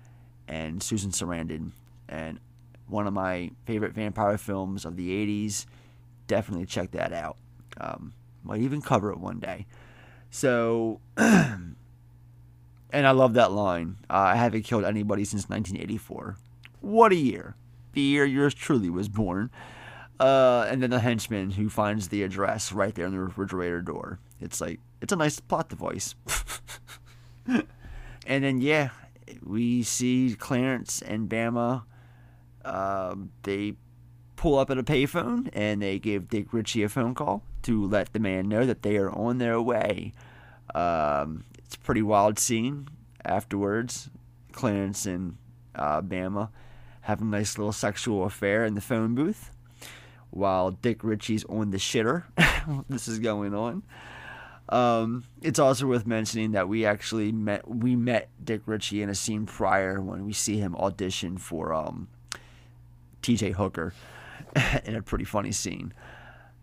and 0.46 0.82
Susan 0.82 1.10
Sarandon. 1.10 1.72
And 2.08 2.38
one 2.86 3.06
of 3.06 3.14
my 3.14 3.50
favorite 3.64 3.94
vampire 3.94 4.38
films 4.38 4.84
of 4.84 4.96
the 4.96 5.08
80s. 5.10 5.66
Definitely 6.26 6.66
check 6.66 6.90
that 6.92 7.12
out. 7.12 7.36
Um, 7.80 8.12
might 8.42 8.60
even 8.60 8.80
cover 8.80 9.10
it 9.10 9.18
one 9.18 9.38
day. 9.38 9.66
So, 10.30 11.00
and 11.16 11.76
I 12.92 13.10
love 13.10 13.34
that 13.34 13.52
line. 13.52 13.96
Uh, 14.08 14.14
I 14.14 14.36
haven't 14.36 14.62
killed 14.62 14.84
anybody 14.84 15.24
since 15.24 15.48
1984. 15.48 16.36
What 16.80 17.12
a 17.12 17.16
year! 17.16 17.56
The 17.92 18.00
year 18.00 18.24
yours 18.24 18.54
truly 18.54 18.90
was 18.90 19.08
born. 19.08 19.50
Uh, 20.18 20.66
and 20.70 20.82
then 20.82 20.90
the 20.90 21.00
henchman 21.00 21.50
who 21.50 21.68
finds 21.68 22.08
the 22.08 22.22
address 22.22 22.72
right 22.72 22.94
there 22.94 23.06
in 23.06 23.12
the 23.12 23.20
refrigerator 23.20 23.82
door. 23.82 24.18
It's 24.40 24.60
like 24.60 24.80
it's 25.02 25.12
a 25.12 25.16
nice 25.16 25.40
plot 25.40 25.68
device. 25.68 26.14
and 27.46 27.64
then 28.44 28.60
yeah, 28.60 28.90
we 29.42 29.82
see 29.82 30.34
Clarence 30.38 31.02
and 31.02 31.28
Bama. 31.28 31.84
Uh, 32.64 33.14
they 33.42 33.74
pull 34.36 34.58
up 34.58 34.70
at 34.70 34.78
a 34.78 34.82
payphone 34.82 35.48
and 35.52 35.82
they 35.82 35.98
give 35.98 36.28
Dick 36.28 36.52
Ritchie 36.52 36.82
a 36.82 36.88
phone 36.88 37.14
call 37.14 37.42
to 37.62 37.86
let 37.86 38.12
the 38.12 38.18
man 38.18 38.48
know 38.48 38.64
that 38.64 38.82
they 38.82 38.96
are 38.96 39.10
on 39.10 39.38
their 39.38 39.60
way. 39.60 40.12
Um, 40.74 41.44
it's 41.58 41.74
a 41.74 41.78
pretty 41.78 42.02
wild 42.02 42.38
scene. 42.38 42.88
Afterwards, 43.24 44.08
Clarence 44.52 45.06
and 45.06 45.36
uh, 45.74 46.00
Bama 46.02 46.50
have 47.02 47.20
a 47.20 47.24
nice 47.24 47.58
little 47.58 47.72
sexual 47.72 48.24
affair 48.24 48.64
in 48.64 48.74
the 48.74 48.80
phone 48.80 49.14
booth 49.14 49.50
while 50.30 50.70
Dick 50.70 51.02
Ritchie's 51.02 51.44
on 51.44 51.70
the 51.70 51.78
shitter. 51.78 52.24
this 52.88 53.08
is 53.08 53.18
going 53.18 53.54
on. 53.54 53.82
Um, 54.68 55.24
it's 55.42 55.58
also 55.58 55.86
worth 55.86 56.06
mentioning 56.06 56.52
that 56.52 56.68
we 56.68 56.84
actually 56.84 57.30
met 57.30 57.68
we 57.68 57.94
met 57.94 58.28
Dick 58.42 58.62
Ritchie 58.66 59.00
in 59.00 59.08
a 59.08 59.14
scene 59.14 59.46
prior 59.46 60.00
when 60.00 60.26
we 60.26 60.32
see 60.32 60.58
him 60.58 60.74
audition 60.74 61.38
for 61.38 61.72
um, 61.72 62.08
T.J. 63.22 63.52
Hooker 63.52 63.94
in 64.84 64.96
a 64.96 65.02
pretty 65.02 65.24
funny 65.24 65.52
scene. 65.52 65.92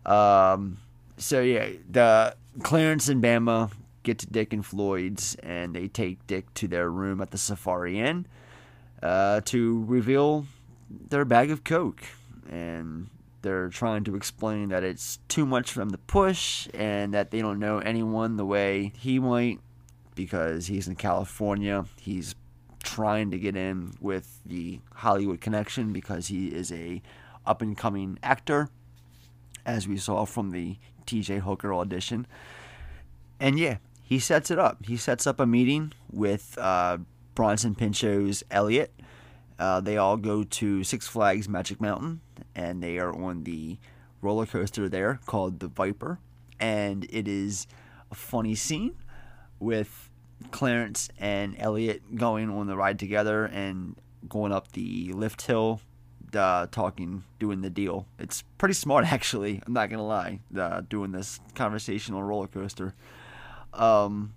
Um, 0.05 0.77
so 1.17 1.41
yeah, 1.41 1.69
the 1.89 2.35
Clarence 2.61 3.09
and 3.09 3.23
Bama 3.23 3.71
get 4.03 4.19
to 4.19 4.27
Dick 4.27 4.53
and 4.53 4.65
Floyd's 4.65 5.35
and 5.35 5.75
they 5.75 5.87
take 5.87 6.25
Dick 6.27 6.53
to 6.55 6.67
their 6.67 6.89
room 6.89 7.21
at 7.21 7.31
the 7.31 7.37
Safari 7.37 7.99
Inn 7.99 8.25
uh, 9.01 9.41
to 9.45 9.83
reveal 9.85 10.45
their 10.89 11.25
bag 11.25 11.51
of 11.51 11.63
coke 11.63 12.03
and 12.49 13.09
they're 13.41 13.69
trying 13.69 14.03
to 14.05 14.15
explain 14.15 14.69
that 14.69 14.83
it's 14.83 15.19
too 15.27 15.45
much 15.45 15.71
for 15.71 15.79
them 15.79 15.91
to 15.91 15.97
push 15.97 16.67
and 16.73 17.13
that 17.13 17.31
they 17.31 17.41
don't 17.41 17.59
know 17.59 17.79
anyone 17.79 18.37
the 18.37 18.45
way 18.45 18.91
he 18.97 19.19
might 19.19 19.59
because 20.15 20.67
he's 20.67 20.87
in 20.87 20.95
California. 20.95 21.85
He's 21.99 22.35
trying 22.83 23.31
to 23.31 23.39
get 23.39 23.55
in 23.55 23.93
with 23.99 24.39
the 24.45 24.79
Hollywood 24.93 25.41
connection 25.41 25.93
because 25.93 26.27
he 26.27 26.47
is 26.47 26.71
a 26.71 27.01
up 27.45 27.61
and 27.61 27.77
coming 27.77 28.19
actor 28.23 28.69
as 29.65 29.87
we 29.87 29.97
saw 29.97 30.25
from 30.25 30.51
the 30.51 30.77
TJ 31.05 31.39
Hooker 31.39 31.73
audition. 31.73 32.27
And 33.39 33.57
yeah, 33.59 33.77
he 34.01 34.19
sets 34.19 34.51
it 34.51 34.59
up. 34.59 34.85
He 34.85 34.97
sets 34.97 35.25
up 35.25 35.39
a 35.39 35.45
meeting 35.45 35.93
with 36.11 36.57
uh, 36.57 36.99
Bronson 37.35 37.75
Pinchot's 37.75 38.43
Elliot. 38.51 38.93
Uh, 39.59 39.79
they 39.79 39.97
all 39.97 40.17
go 40.17 40.43
to 40.43 40.83
Six 40.83 41.07
Flags 41.07 41.47
Magic 41.47 41.79
Mountain 41.79 42.21
and 42.55 42.81
they 42.81 42.97
are 42.97 43.13
on 43.13 43.43
the 43.43 43.77
roller 44.21 44.45
coaster 44.45 44.89
there 44.89 45.19
called 45.25 45.59
the 45.59 45.67
Viper. 45.67 46.19
And 46.59 47.05
it 47.09 47.27
is 47.27 47.67
a 48.11 48.15
funny 48.15 48.55
scene 48.55 48.95
with 49.59 50.09
Clarence 50.51 51.09
and 51.17 51.55
Elliot 51.57 52.15
going 52.15 52.49
on 52.49 52.67
the 52.67 52.75
ride 52.75 52.99
together 52.99 53.45
and 53.45 53.95
going 54.27 54.51
up 54.51 54.71
the 54.71 55.11
lift 55.13 55.43
hill, 55.43 55.81
uh, 56.35 56.67
talking, 56.71 57.23
doing 57.39 57.61
the 57.61 57.69
deal. 57.69 58.05
It's 58.19 58.43
pretty 58.57 58.73
smart, 58.73 59.05
actually. 59.11 59.61
I'm 59.65 59.73
not 59.73 59.89
gonna 59.89 60.05
lie, 60.05 60.39
uh, 60.57 60.81
doing 60.81 61.11
this 61.11 61.39
conversational 61.55 62.23
roller 62.23 62.47
coaster. 62.47 62.93
Um, 63.73 64.35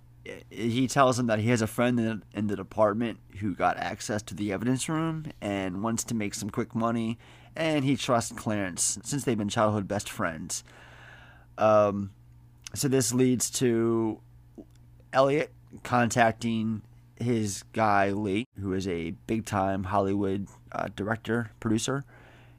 he 0.49 0.87
tells 0.87 1.17
him 1.17 1.27
that 1.27 1.39
he 1.39 1.49
has 1.49 1.61
a 1.61 1.67
friend 1.67 1.99
in, 1.99 2.23
in 2.33 2.47
the 2.47 2.55
department 2.55 3.19
who 3.39 3.55
got 3.55 3.77
access 3.77 4.21
to 4.23 4.35
the 4.35 4.51
evidence 4.51 4.89
room 4.89 5.25
and 5.41 5.83
wants 5.83 6.03
to 6.05 6.15
make 6.15 6.33
some 6.33 6.49
quick 6.49 6.75
money 6.75 7.17
and 7.57 7.83
he 7.83 7.97
trusts 7.97 8.31
Clarence 8.31 8.99
since 9.03 9.23
they've 9.23 9.37
been 9.37 9.49
childhood 9.49 9.87
best 9.87 10.09
friends. 10.09 10.63
Um, 11.57 12.11
so 12.73 12.87
this 12.87 13.13
leads 13.13 13.49
to 13.51 14.19
Elliot 15.11 15.51
contacting 15.83 16.83
his 17.19 17.63
guy 17.73 18.11
Lee, 18.11 18.45
who 18.59 18.73
is 18.73 18.87
a 18.87 19.11
big 19.27 19.45
time 19.45 19.85
Hollywood 19.85 20.47
uh, 20.71 20.87
director, 20.95 21.51
producer. 21.59 22.05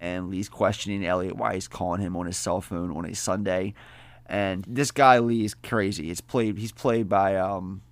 And 0.01 0.31
Lee's 0.31 0.49
questioning 0.49 1.05
Elliot 1.05 1.37
why 1.37 1.55
he's 1.55 1.67
calling 1.67 2.01
him 2.01 2.17
on 2.17 2.27
his 2.27 2.37
cell 2.37 2.61
phone 2.61 2.97
on 2.97 3.05
a 3.05 3.15
Sunday. 3.15 3.75
And 4.27 4.65
this 4.69 4.91
guy 4.91 5.19
Lee 5.19 5.45
is 5.45 5.55
crazy. 5.55 6.11
It's 6.11 6.21
played. 6.21 6.59
He's 6.59 6.73
played 6.73 7.09
by 7.09 7.37
um, 7.37 7.83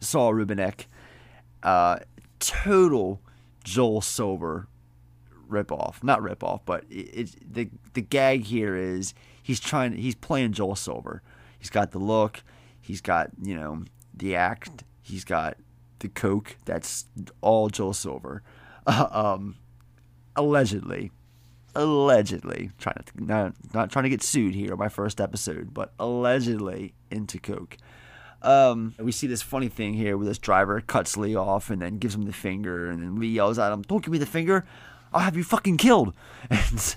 Saul 0.00 0.32
Rubinek. 0.32 0.86
Uh, 1.62 2.00
total 2.40 3.20
Joel 3.64 4.00
Silver 4.00 4.68
ripoff. 5.48 6.02
Not 6.02 6.20
ripoff, 6.20 6.60
but 6.64 6.84
it, 6.90 7.54
the 7.54 7.70
the 7.92 8.02
gag 8.02 8.44
here 8.44 8.76
is 8.76 9.14
he's 9.42 9.60
trying. 9.60 9.92
He's 9.92 10.14
playing 10.14 10.52
Joel 10.52 10.76
Silver. 10.76 11.22
He's 11.58 11.70
got 11.70 11.92
the 11.92 11.98
look. 11.98 12.42
He's 12.80 13.00
got 13.00 13.30
you 13.42 13.54
know 13.54 13.84
the 14.14 14.36
act. 14.36 14.84
He's 15.02 15.24
got 15.24 15.56
the 16.00 16.08
coke. 16.08 16.56
That's 16.64 17.06
all 17.40 17.68
Joel 17.68 17.94
Silver. 17.94 18.42
Uh, 18.86 19.08
um, 19.36 19.56
allegedly, 20.36 21.12
allegedly 21.74 22.70
trying 22.78 23.02
to 23.04 23.24
not 23.24 23.54
not 23.72 23.90
trying 23.90 24.04
to 24.04 24.10
get 24.10 24.22
sued 24.22 24.54
here. 24.54 24.76
My 24.76 24.88
first 24.88 25.20
episode, 25.20 25.72
but 25.72 25.92
allegedly 25.98 26.94
into 27.10 27.38
coke. 27.38 27.76
Um, 28.42 28.94
we 28.98 29.12
see 29.12 29.26
this 29.26 29.42
funny 29.42 29.68
thing 29.68 29.94
here 29.94 30.16
where 30.16 30.26
this 30.26 30.38
driver 30.38 30.80
cuts 30.80 31.16
Lee 31.16 31.36
off 31.36 31.68
and 31.68 31.82
then 31.82 31.98
gives 31.98 32.14
him 32.14 32.22
the 32.22 32.32
finger, 32.32 32.90
and 32.90 33.02
then 33.02 33.20
Lee 33.20 33.28
yells 33.28 33.58
at 33.58 33.72
him, 33.72 33.82
"Don't 33.82 34.02
give 34.02 34.12
me 34.12 34.18
the 34.18 34.26
finger! 34.26 34.66
I'll 35.12 35.20
have 35.20 35.36
you 35.36 35.44
fucking 35.44 35.76
killed." 35.76 36.14
And 36.50 36.96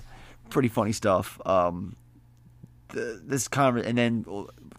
pretty 0.50 0.68
funny 0.68 0.92
stuff. 0.92 1.40
Um, 1.44 1.96
the, 2.88 3.20
this 3.24 3.48
conver- 3.48 3.84
and 3.84 3.98
then 3.98 4.24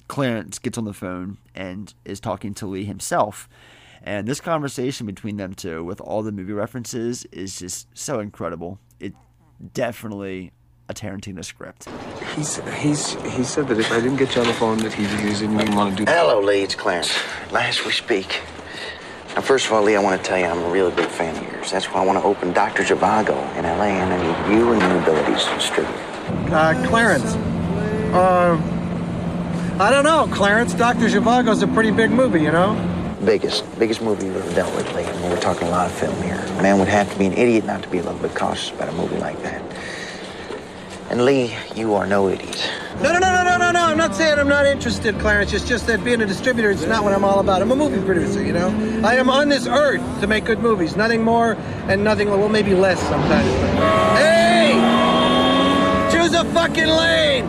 Clarence 0.07 0.59
gets 0.59 0.77
on 0.77 0.85
the 0.85 0.93
phone 0.93 1.37
and 1.53 1.93
is 2.03 2.19
talking 2.19 2.53
to 2.55 2.65
Lee 2.65 2.85
himself. 2.85 3.49
And 4.05 4.27
this 4.27 4.39
conversation 4.39 5.07
between 5.07 5.37
them 5.37 5.55
two, 5.55 5.83
with 5.83 5.99
all 5.99 6.21
the 6.21 6.31
movie 6.31 6.53
references, 6.53 7.25
is 7.31 7.57
just 7.57 7.87
so 7.97 8.19
incredible. 8.19 8.79
It 8.99 9.13
definitely 9.73 10.51
a 10.87 10.93
Tarantino 10.93 11.43
script. 11.43 11.89
He's 12.35 12.57
he's 12.77 13.13
he 13.33 13.43
said 13.43 13.67
that 13.67 13.79
if 13.79 13.91
I 13.91 13.99
didn't 13.99 14.17
get 14.17 14.35
you 14.35 14.41
on 14.41 14.47
the 14.47 14.53
phone, 14.53 14.77
that 14.79 14.93
he, 14.93 15.05
he 15.05 15.33
didn't 15.33 15.59
even 15.59 15.75
want 15.75 15.97
to 15.97 16.05
do. 16.05 16.11
Hello, 16.11 16.39
Lee. 16.39 16.61
It's 16.61 16.75
Clarence. 16.75 17.17
Last 17.51 17.83
we 17.83 17.91
speak. 17.91 18.41
Now, 19.33 19.41
first 19.41 19.65
of 19.65 19.73
all, 19.73 19.81
Lee, 19.81 19.95
I 19.95 19.99
want 19.99 20.21
to 20.21 20.27
tell 20.27 20.37
you 20.37 20.45
I'm 20.45 20.59
a 20.59 20.69
really 20.69 20.95
big 20.95 21.09
fan 21.09 21.35
of 21.35 21.51
yours. 21.51 21.71
That's 21.71 21.87
why 21.87 22.03
I 22.03 22.05
want 22.05 22.19
to 22.19 22.23
open 22.23 22.53
Dr. 22.53 22.83
Zhivago 22.83 23.57
in 23.57 23.65
L.A. 23.65 23.87
and 23.87 24.13
I 24.13 24.17
need 24.17 24.55
you 24.55 24.71
and 24.71 24.81
your 24.81 25.01
abilities 25.01 25.43
to 25.45 25.55
distribute. 25.55 25.95
Uh, 26.53 26.87
Clarence. 26.87 27.33
Uh, 28.13 28.61
I 29.79 29.89
don't 29.89 30.03
know, 30.03 30.29
Clarence. 30.33 30.75
Dr. 30.75 31.07
Zhivago's 31.07 31.63
a 31.63 31.67
pretty 31.67 31.91
big 31.91 32.11
movie, 32.11 32.41
you 32.41 32.51
know? 32.51 32.94
Biggest, 33.25 33.79
biggest 33.79 34.03
movie 34.03 34.27
you've 34.27 34.37
ever 34.37 34.53
dealt 34.53 34.75
with, 34.75 34.93
Lee. 34.93 35.03
I 35.03 35.11
mean, 35.19 35.31
we're 35.31 35.39
talking 35.39 35.67
a 35.67 35.71
lot 35.71 35.87
of 35.87 35.97
film 35.97 36.15
here. 36.21 36.35
A 36.35 36.61
man 36.61 36.77
would 36.77 36.87
have 36.87 37.11
to 37.11 37.17
be 37.17 37.25
an 37.25 37.33
idiot 37.33 37.65
not 37.65 37.81
to 37.81 37.89
be 37.89 37.97
a 37.97 38.03
little 38.03 38.19
bit 38.19 38.35
cautious 38.35 38.69
about 38.69 38.89
a 38.89 38.91
movie 38.91 39.17
like 39.17 39.41
that. 39.41 39.63
And 41.09 41.25
Lee, 41.25 41.55
you 41.75 41.95
are 41.95 42.05
no 42.05 42.29
idiot. 42.29 42.71
No, 43.01 43.11
no, 43.13 43.17
no, 43.17 43.33
no, 43.33 43.43
no, 43.43 43.57
no, 43.57 43.71
no. 43.71 43.79
I'm 43.79 43.97
not 43.97 44.13
saying 44.13 44.37
I'm 44.37 44.47
not 44.47 44.67
interested, 44.67 45.17
Clarence. 45.19 45.53
It's 45.53 45.67
just 45.67 45.87
that 45.87 46.03
being 46.03 46.21
a 46.21 46.27
distributor 46.27 46.69
is 46.69 46.85
not 46.85 47.03
what 47.03 47.13
I'm 47.13 47.23
all 47.23 47.39
about. 47.39 47.63
I'm 47.63 47.71
a 47.71 47.75
movie 47.75 47.99
producer, 48.05 48.45
you 48.45 48.53
know? 48.53 48.67
I 49.03 49.15
am 49.15 49.27
on 49.29 49.49
this 49.49 49.65
earth 49.65 50.01
to 50.21 50.27
make 50.27 50.45
good 50.45 50.59
movies. 50.59 50.95
Nothing 50.95 51.23
more 51.23 51.53
and 51.87 52.03
nothing, 52.03 52.29
well, 52.29 52.47
maybe 52.47 52.75
less 52.75 52.99
sometimes. 52.99 53.49
Hey! 54.19 54.73
Choose 56.11 56.35
a 56.35 56.45
fucking 56.53 56.87
lane! 56.87 57.45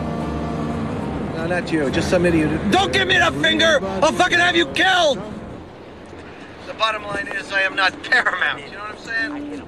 No, 1.35 1.45
not 1.45 1.71
you. 1.71 1.87
Just 1.91 2.09
some 2.09 2.25
idiot. 2.25 2.71
Don't 2.71 2.91
give 2.91 3.07
me 3.07 3.19
the 3.19 3.31
finger! 3.43 3.79
I'll 4.01 4.11
fucking 4.11 4.39
have 4.39 4.55
you 4.55 4.65
killed! 4.67 5.36
The 6.77 6.81
bottom 6.83 7.03
line 7.05 7.27
is 7.29 7.51
I 7.51 7.61
am 7.61 7.75
not 7.75 8.03
paramount. 8.03 8.63
You 8.63 8.73
know 8.73 8.77
what 8.81 8.91
I'm 8.91 8.97
saying? 8.99 9.63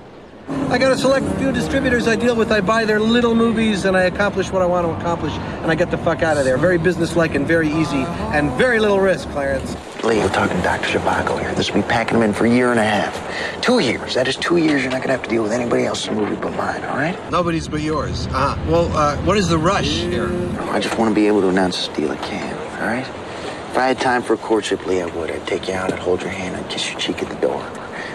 I 0.69 0.77
got 0.77 0.91
a 0.91 0.95
select 0.95 1.25
few 1.39 1.51
distributors 1.51 2.07
I 2.07 2.15
deal 2.15 2.35
with. 2.35 2.51
I 2.51 2.61
buy 2.61 2.85
their 2.85 2.99
little 2.99 3.33
movies 3.33 3.85
and 3.85 3.97
I 3.97 4.03
accomplish 4.03 4.51
what 4.51 4.61
I 4.61 4.67
want 4.67 4.85
to 4.85 4.93
accomplish 4.93 5.33
and 5.33 5.71
I 5.71 5.73
get 5.73 5.89
the 5.89 5.97
fuck 5.97 6.21
out 6.21 6.37
of 6.37 6.45
there. 6.45 6.55
Very 6.59 6.77
businesslike 6.77 7.33
and 7.33 7.47
very 7.47 7.67
easy 7.67 8.03
and 8.35 8.51
very 8.59 8.79
little 8.79 8.99
risk, 8.99 9.27
Clarence. 9.29 9.75
Lee, 10.03 10.19
we're 10.19 10.29
talking 10.29 10.61
Dr. 10.61 10.99
Zhivago 10.99 11.39
here. 11.39 11.51
This 11.55 11.71
will 11.71 11.81
be 11.81 11.87
packing 11.87 12.17
him 12.17 12.21
in 12.21 12.31
for 12.31 12.45
a 12.45 12.49
year 12.49 12.69
and 12.69 12.79
a 12.79 12.83
half. 12.83 13.59
Two 13.63 13.79
years. 13.79 14.13
That 14.13 14.27
is 14.27 14.35
two 14.35 14.57
years 14.57 14.83
you're 14.83 14.91
not 14.91 15.01
going 15.01 15.07
to 15.07 15.13
have 15.13 15.23
to 15.23 15.29
deal 15.31 15.41
with 15.41 15.51
anybody 15.51 15.85
else's 15.85 16.11
movie 16.11 16.35
but 16.35 16.51
mine, 16.51 16.83
all 16.83 16.95
right? 16.95 17.17
Nobody's 17.31 17.67
but 17.67 17.81
yours. 17.81 18.27
Uh, 18.27 18.55
well, 18.67 18.95
uh, 18.95 19.17
what 19.23 19.35
is 19.35 19.49
the 19.49 19.57
rush 19.57 19.89
here? 19.89 20.29
I 20.69 20.79
just 20.79 20.95
want 20.99 21.09
to 21.09 21.15
be 21.15 21.25
able 21.25 21.41
to 21.41 21.49
announce 21.49 21.87
this 21.87 21.97
deal 21.97 22.11
I 22.11 22.17
can, 22.17 22.55
all 22.79 22.87
right? 22.87 23.28
If 23.69 23.77
I 23.77 23.89
had 23.89 23.99
time 23.99 24.23
for 24.23 24.33
a 24.33 24.37
courtship, 24.37 24.87
Lee, 24.87 24.99
I 24.99 25.05
would. 25.05 25.29
I'd 25.29 25.45
take 25.45 25.67
you 25.67 25.75
out, 25.75 25.93
I'd 25.93 25.99
hold 25.99 26.21
your 26.21 26.31
hand, 26.31 26.55
I'd 26.55 26.67
kiss 26.71 26.89
your 26.89 26.99
cheek 26.99 27.21
at 27.21 27.29
the 27.29 27.35
door. 27.35 27.63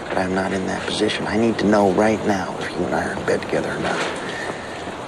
But 0.09 0.17
I'm 0.17 0.35
not 0.35 0.51
in 0.51 0.67
that 0.67 0.85
position. 0.85 1.25
I 1.27 1.37
need 1.37 1.57
to 1.59 1.65
know 1.65 1.93
right 1.93 2.19
now 2.27 2.53
if 2.59 2.69
you 2.71 2.85
and 2.85 2.93
I 2.93 3.07
are 3.07 3.17
in 3.17 3.25
bed 3.25 3.41
together 3.41 3.71
or 3.71 3.79
not. 3.79 3.97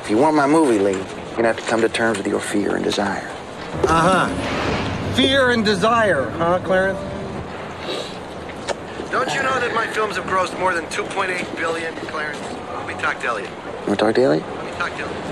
If 0.02 0.10
you 0.10 0.18
want 0.18 0.38
my 0.38 0.48
movie, 0.48 0.80
Lee, 0.80 0.94
you're 0.94 1.04
going 1.32 1.44
to 1.44 1.48
have 1.48 1.58
to 1.58 1.64
come 1.64 1.82
to 1.82 1.90
terms 1.90 2.18
with 2.18 2.28
your 2.28 2.40
fear 2.40 2.76
and 2.78 2.84
desire. 2.84 3.28
Uh-huh. 3.84 5.14
Fear 5.16 5.50
and 5.50 5.66
desire, 5.66 6.30
huh, 6.30 6.60
Clarence? 6.64 6.98
Don't 9.12 9.34
you 9.34 9.44
know 9.44 9.60
that 9.60 9.74
my 9.76 9.86
films 9.88 10.16
have 10.16 10.28
grossed 10.28 10.58
more 10.60 10.74
than 10.74 10.86
2.8 10.86 11.58
billion, 11.58 11.94
Clarence? 12.08 12.42
Let 12.42 12.88
me 12.88 12.94
talk 12.94 13.20
to 13.20 13.28
Elliot. 13.28 13.50
You 13.50 13.88
want 13.88 14.00
to 14.00 14.06
talk 14.06 14.16
to 14.16 14.22
Elliot? 14.22 14.46
Let 14.48 14.66
me 14.66 14.72
talk 14.72 14.96
to 14.96 15.02
Elliot. 15.04 15.24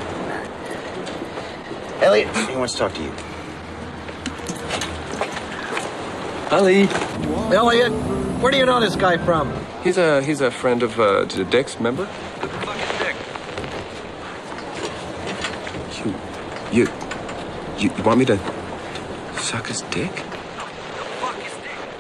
Elliot, 2.03 2.49
he 2.49 2.57
wants 2.57 2.73
to 2.73 2.79
talk 2.79 2.93
to 2.95 3.01
you. 3.01 3.13
Ali, 6.51 6.87
Elliot, 7.53 7.91
where 8.41 8.51
do 8.51 8.57
you 8.57 8.65
know 8.65 8.79
this 8.79 8.95
guy 8.95 9.17
from? 9.17 9.51
He's 9.83 9.97
a 9.97 10.21
he's 10.21 10.41
a 10.41 10.51
friend 10.51 10.83
of 10.83 10.99
uh, 10.99 11.25
Dick's, 11.25 11.79
member. 11.79 12.07
The 12.41 12.47
is 12.47 12.99
Dick? 12.99 13.15
You, 16.71 16.87
you, 17.79 17.89
you 17.97 18.03
want 18.03 18.19
me 18.19 18.25
to 18.25 18.37
suck 19.37 19.67
his 19.67 19.81
dick? 19.83 20.11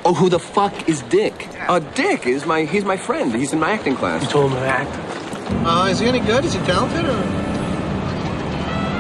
Oh, 0.07 0.13
who 0.13 0.29
the 0.29 0.37
fuck 0.39 0.87
is 0.87 1.01
Dick? 1.01 1.47
A 1.67 1.71
Uh, 1.71 1.79
Dick 1.79 2.27
is 2.27 2.45
my, 2.45 2.65
he's 2.65 2.85
my 2.85 2.95
friend. 2.95 3.33
He's 3.33 3.53
in 3.53 3.59
my 3.59 3.71
acting 3.71 3.95
class. 3.95 4.21
You 4.21 4.29
told 4.29 4.51
him 4.51 4.59
to 4.59 4.67
act? 4.67 4.91
Uh, 5.65 5.87
is 5.89 5.99
he 5.99 6.07
any 6.07 6.19
good? 6.19 6.45
Is 6.45 6.53
he 6.53 6.59
talented 6.59 7.05
or? 7.05 7.17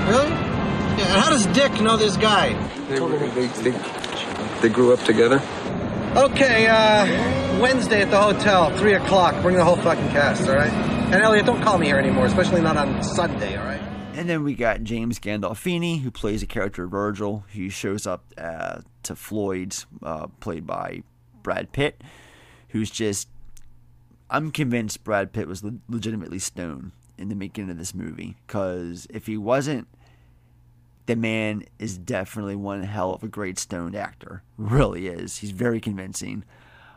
Really? 0.09 0.29
Yeah, 0.29 1.13
and 1.13 1.21
how 1.21 1.29
does 1.29 1.45
Dick 1.47 1.79
know 1.79 1.95
this 1.95 2.17
guy? 2.17 2.53
They, 2.89 2.97
they, 2.97 3.47
they, 3.69 3.71
they 4.65 4.73
grew 4.73 4.91
up 4.91 5.03
together. 5.03 5.39
Okay, 6.15 6.65
uh, 6.65 7.61
Wednesday 7.61 8.01
at 8.01 8.09
the 8.09 8.19
hotel, 8.19 8.75
3 8.75 8.93
o'clock. 8.93 9.39
Bring 9.43 9.57
the 9.57 9.63
whole 9.63 9.75
fucking 9.75 10.09
cast, 10.09 10.49
all 10.49 10.55
right? 10.55 10.71
And 10.71 11.21
Elliot, 11.21 11.45
don't 11.45 11.61
call 11.61 11.77
me 11.77 11.85
here 11.85 11.99
anymore, 11.99 12.25
especially 12.25 12.61
not 12.61 12.75
on 12.75 13.03
Sunday, 13.03 13.57
all 13.57 13.65
right? 13.65 13.81
And 14.15 14.27
then 14.27 14.43
we 14.43 14.55
got 14.55 14.81
James 14.81 15.19
Gandolfini, 15.19 16.01
who 16.01 16.09
plays 16.09 16.41
a 16.41 16.47
character 16.47 16.87
Virgil. 16.87 17.45
He 17.49 17.69
shows 17.69 18.07
up 18.07 18.23
uh, 18.39 18.79
to 19.03 19.15
Floyd, 19.15 19.75
uh, 20.01 20.27
played 20.39 20.65
by 20.65 21.03
Brad 21.43 21.71
Pitt, 21.71 22.01
who's 22.69 22.89
just. 22.89 23.27
I'm 24.31 24.49
convinced 24.49 25.03
Brad 25.03 25.31
Pitt 25.31 25.47
was 25.47 25.63
le- 25.63 25.77
legitimately 25.87 26.39
stoned 26.39 26.91
in 27.19 27.29
the 27.29 27.35
making 27.35 27.69
of 27.69 27.77
this 27.77 27.93
movie. 27.93 28.35
Because 28.47 29.05
if 29.11 29.27
he 29.27 29.37
wasn't, 29.37 29.87
the 31.05 31.15
man 31.15 31.63
is 31.79 31.97
definitely 31.97 32.55
one 32.55 32.83
hell 32.83 33.13
of 33.13 33.23
a 33.23 33.27
great 33.27 33.59
stoned 33.59 33.95
actor. 33.95 34.43
Really 34.57 35.07
is. 35.07 35.37
He's 35.37 35.51
very 35.51 35.79
convincing. 35.79 36.43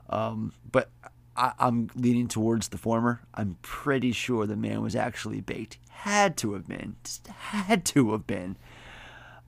Um, 0.09 0.53
but 0.71 0.91
I, 1.37 1.53
am 1.61 1.91
leaning 1.95 2.29
towards 2.29 2.69
the 2.69 2.79
former. 2.79 3.21
I'm 3.35 3.59
pretty 3.63 4.13
sure 4.13 4.47
the 4.47 4.57
man 4.57 4.83
was 4.83 4.97
actually 4.97 5.41
baked. 5.41 5.79
Had 5.91 6.37
to 6.39 6.55
have 6.55 6.67
been. 6.67 6.97
Just 7.05 7.27
had 7.27 7.85
to 7.87 8.13
have 8.13 8.27
been. 8.27 8.57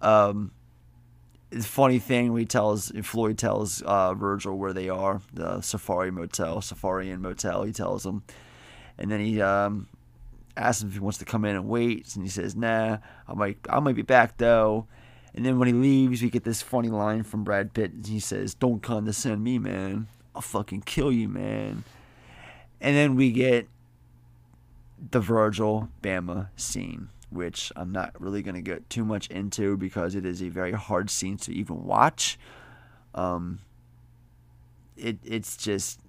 Um, 0.03 0.53
the 1.51 1.63
funny 1.63 1.99
thing, 1.99 2.37
he 2.37 2.45
tells 2.45 2.93
Floyd 3.03 3.39
tells 3.39 3.83
uh, 3.83 4.15
Virgil 4.15 4.57
where 4.57 4.73
they 4.73 4.89
are, 4.89 5.21
the 5.33 5.61
Safari 5.63 6.11
Motel, 6.11 6.61
Safari 6.61 7.11
and 7.11 7.23
Motel. 7.23 7.65
He 7.65 7.73
tells 7.73 8.07
him, 8.07 8.23
and 8.99 9.11
then 9.11 9.21
he 9.21 9.41
um, 9.41 9.89
asks 10.57 10.83
him 10.83 10.89
if 10.89 10.95
he 10.95 11.01
wants 11.01 11.19
to 11.19 11.25
come 11.25 11.45
in 11.45 11.57
and 11.57 11.69
wait, 11.69 12.15
and 12.15 12.25
he 12.25 12.31
says, 12.31 12.57
"Nah, 12.57 12.99
I 13.29 13.35
might, 13.35 13.59
I 13.69 13.81
might 13.81 13.97
be 13.97 14.03
back 14.03 14.37
though." 14.37 14.87
And 15.35 15.47
then 15.47 15.59
when 15.59 15.69
he 15.69 15.75
leaves, 15.75 16.23
we 16.23 16.31
get 16.31 16.45
this 16.45 16.61
funny 16.61 16.89
line 16.89 17.23
from 17.23 17.45
Brad 17.45 17.73
Pitt. 17.73 17.93
And 17.93 18.07
he 18.07 18.21
says, 18.21 18.55
"Don't 18.55 18.83
condescend 18.83 19.43
me, 19.43 19.59
man." 19.59 20.09
I'll 20.35 20.43
fucking 20.43 20.83
kill 20.83 21.11
you, 21.11 21.29
man. 21.29 21.85
And 22.81 22.97
then 22.97 23.17
we 23.17 23.33
get 23.33 23.69
the 25.11 25.21
Virgil 25.21 25.89
Bama 26.03 26.49
scene, 26.57 27.09
which 27.31 27.73
I'm 27.77 27.93
not 27.93 28.19
really 28.21 28.43
going 28.43 28.55
to 28.55 28.63
get 28.63 28.89
too 28.91 29.05
much 29.05 29.29
into 29.29 29.77
because 29.77 30.15
it 30.15 30.25
is 30.25 30.43
a 30.43 30.49
very 30.49 30.73
hard 30.73 31.11
scene 31.11 31.37
to 31.39 31.53
even 31.53 31.85
watch. 31.85 32.39
Um, 33.15 33.61
it 34.97 35.19
it's 35.25 35.57
just 35.57 36.01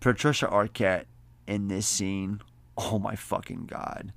Patricia 0.00 0.46
Arquette 0.46 1.04
in 1.46 1.68
this 1.68 1.86
scene. 1.86 2.42
Oh 2.76 2.98
my 2.98 3.14
fucking 3.14 3.66
god! 3.66 4.12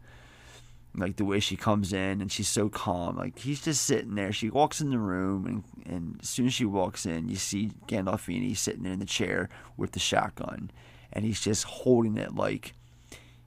Like 0.96 1.16
the 1.16 1.26
way 1.26 1.40
she 1.40 1.56
comes 1.56 1.92
in 1.92 2.22
and 2.22 2.32
she's 2.32 2.48
so 2.48 2.70
calm. 2.70 3.18
Like 3.18 3.40
he's 3.40 3.62
just 3.62 3.84
sitting 3.84 4.16
there. 4.16 4.32
She 4.32 4.50
walks 4.50 4.80
in 4.80 4.90
the 4.90 5.00
room 5.00 5.46
and 5.46 5.64
and 5.86 6.20
as 6.22 6.30
soon 6.30 6.48
as 6.48 6.54
she 6.54 6.66
walks 6.66 7.06
in, 7.06 7.30
you 7.30 7.36
see 7.36 7.72
Gandolfini 7.88 8.56
sitting 8.56 8.86
in 8.86 9.00
the 9.00 9.06
chair 9.06 9.50
with 9.78 9.92
the 9.92 10.00
shotgun, 10.00 10.72
and 11.12 11.26
he's 11.26 11.42
just 11.42 11.64
holding 11.64 12.18
it 12.18 12.36
like 12.36 12.74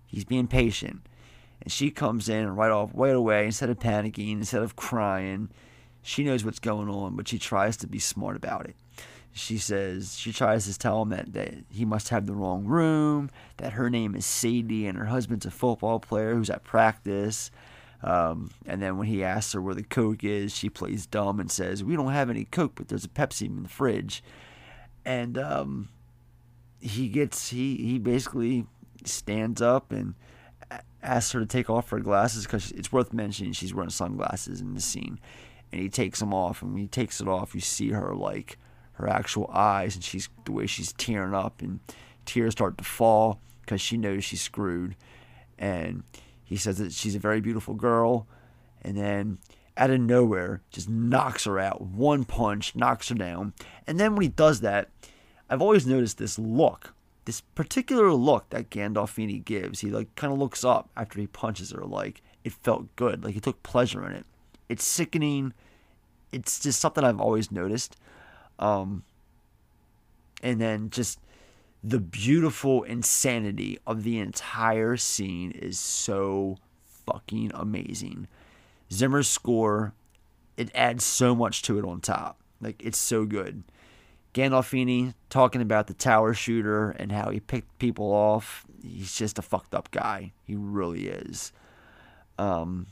he's 0.06 0.24
being 0.24 0.48
patient. 0.48 1.06
And 1.62 1.72
she 1.72 1.90
comes 1.90 2.28
in 2.28 2.44
and 2.44 2.56
right 2.56 2.70
off, 2.70 2.90
right 2.94 3.14
away, 3.14 3.46
instead 3.46 3.70
of 3.70 3.78
panicking, 3.78 4.32
instead 4.32 4.62
of 4.62 4.76
crying, 4.76 5.48
she 6.02 6.22
knows 6.22 6.44
what's 6.44 6.58
going 6.60 6.88
on, 6.88 7.16
but 7.16 7.26
she 7.26 7.38
tries 7.38 7.76
to 7.78 7.86
be 7.86 7.98
smart 7.98 8.36
about 8.36 8.66
it. 8.66 8.76
She 9.36 9.58
says 9.58 10.18
she 10.18 10.32
tries 10.32 10.64
to 10.66 10.78
tell 10.78 11.02
him 11.02 11.10
that, 11.10 11.32
that 11.34 11.54
he 11.70 11.84
must 11.84 12.08
have 12.08 12.26
the 12.26 12.32
wrong 12.32 12.64
room, 12.64 13.30
that 13.58 13.74
her 13.74 13.90
name 13.90 14.14
is 14.14 14.24
Sadie 14.24 14.86
and 14.86 14.96
her 14.96 15.04
husband's 15.04 15.44
a 15.44 15.50
football 15.50 16.00
player 16.00 16.34
who's 16.34 16.48
at 16.48 16.64
practice, 16.64 17.50
um, 18.02 18.50
and 18.66 18.82
then 18.82 18.98
when 18.98 19.08
he 19.08 19.24
asks 19.24 19.52
her 19.52 19.60
where 19.60 19.74
the 19.74 19.82
Coke 19.82 20.24
is, 20.24 20.54
she 20.54 20.68
plays 20.68 21.06
dumb 21.06 21.40
and 21.40 21.50
says, 21.50 21.82
We 21.82 21.96
don't 21.96 22.12
have 22.12 22.30
any 22.30 22.44
Coke, 22.44 22.72
but 22.74 22.88
there's 22.88 23.04
a 23.04 23.08
Pepsi 23.08 23.46
in 23.46 23.62
the 23.62 23.68
fridge. 23.68 24.22
And 25.04 25.38
um, 25.38 25.88
he 26.80 27.08
gets, 27.08 27.50
he, 27.50 27.76
he 27.76 27.98
basically 27.98 28.66
stands 29.04 29.62
up 29.62 29.92
and 29.92 30.14
asks 31.02 31.32
her 31.32 31.40
to 31.40 31.46
take 31.46 31.70
off 31.70 31.90
her 31.90 32.00
glasses 32.00 32.44
because 32.44 32.72
it's 32.72 32.92
worth 32.92 33.12
mentioning 33.12 33.52
she's 33.52 33.74
wearing 33.74 33.90
sunglasses 33.90 34.60
in 34.60 34.74
the 34.74 34.80
scene. 34.80 35.18
And 35.72 35.80
he 35.80 35.88
takes 35.88 36.20
them 36.20 36.32
off, 36.32 36.62
and 36.62 36.72
when 36.72 36.82
he 36.82 36.88
takes 36.88 37.20
it 37.20 37.28
off, 37.28 37.54
you 37.54 37.60
see 37.60 37.90
her 37.90 38.14
like 38.14 38.56
her 38.96 39.08
actual 39.08 39.50
eyes, 39.52 39.94
and 39.94 40.04
she's 40.04 40.28
the 40.44 40.52
way 40.52 40.66
she's 40.66 40.92
tearing 40.92 41.34
up, 41.34 41.62
and 41.62 41.80
tears 42.24 42.52
start 42.52 42.76
to 42.78 42.84
fall 42.84 43.40
because 43.62 43.80
she 43.80 43.96
knows 43.96 44.24
she's 44.24 44.42
screwed. 44.42 44.96
And 45.58 46.02
he 46.44 46.56
says 46.56 46.78
that 46.78 46.92
she's 46.92 47.14
a 47.14 47.20
very 47.20 47.40
beautiful 47.40 47.74
girl, 47.74 48.26
and 48.82 48.96
then 48.96 49.38
out 49.76 49.90
of 49.90 50.00
nowhere, 50.00 50.62
just 50.70 50.88
knocks 50.88 51.44
her 51.44 51.58
out. 51.58 51.82
One 51.82 52.24
punch 52.24 52.74
knocks 52.74 53.08
her 53.10 53.14
down. 53.14 53.52
And 53.86 54.00
then 54.00 54.14
when 54.14 54.22
he 54.22 54.28
does 54.28 54.60
that, 54.62 54.88
I've 55.50 55.60
always 55.60 55.86
noticed 55.86 56.18
this 56.18 56.38
look, 56.38 56.94
this 57.26 57.42
particular 57.42 58.12
look 58.12 58.48
that 58.50 58.70
Gandolfini 58.70 59.44
gives. 59.44 59.80
He 59.80 59.90
like 59.90 60.14
kind 60.14 60.32
of 60.32 60.38
looks 60.38 60.64
up 60.64 60.88
after 60.96 61.20
he 61.20 61.26
punches 61.26 61.72
her, 61.72 61.84
like 61.84 62.22
it 62.42 62.52
felt 62.52 62.94
good, 62.96 63.22
like 63.24 63.34
he 63.34 63.40
took 63.40 63.62
pleasure 63.62 64.06
in 64.06 64.12
it. 64.12 64.24
It's 64.68 64.84
sickening. 64.84 65.52
It's 66.32 66.58
just 66.58 66.80
something 66.80 67.04
I've 67.04 67.20
always 67.20 67.52
noticed. 67.52 67.96
Um, 68.58 69.04
and 70.42 70.60
then 70.60 70.90
just 70.90 71.18
the 71.82 72.00
beautiful 72.00 72.82
insanity 72.82 73.78
of 73.86 74.02
the 74.02 74.18
entire 74.18 74.96
scene 74.96 75.52
is 75.52 75.78
so 75.78 76.58
fucking 77.06 77.52
amazing. 77.54 78.28
Zimmer's 78.92 79.28
score, 79.28 79.92
it 80.56 80.70
adds 80.74 81.04
so 81.04 81.34
much 81.34 81.62
to 81.62 81.78
it 81.78 81.84
on 81.84 82.00
top. 82.00 82.38
Like 82.60 82.82
it's 82.84 82.98
so 82.98 83.24
good. 83.24 83.62
Gandolfini 84.34 85.14
talking 85.30 85.62
about 85.62 85.86
the 85.86 85.94
tower 85.94 86.34
shooter 86.34 86.90
and 86.90 87.10
how 87.10 87.30
he 87.30 87.40
picked 87.40 87.78
people 87.78 88.12
off. 88.12 88.66
He's 88.82 89.16
just 89.16 89.38
a 89.38 89.42
fucked 89.42 89.74
up 89.74 89.90
guy. 89.90 90.32
He 90.44 90.54
really 90.54 91.08
is. 91.08 91.52
Um, 92.38 92.86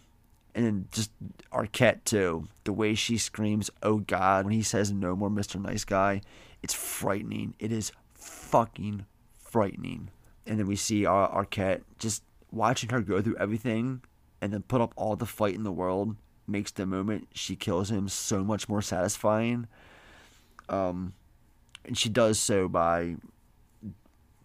and 0.55 0.65
then 0.65 0.89
just 0.93 1.11
Arquette 1.53 2.05
too. 2.05 2.49
The 2.65 2.73
way 2.73 2.95
she 2.95 3.19
screams, 3.19 3.71
"Oh 3.83 3.99
God!" 3.99 4.45
when 4.45 4.55
he 4.55 4.63
says, 4.63 4.93
"No 4.93 5.17
more 5.17 5.31
Mr. 5.31 5.61
Nice 5.61 5.85
Guy," 5.85 6.21
it's 6.63 6.75
frightening. 6.75 7.55
It 7.59 7.73
is 7.73 7.93
fucking 8.15 9.07
frightening. 9.37 10.11
And 10.47 10.59
then 10.59 10.67
we 10.67 10.77
see 10.77 11.07
Ar- 11.07 11.45
Arquette 11.45 11.83
just 11.99 12.23
watching 12.51 12.91
her 12.91 13.01
go 13.01 13.21
through 13.21 13.37
everything 13.37 14.03
and 14.41 14.53
then 14.53 14.63
put 14.63 14.81
up 14.81 14.93
all 14.97 15.17
the 15.17 15.27
fight 15.27 15.55
in 15.55 15.63
the 15.63 15.73
world 15.73 16.17
makes 16.47 16.71
the 16.71 16.87
moment 16.87 17.29
she 17.33 17.57
kills 17.57 17.91
him 17.91 18.09
so 18.09 18.45
much 18.45 18.69
more 18.69 18.83
satisfying. 18.83 19.67
Um, 20.69 21.15
and 21.85 21.97
she 21.97 22.09
does 22.09 22.39
so 22.39 22.69
by 22.69 23.17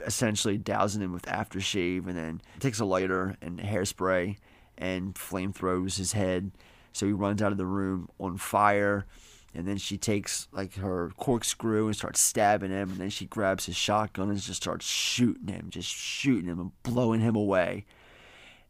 essentially 0.05 0.57
dousing 0.57 1.01
him 1.01 1.12
with 1.12 1.24
aftershave 1.24 2.07
and 2.07 2.18
then 2.18 2.41
takes 2.60 2.80
a 2.80 2.86
lighter 2.86 3.36
and 3.41 3.60
hairspray 3.60 4.38
and 4.80 5.13
flamethrowers 5.13 5.97
his 5.97 6.13
head. 6.13 6.51
So 6.93 7.05
he 7.05 7.11
runs 7.11 7.41
out 7.41 7.51
of 7.51 7.59
the 7.59 7.65
room 7.67 8.09
on 8.19 8.38
fire 8.38 9.05
and 9.53 9.67
then 9.67 9.77
she 9.77 9.97
takes 9.97 10.47
like 10.51 10.75
her 10.75 11.11
corkscrew 11.17 11.88
and 11.88 11.95
starts 11.95 12.19
stabbing 12.19 12.71
him 12.71 12.91
and 12.91 12.99
then 12.99 13.09
she 13.09 13.25
grabs 13.25 13.65
his 13.65 13.75
shotgun 13.75 14.30
and 14.30 14.39
just 14.39 14.61
starts 14.61 14.86
shooting 14.86 15.47
him 15.47 15.69
just 15.69 15.89
shooting 15.89 16.49
him 16.49 16.59
and 16.59 16.71
blowing 16.84 17.21
him 17.21 17.36
away 17.36 17.86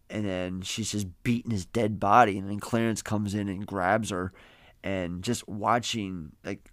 and 0.10 0.26
then 0.26 0.62
she's 0.62 0.91
just 0.91 1.07
beating 1.24 1.51
his 1.51 1.66
dead 1.66 1.99
body 1.99 2.38
and 2.38 2.49
then 2.49 2.60
clarence 2.60 3.01
comes 3.01 3.36
in 3.36 3.49
and 3.49 3.68
grabs 3.68 4.10
her 4.10 4.32
and 4.84 5.24
just 5.24 5.47
watching 5.47 6.32
like 6.45 6.72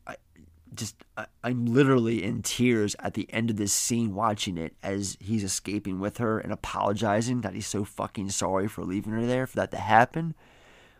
just 0.74 0.96
I, 1.16 1.26
i'm 1.44 1.66
literally 1.66 2.22
in 2.22 2.42
tears 2.42 2.96
at 2.98 3.14
the 3.14 3.32
end 3.32 3.50
of 3.50 3.56
this 3.56 3.72
scene 3.72 4.14
watching 4.14 4.58
it 4.58 4.74
as 4.82 5.16
he's 5.20 5.44
escaping 5.44 6.00
with 6.00 6.18
her 6.18 6.38
and 6.38 6.52
apologizing 6.52 7.42
that 7.42 7.54
he's 7.54 7.66
so 7.66 7.84
fucking 7.84 8.30
sorry 8.30 8.68
for 8.68 8.84
leaving 8.84 9.12
her 9.12 9.26
there 9.26 9.46
for 9.46 9.56
that 9.56 9.70
to 9.70 9.78
happen 9.78 10.34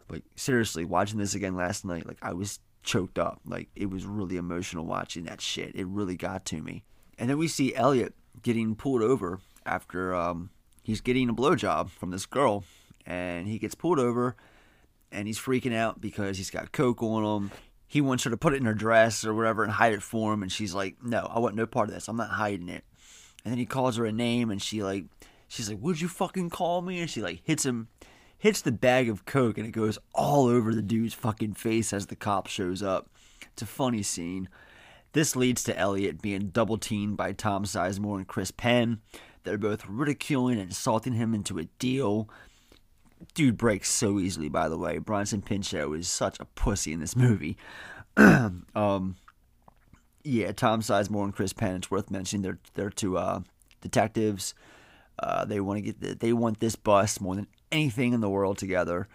like 0.09 0.23
seriously 0.37 0.85
watching 0.85 1.19
this 1.19 1.35
again 1.35 1.57
last 1.57 1.85
night 1.85 2.07
like 2.07 2.19
i 2.23 2.33
was 2.33 2.61
choked 2.87 3.19
up. 3.19 3.41
Like 3.45 3.69
it 3.77 3.91
was 3.91 4.07
really 4.07 4.39
emotional 4.39 4.87
watching 4.87 5.25
that 5.25 5.43
shit. 5.43 5.75
It 5.75 5.87
really 5.87 6.17
got 6.17 6.47
to 6.47 6.63
me. 6.63 6.85
And 7.19 7.29
then 7.29 7.37
we 7.37 7.49
see 7.49 7.75
Elliot 7.75 8.15
getting 8.43 8.75
pulled 8.75 9.03
over 9.03 9.41
after 9.67 10.15
um, 10.15 10.51
he's 10.83 11.03
getting 11.03 11.29
a 11.29 11.35
blowjob 11.35 11.91
from 11.91 12.11
this 12.11 12.25
girl, 12.25 12.65
and 13.05 13.47
he 13.49 13.59
gets 13.59 13.75
pulled 13.75 13.99
over, 13.99 14.37
and 15.11 15.27
he's 15.27 15.39
freaking 15.39 15.75
out 15.75 16.01
because 16.01 16.39
he's 16.39 16.51
got 16.51 16.73
coke 16.73 17.03
on 17.03 17.25
him. 17.25 17.51
He 17.87 18.01
wants 18.01 18.25
her 18.25 18.31
to 18.31 18.37
put 18.37 18.53
it 18.53 18.61
in 18.61 18.67
her 18.67 18.75
dress 18.75 19.25
or 19.25 19.35
whatever 19.35 19.63
and 19.63 19.73
hide 19.73 19.93
it 19.93 20.03
for 20.03 20.33
him, 20.33 20.43
and 20.43 20.51
she's 20.51 20.75
like, 20.75 20.97
"No, 21.03 21.31
I 21.33 21.39
want 21.39 21.55
no 21.55 21.67
part 21.67 21.89
of 21.89 21.95
this. 21.95 22.09
I'm 22.09 22.17
not 22.17 22.31
hiding 22.31 22.69
it." 22.69 22.85
And 23.45 23.53
then 23.53 23.59
he 23.59 23.67
calls 23.67 23.97
her 23.97 24.07
a 24.07 24.13
name, 24.13 24.51
and 24.51 24.61
she 24.61 24.83
like, 24.83 25.05
she's 25.49 25.69
like, 25.69 25.81
"Would 25.81 26.01
you 26.01 26.09
fucking 26.09 26.51
call 26.51 26.83
me?" 26.83 27.01
And 27.01 27.09
she 27.09 27.23
like 27.23 27.41
hits 27.45 27.65
him 27.65 27.89
hits 28.39 28.61
the 28.61 28.73
bag 28.73 29.09
of 29.09 29.25
coke 29.25 29.59
and 29.59 29.67
it 29.67 29.73
goes 29.73 29.99
all 30.15 30.47
over 30.47 30.75
the 30.75 30.83
dude's 30.83 31.15
fucking 31.15 31.55
face 31.55 31.93
as 31.93 32.07
the 32.07 32.17
cop 32.17 32.47
shows 32.47 32.83
up. 32.83 33.09
It's 33.53 33.63
a 33.63 33.67
funny 33.67 34.03
scene. 34.03 34.49
This 35.13 35.35
leads 35.35 35.63
to 35.65 35.79
Elliot 35.79 36.21
being 36.21 36.49
double 36.49 36.77
teamed 36.77 37.17
by 37.17 37.33
Tom 37.33 37.65
Sizemore 37.65 38.19
and 38.19 38.29
Chris 38.29 38.51
Penn. 38.51 39.01
They're 39.45 39.57
both 39.57 39.87
ridiculing 39.89 40.59
and 40.59 40.69
insulting 40.69 41.15
him 41.15 41.35
into 41.35 41.59
a 41.59 41.65
deal. 41.79 42.29
Dude 43.35 43.57
breaks 43.57 43.91
so 43.91 44.19
easily, 44.19 44.49
by 44.49 44.69
the 44.69 44.79
way. 44.79 44.99
Bronson 44.99 45.43
Pinchot 45.43 45.95
is 45.97 46.09
such 46.09 46.39
a 46.41 46.45
pussy 46.45 46.93
in 46.93 47.01
this 47.01 47.17
movie. 47.17 47.57
um, 48.17 49.17
yeah, 50.23 50.53
Tom 50.53 50.81
Sizemore 50.81 51.25
and 51.25 51.35
Chris 51.35 51.53
Penn. 51.53 51.77
It's 51.77 51.91
worth 51.91 52.11
mentioning 52.11 52.43
they're 52.43 52.59
they're 52.75 52.91
two 52.91 53.17
uh, 53.17 53.41
detectives. 53.81 54.55
Uh, 55.19 55.45
they 55.45 55.61
want 55.61 55.79
to 55.79 55.83
get 55.83 56.01
the, 56.01 56.15
they 56.15 56.33
want 56.33 56.61
this 56.61 56.77
bus 56.77 57.21
more 57.21 57.35
than 57.37 57.47
anything 57.73 58.13
in 58.13 58.21
the 58.21 58.29
world 58.29 58.59
together. 58.59 59.09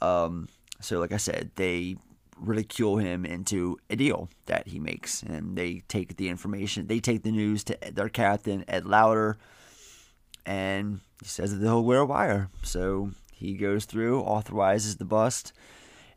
Um, 0.00 0.48
so, 0.80 1.00
like 1.00 1.12
I 1.12 1.16
said, 1.16 1.50
they 1.56 1.96
ridicule 2.38 2.98
him 2.98 3.24
into 3.24 3.78
a 3.90 3.96
deal 3.96 4.28
that 4.46 4.68
he 4.68 4.78
makes, 4.78 5.22
and 5.22 5.56
they 5.56 5.82
take 5.88 6.16
the 6.16 6.28
information. 6.28 6.86
They 6.86 7.00
take 7.00 7.22
the 7.22 7.32
news 7.32 7.64
to 7.64 7.78
their 7.92 8.08
captain 8.08 8.64
Ed 8.68 8.86
Lauter, 8.86 9.38
and 10.46 11.00
he 11.20 11.28
says 11.28 11.52
that 11.52 11.58
they'll 11.58 11.84
wear 11.84 12.00
a 12.00 12.06
wire. 12.06 12.48
So 12.62 13.10
he 13.40 13.54
goes 13.54 13.86
through, 13.86 14.20
authorizes 14.20 14.96
the 14.96 15.04
bust, 15.04 15.52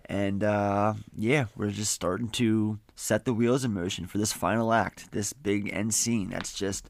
and 0.05 0.43
uh, 0.43 0.95
yeah, 1.17 1.45
we're 1.55 1.71
just 1.71 1.93
starting 1.93 2.27
to 2.31 2.79
set 2.95 3.23
the 3.23 3.33
wheels 3.33 3.63
in 3.63 3.73
motion 3.73 4.05
for 4.05 4.17
this 4.17 4.33
final 4.33 4.73
act, 4.73 5.11
this 5.13 5.31
big 5.31 5.69
end 5.71 5.93
scene. 5.93 6.29
That's 6.29 6.53
just 6.53 6.89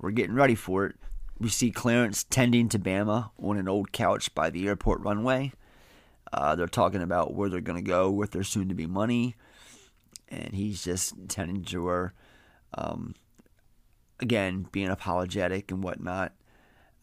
we're 0.00 0.10
getting 0.10 0.34
ready 0.34 0.54
for 0.54 0.86
it. 0.86 0.96
We 1.38 1.50
see 1.50 1.70
Clarence 1.70 2.24
tending 2.24 2.70
to 2.70 2.78
Bama 2.78 3.30
on 3.38 3.58
an 3.58 3.68
old 3.68 3.92
couch 3.92 4.34
by 4.34 4.48
the 4.48 4.66
airport 4.66 5.02
runway. 5.02 5.52
Uh, 6.32 6.54
they're 6.54 6.66
talking 6.66 7.02
about 7.02 7.34
where 7.34 7.50
they're 7.50 7.60
going 7.60 7.82
to 7.82 7.90
go 7.90 8.10
with 8.10 8.30
their 8.30 8.42
soon 8.42 8.70
to 8.70 8.74
be 8.74 8.86
money. 8.86 9.36
And 10.28 10.54
he's 10.54 10.82
just 10.82 11.14
tending 11.28 11.62
to 11.64 11.86
her. 11.86 12.14
Um, 12.74 13.14
again, 14.18 14.66
being 14.72 14.88
apologetic 14.88 15.70
and 15.70 15.84
whatnot. 15.84 16.32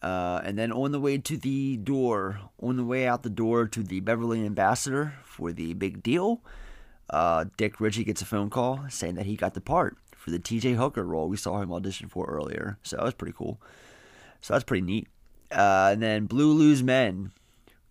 Uh, 0.04 0.42
and 0.44 0.58
then 0.58 0.70
on 0.70 0.92
the 0.92 1.00
way 1.00 1.16
to 1.16 1.38
the 1.38 1.78
door, 1.78 2.38
on 2.62 2.76
the 2.76 2.84
way 2.84 3.06
out 3.06 3.22
the 3.22 3.30
door 3.30 3.66
to 3.66 3.82
the 3.82 4.00
Beverly 4.00 4.44
Ambassador 4.44 5.14
for 5.24 5.50
the 5.50 5.72
big 5.72 6.02
deal, 6.02 6.42
uh, 7.08 7.46
Dick 7.56 7.80
Ritchie 7.80 8.04
gets 8.04 8.20
a 8.20 8.26
phone 8.26 8.50
call 8.50 8.84
saying 8.90 9.14
that 9.14 9.24
he 9.24 9.34
got 9.34 9.54
the 9.54 9.62
part 9.62 9.96
for 10.14 10.30
the 10.30 10.38
TJ 10.38 10.74
Hooker 10.76 11.04
role 11.04 11.26
we 11.26 11.38
saw 11.38 11.58
him 11.62 11.72
audition 11.72 12.10
for 12.10 12.26
earlier. 12.26 12.76
So 12.82 12.96
that 12.96 13.04
was 13.06 13.14
pretty 13.14 13.32
cool. 13.34 13.58
So 14.42 14.52
that's 14.52 14.64
pretty 14.64 14.84
neat. 14.84 15.08
Uh, 15.50 15.88
and 15.92 16.02
then 16.02 16.26
Blue 16.26 16.52
Lou's 16.52 16.82
Men, 16.82 17.32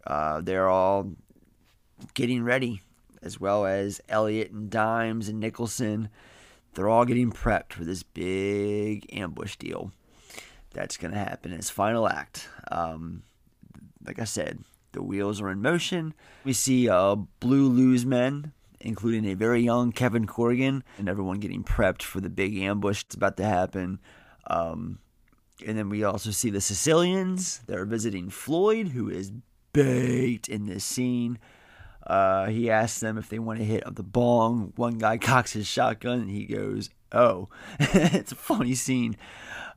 uh, 0.05 0.39
they're 0.41 0.69
all 0.69 1.13
getting 2.13 2.43
ready, 2.43 2.83
as 3.23 3.39
well 3.39 3.65
as 3.65 4.01
Elliot 4.07 4.51
and 4.51 4.69
Dimes 4.69 5.29
and 5.29 5.39
Nicholson. 5.39 6.09
They're 6.75 6.89
all 6.89 7.05
getting 7.05 7.31
prepped 7.31 7.73
for 7.73 7.85
this 7.85 8.03
big 8.03 9.07
ambush 9.11 9.55
deal 9.55 9.91
that's 10.73 10.97
going 10.97 11.13
to 11.13 11.19
happen 11.19 11.51
in 11.51 11.59
its 11.59 11.69
final 11.69 12.07
act. 12.07 12.47
Um, 12.71 13.23
like 14.05 14.19
I 14.19 14.25
said, 14.25 14.63
the 14.91 15.03
wheels 15.03 15.41
are 15.41 15.49
in 15.49 15.61
motion. 15.61 16.13
We 16.43 16.53
see 16.53 16.89
uh, 16.89 17.15
Blue 17.39 17.67
Lou's 17.67 18.05
Men, 18.05 18.51
including 18.79 19.25
a 19.25 19.35
very 19.35 19.61
young 19.61 19.91
Kevin 19.91 20.27
Corrigan, 20.27 20.83
and 20.97 21.07
everyone 21.07 21.39
getting 21.39 21.63
prepped 21.63 22.01
for 22.01 22.19
the 22.19 22.29
big 22.29 22.57
ambush 22.57 23.03
that's 23.03 23.15
about 23.15 23.37
to 23.37 23.45
happen. 23.45 23.99
Um, 24.47 24.99
and 25.65 25.77
then 25.77 25.89
we 25.89 26.03
also 26.03 26.31
see 26.31 26.49
the 26.49 26.61
Sicilians. 26.61 27.61
They're 27.67 27.85
visiting 27.85 28.29
Floyd, 28.29 28.89
who 28.89 29.09
is 29.09 29.31
baked 29.71 30.49
in 30.49 30.65
this 30.65 30.83
scene. 30.83 31.39
Uh, 32.05 32.47
he 32.47 32.69
asks 32.69 32.99
them 32.99 33.17
if 33.17 33.29
they 33.29 33.39
want 33.39 33.61
a 33.61 33.63
hit 33.63 33.83
of 33.83 33.95
the 33.95 34.03
bong. 34.03 34.73
One 34.75 34.97
guy 34.97 35.17
cocks 35.17 35.53
his 35.53 35.67
shotgun 35.67 36.19
and 36.19 36.29
he 36.29 36.45
goes, 36.45 36.89
"Oh." 37.11 37.49
it's 37.79 38.33
a 38.33 38.35
funny 38.35 38.75
scene. 38.75 39.15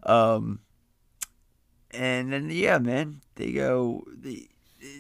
Um, 0.03 0.61
and 1.97 2.33
then 2.33 2.51
yeah, 2.51 2.79
man, 2.79 3.21
they 3.37 3.53
go 3.53 4.05
they 4.09 4.49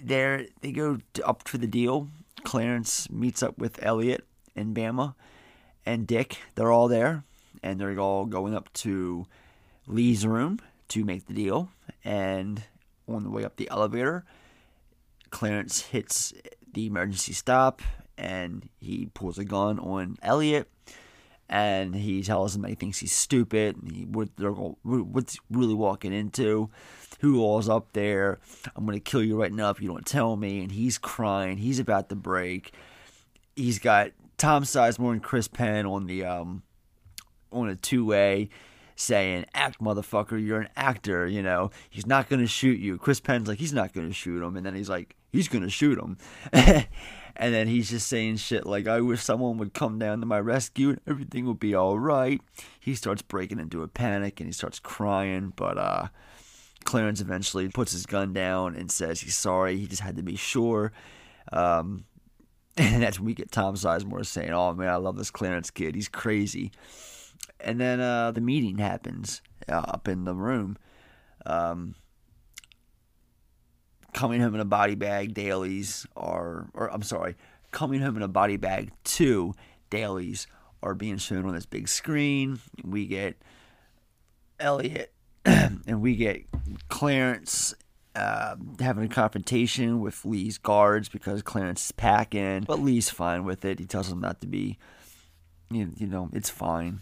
they 0.02 0.48
they 0.60 0.72
go 0.72 0.98
up 1.24 1.46
for 1.46 1.58
the 1.58 1.66
deal. 1.66 2.08
Clarence 2.44 3.10
meets 3.10 3.42
up 3.42 3.58
with 3.58 3.82
Elliot 3.82 4.24
and 4.54 4.74
Bama 4.74 5.14
and 5.84 6.06
Dick. 6.06 6.38
They're 6.54 6.72
all 6.72 6.88
there, 6.88 7.24
and 7.62 7.80
they're 7.80 7.98
all 7.98 8.24
going 8.24 8.54
up 8.54 8.72
to 8.74 9.26
Lee's 9.86 10.26
room 10.26 10.60
to 10.88 11.04
make 11.04 11.26
the 11.26 11.34
deal. 11.34 11.70
And 12.04 12.62
on 13.08 13.24
the 13.24 13.30
way 13.30 13.44
up 13.44 13.56
the 13.56 13.68
elevator, 13.70 14.24
Clarence 15.30 15.82
hits 15.82 16.32
the 16.72 16.86
emergency 16.86 17.32
stop 17.32 17.82
and 18.18 18.68
he 18.80 19.10
pulls 19.12 19.38
a 19.38 19.44
gun 19.44 19.78
on 19.78 20.16
Elliot 20.22 20.68
and 21.48 21.94
he 21.94 22.22
tells 22.22 22.56
him 22.56 22.62
that 22.62 22.68
he 22.68 22.74
thinks 22.74 22.98
he's 22.98 23.12
stupid 23.12 23.76
and 23.76 23.92
he, 23.92 24.04
what 24.04 24.36
they're 24.36 24.50
what's 24.50 25.38
really 25.50 25.74
walking 25.74 26.12
into. 26.12 26.70
Who 27.20 27.40
all's 27.40 27.68
up 27.68 27.92
there? 27.92 28.40
I'm 28.74 28.84
going 28.84 28.98
to 28.98 29.00
kill 29.00 29.22
you 29.22 29.40
right 29.40 29.52
now 29.52 29.70
if 29.70 29.80
you 29.80 29.88
don't 29.88 30.04
tell 30.04 30.36
me. 30.36 30.60
And 30.60 30.70
he's 30.70 30.98
crying. 30.98 31.56
He's 31.56 31.78
about 31.78 32.08
to 32.10 32.14
break. 32.14 32.72
He's 33.54 33.78
got 33.78 34.10
tom 34.38 34.64
sizemore 34.64 35.12
and 35.12 35.22
chris 35.22 35.48
penn 35.48 35.86
on 35.86 36.04
the 36.04 36.22
um 36.22 36.62
on 37.50 37.70
a 37.70 37.74
two-way 37.74 38.50
saying, 38.96 39.44
act, 39.54 39.80
motherfucker, 39.80 40.44
you're 40.44 40.62
an 40.62 40.68
actor, 40.74 41.26
you 41.26 41.42
know, 41.42 41.70
he's 41.88 42.06
not 42.06 42.28
going 42.28 42.40
to 42.40 42.48
shoot 42.48 42.80
you. 42.80 42.98
Chris 42.98 43.20
Penn's 43.20 43.46
like, 43.46 43.58
he's 43.58 43.72
not 43.72 43.92
going 43.92 44.08
to 44.08 44.14
shoot 44.14 44.42
him. 44.42 44.56
And 44.56 44.64
then 44.64 44.74
he's 44.74 44.88
like, 44.88 45.14
he's 45.30 45.48
going 45.48 45.62
to 45.62 45.70
shoot 45.70 45.98
him. 45.98 46.16
and 46.52 46.86
then 47.36 47.68
he's 47.68 47.90
just 47.90 48.08
saying 48.08 48.36
shit 48.36 48.66
like, 48.66 48.88
I 48.88 49.00
wish 49.02 49.22
someone 49.22 49.58
would 49.58 49.74
come 49.74 49.98
down 49.98 50.20
to 50.20 50.26
my 50.26 50.40
rescue 50.40 50.90
and 50.90 51.00
everything 51.06 51.46
would 51.46 51.60
be 51.60 51.74
all 51.74 51.98
right. 51.98 52.40
He 52.80 52.94
starts 52.94 53.22
breaking 53.22 53.60
into 53.60 53.82
a 53.82 53.88
panic 53.88 54.40
and 54.40 54.48
he 54.48 54.52
starts 54.52 54.80
crying, 54.80 55.52
but, 55.54 55.78
uh, 55.78 56.08
Clarence 56.84 57.20
eventually 57.20 57.68
puts 57.68 57.92
his 57.92 58.06
gun 58.06 58.32
down 58.32 58.74
and 58.76 58.90
says 58.90 59.20
he's 59.20 59.36
sorry. 59.36 59.76
He 59.76 59.86
just 59.86 60.02
had 60.02 60.16
to 60.16 60.22
be 60.22 60.36
sure. 60.36 60.92
Um, 61.52 62.04
and 62.78 63.02
that's 63.02 63.18
when 63.18 63.26
we 63.26 63.34
get 63.34 63.50
Tom 63.50 63.74
Sizemore 63.74 64.24
saying, 64.24 64.52
"Oh 64.52 64.72
man, 64.74 64.88
I 64.88 64.96
love 64.96 65.16
this 65.16 65.30
Clarence 65.30 65.70
kid. 65.70 65.94
He's 65.94 66.08
crazy." 66.08 66.72
And 67.60 67.80
then 67.80 68.00
uh, 68.00 68.30
the 68.32 68.40
meeting 68.40 68.78
happens 68.78 69.42
uh, 69.68 69.76
up 69.76 70.08
in 70.08 70.24
the 70.24 70.34
room. 70.34 70.76
Um, 71.44 71.94
coming 74.12 74.40
home 74.40 74.54
in 74.54 74.60
a 74.60 74.66
body 74.66 74.94
bag 74.94 75.34
dailies 75.34 76.06
are, 76.16 76.68
or 76.74 76.92
I'm 76.92 77.02
sorry, 77.02 77.36
coming 77.70 78.00
home 78.00 78.16
in 78.16 78.22
a 78.22 78.28
body 78.28 78.56
bag 78.56 78.90
two 79.04 79.54
dailies 79.90 80.46
are 80.82 80.94
being 80.94 81.18
shown 81.18 81.46
on 81.46 81.54
this 81.54 81.66
big 81.66 81.88
screen. 81.88 82.58
We 82.82 83.06
get 83.06 83.36
Elliot 84.58 85.12
and 85.44 86.00
we 86.00 86.16
get 86.16 86.44
Clarence 86.88 87.74
uh, 88.14 88.56
having 88.80 89.04
a 89.04 89.08
confrontation 89.08 90.00
with 90.00 90.24
Lee's 90.24 90.56
guards 90.56 91.08
because 91.08 91.42
Clarence 91.42 91.86
is 91.86 91.92
packing, 91.92 92.62
but 92.62 92.80
Lee's 92.80 93.10
fine 93.10 93.44
with 93.44 93.64
it. 93.64 93.78
He 93.78 93.84
tells 93.84 94.10
him 94.10 94.20
not 94.20 94.40
to 94.40 94.46
be, 94.46 94.78
you, 95.70 95.92
you 95.96 96.06
know, 96.06 96.30
it's 96.32 96.48
fine 96.48 97.00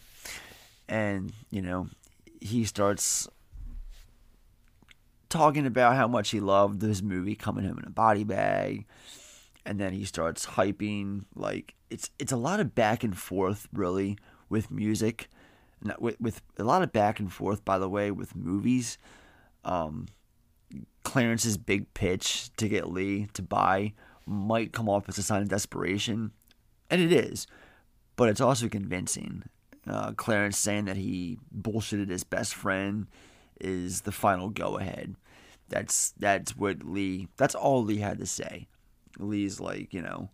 and 0.88 1.32
you 1.50 1.62
know 1.62 1.88
he 2.40 2.64
starts 2.64 3.28
talking 5.28 5.66
about 5.66 5.96
how 5.96 6.06
much 6.06 6.30
he 6.30 6.40
loved 6.40 6.80
this 6.80 7.02
movie 7.02 7.34
coming 7.34 7.64
home 7.64 7.78
in 7.78 7.84
a 7.84 7.90
body 7.90 8.24
bag 8.24 8.86
and 9.66 9.80
then 9.80 9.92
he 9.92 10.04
starts 10.04 10.46
hyping 10.46 11.24
like 11.34 11.74
it's 11.90 12.10
it's 12.18 12.32
a 12.32 12.36
lot 12.36 12.60
of 12.60 12.74
back 12.74 13.02
and 13.02 13.16
forth 13.16 13.66
really 13.72 14.16
with 14.48 14.70
music. 14.70 15.28
With, 15.98 16.18
with 16.18 16.40
a 16.58 16.64
lot 16.64 16.82
of 16.82 16.92
back 16.92 17.20
and 17.20 17.30
forth 17.30 17.62
by 17.64 17.78
the 17.78 17.88
way 17.88 18.10
with 18.10 18.34
movies. 18.34 18.96
Um, 19.64 20.06
clarence's 21.02 21.58
big 21.58 21.92
pitch 21.92 22.50
to 22.56 22.68
get 22.68 22.88
lee 22.88 23.28
to 23.34 23.42
buy 23.42 23.92
might 24.26 24.72
come 24.72 24.88
off 24.88 25.08
as 25.08 25.18
a 25.18 25.22
sign 25.22 25.42
of 25.42 25.48
desperation 25.48 26.32
and 26.90 27.00
it 27.00 27.12
is 27.12 27.46
but 28.16 28.28
it's 28.28 28.40
also 28.40 28.68
convincing 28.68 29.42
uh, 29.86 30.12
Clarence 30.12 30.58
saying 30.58 30.86
that 30.86 30.96
he 30.96 31.38
bullshitted 31.56 32.08
his 32.08 32.24
best 32.24 32.54
friend 32.54 33.06
is 33.60 34.02
the 34.02 34.12
final 34.12 34.48
go 34.48 34.78
ahead. 34.78 35.16
That's 35.68 36.12
that's 36.18 36.56
what 36.56 36.84
Lee. 36.84 37.28
That's 37.36 37.54
all 37.54 37.82
Lee 37.84 37.98
had 37.98 38.18
to 38.18 38.26
say. 38.26 38.68
Lee's 39.18 39.60
like, 39.60 39.94
you 39.94 40.02
know, 40.02 40.30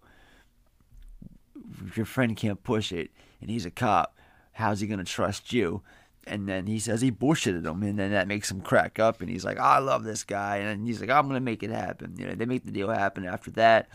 your 1.95 2.07
friend 2.07 2.37
can't 2.37 2.63
push 2.63 2.93
it, 2.93 3.11
and 3.41 3.51
he's 3.51 3.67
a 3.67 3.71
cop. 3.71 4.17
How's 4.53 4.81
he 4.81 4.87
gonna 4.87 5.05
trust 5.05 5.53
you? 5.53 5.83
And 6.27 6.49
then 6.49 6.67
he 6.67 6.79
says 6.79 7.01
he 7.01 7.11
bullshitted 7.11 7.65
him, 7.65 7.83
and 7.83 7.99
then 7.99 8.11
that 8.11 8.29
makes 8.29 8.51
him 8.51 8.61
crack 8.61 8.99
up, 8.99 9.21
and 9.21 9.31
he's 9.31 9.45
like, 9.45 9.59
I 9.59 9.79
love 9.79 10.05
this 10.05 10.25
guy, 10.25 10.59
and 10.59 10.87
he's 10.87 11.01
like, 11.01 11.11
I'm 11.11 11.27
gonna 11.29 11.41
make 11.41 11.63
it 11.63 11.71
happen. 11.71 12.15
You 12.19 12.27
know, 12.27 12.35
they 12.35 12.47
make 12.47 12.65
the 12.65 12.73
deal 12.73 12.91
happen 12.91 13.25
after 13.25 13.51
that. 13.53 13.89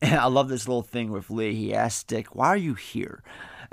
And 0.00 0.14
I 0.20 0.26
love 0.26 0.48
this 0.48 0.68
little 0.68 0.82
thing 0.82 1.10
with 1.10 1.30
Lee. 1.30 1.54
He 1.54 1.74
asks 1.74 2.04
Dick, 2.04 2.34
"Why 2.34 2.48
are 2.48 2.56
you 2.56 2.74
here?" 2.74 3.22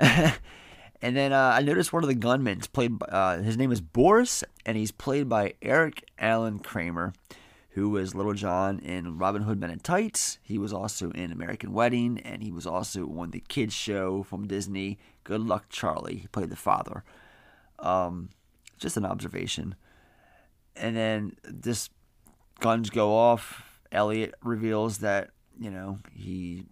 And 1.02 1.16
then 1.16 1.32
uh, 1.32 1.52
I 1.54 1.60
noticed 1.60 1.92
one 1.92 2.02
of 2.02 2.08
the 2.08 2.14
gunmen 2.14 2.60
played. 2.72 2.92
Uh, 3.08 3.38
his 3.38 3.56
name 3.56 3.70
is 3.70 3.80
Boris, 3.80 4.42
and 4.64 4.76
he's 4.76 4.90
played 4.92 5.28
by 5.28 5.54
Eric 5.60 6.08
Allen 6.18 6.58
Kramer, 6.58 7.12
who 7.70 7.90
was 7.90 8.14
Little 8.14 8.32
John 8.32 8.78
in 8.78 9.18
Robin 9.18 9.42
Hood 9.42 9.60
Men 9.60 9.70
in 9.70 9.80
Tights. 9.80 10.38
He 10.42 10.58
was 10.58 10.72
also 10.72 11.10
in 11.10 11.30
American 11.30 11.72
Wedding, 11.72 12.20
and 12.24 12.42
he 12.42 12.50
was 12.50 12.66
also 12.66 13.06
on 13.18 13.30
the 13.30 13.44
kids 13.48 13.74
show 13.74 14.22
from 14.22 14.48
Disney, 14.48 14.98
Good 15.24 15.42
Luck 15.42 15.66
Charlie. 15.68 16.16
He 16.16 16.26
played 16.28 16.50
the 16.50 16.56
father. 16.56 17.04
Um, 17.78 18.30
just 18.78 18.96
an 18.96 19.04
observation. 19.04 19.74
And 20.74 20.96
then 20.96 21.36
this 21.44 21.90
guns 22.60 22.90
go 22.90 23.14
off. 23.14 23.80
Elliot 23.92 24.34
reveals 24.42 24.98
that 24.98 25.30
you 25.58 25.70
know 25.70 25.98
he. 26.14 26.64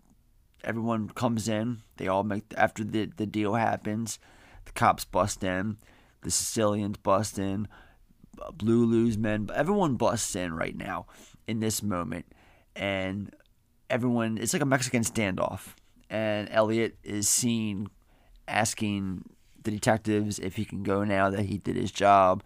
Everyone 0.65 1.09
comes 1.11 1.49
in. 1.49 1.83
They 1.97 2.09
all 2.09 2.25
make 2.25 2.45
after 2.57 2.83
the 2.83 3.07
the 3.17 3.27
deal 3.27 3.55
happens. 3.55 4.19
The 4.65 4.73
cops 4.73 5.05
bust 5.05 5.45
in. 5.45 5.77
The 6.23 6.31
Sicilians 6.31 6.97
bust 6.97 7.39
in. 7.39 7.69
Blue 8.55 8.87
men, 9.17 9.49
everyone 9.55 9.95
busts 9.95 10.35
in 10.35 10.55
right 10.55 10.77
now 10.77 11.07
in 11.47 11.61
this 11.61 11.83
moment, 11.83 12.27
and 12.75 13.33
everyone 13.89 14.39
it's 14.39 14.53
like 14.53 14.63
a 14.63 14.67
Mexican 14.67 15.03
standoff. 15.03 15.75
And 16.11 16.49
Elliot 16.51 16.97
is 17.05 17.29
seen 17.29 17.89
asking 18.49 19.25
the 19.63 19.71
detectives 19.71 20.39
if 20.39 20.57
he 20.57 20.65
can 20.65 20.83
go 20.83 21.05
now 21.05 21.31
that 21.31 21.45
he 21.45 21.59
did 21.59 21.77
his 21.77 21.93
job, 21.93 22.43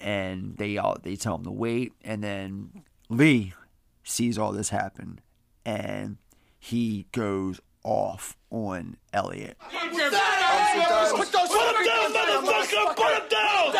and 0.00 0.56
they 0.58 0.76
all 0.76 0.98
they 1.02 1.16
tell 1.16 1.36
him 1.36 1.44
to 1.44 1.50
wait. 1.50 1.92
And 2.02 2.22
then 2.22 2.84
Lee 3.08 3.54
sees 4.02 4.36
all 4.36 4.52
this 4.52 4.68
happen, 4.68 5.20
and 5.64 6.18
he 6.64 7.04
goes 7.12 7.60
off 7.82 8.38
on 8.50 8.96
Elliot. 9.12 9.58
Put 9.70 9.82
him 9.82 9.90
down, 9.92 10.22
motherfucker! 12.14 12.96
Put 12.96 13.12
him 13.12 13.28
down! 13.28 13.76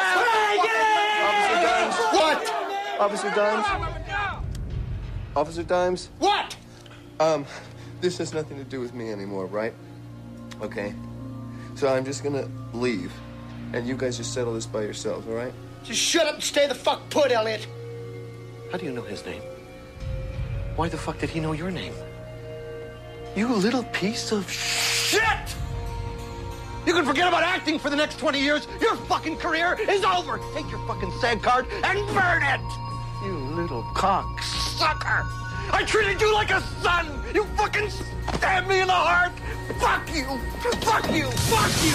Officer 1.24 1.61
Dimes. 1.64 1.97
What? 2.12 3.01
Officer 3.01 3.30
Dimes. 3.30 3.66
Officer 5.35 5.62
Dimes. 5.62 6.11
What? 6.18 6.57
Um, 7.20 7.47
this 8.03 8.18
has 8.18 8.35
nothing 8.35 8.59
to 8.59 8.64
do 8.64 8.80
with 8.80 8.93
me 8.93 9.11
anymore, 9.11 9.47
right? 9.47 9.72
Okay. 10.61 10.95
So 11.76 11.89
I'm 11.89 12.05
just 12.05 12.22
gonna 12.22 12.47
leave, 12.74 13.14
and 13.72 13.89
you 13.89 13.97
guys 13.97 14.18
just 14.18 14.35
settle 14.35 14.53
this 14.53 14.66
by 14.66 14.82
yourselves, 14.82 15.26
all 15.26 15.32
right? 15.32 15.55
Just 15.85 16.01
shut 16.01 16.26
up 16.26 16.35
and 16.35 16.45
stay 16.45 16.68
the 16.68 16.74
fuck 16.74 17.09
put, 17.09 17.32
Elliot. 17.32 17.66
How 18.70 18.76
do 18.76 18.85
you 18.85 18.93
know 18.93 19.01
his 19.03 19.24
name? 19.24 19.41
Why 20.76 20.91
the 20.91 20.99
fuck 20.99 21.18
did 21.18 21.30
he 21.30 21.41
know 21.41 21.53
your 21.53 21.70
name? 21.70 21.95
You 23.37 23.49
little 23.49 23.82
piece 23.85 24.30
of 24.30 24.49
shit! 24.49 25.57
You 26.87 26.93
can 26.93 27.05
forget 27.05 27.26
about 27.26 27.43
acting 27.43 27.80
for 27.80 27.91
the 27.91 27.97
next 27.97 28.18
20 28.18 28.39
years. 28.39 28.68
Your 28.80 28.95
fucking 28.95 29.39
career 29.39 29.76
is 29.89 30.05
over. 30.05 30.39
Take 30.55 30.70
your 30.70 30.78
fucking 30.87 31.11
SAG 31.20 31.43
card 31.43 31.66
and 31.82 31.99
burn 32.14 32.45
it! 32.45 32.61
You 33.24 33.32
little 33.57 33.82
cock 33.95 34.41
sucker! 34.41 35.26
I 35.72 35.82
treated 35.85 36.20
you 36.20 36.32
like 36.32 36.51
a 36.51 36.61
son! 36.80 37.09
You 37.35 37.45
fucking 37.57 37.91
stabbed 38.35 38.68
me 38.68 38.80
in 38.80 38.87
the 38.87 38.93
heart! 38.93 39.32
Fuck 39.80 40.14
you! 40.14 40.26
Fuck 40.82 41.11
you! 41.11 41.24
Fuck 41.51 41.72
you! 41.82 41.95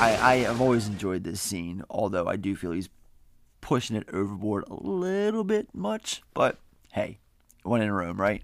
I, 0.00 0.18
I 0.20 0.36
have 0.38 0.60
always 0.60 0.88
enjoyed 0.88 1.22
this 1.22 1.40
scene, 1.40 1.84
although 1.88 2.26
I 2.26 2.34
do 2.34 2.56
feel 2.56 2.72
he's 2.72 2.88
pushing 3.60 3.94
it 3.94 4.08
overboard 4.12 4.64
a 4.68 4.74
little 4.74 5.44
bit 5.44 5.68
much. 5.72 6.22
But 6.34 6.58
hey, 6.92 7.18
one 7.68 7.82
in 7.82 7.88
a 7.88 7.94
room, 7.94 8.20
right? 8.20 8.42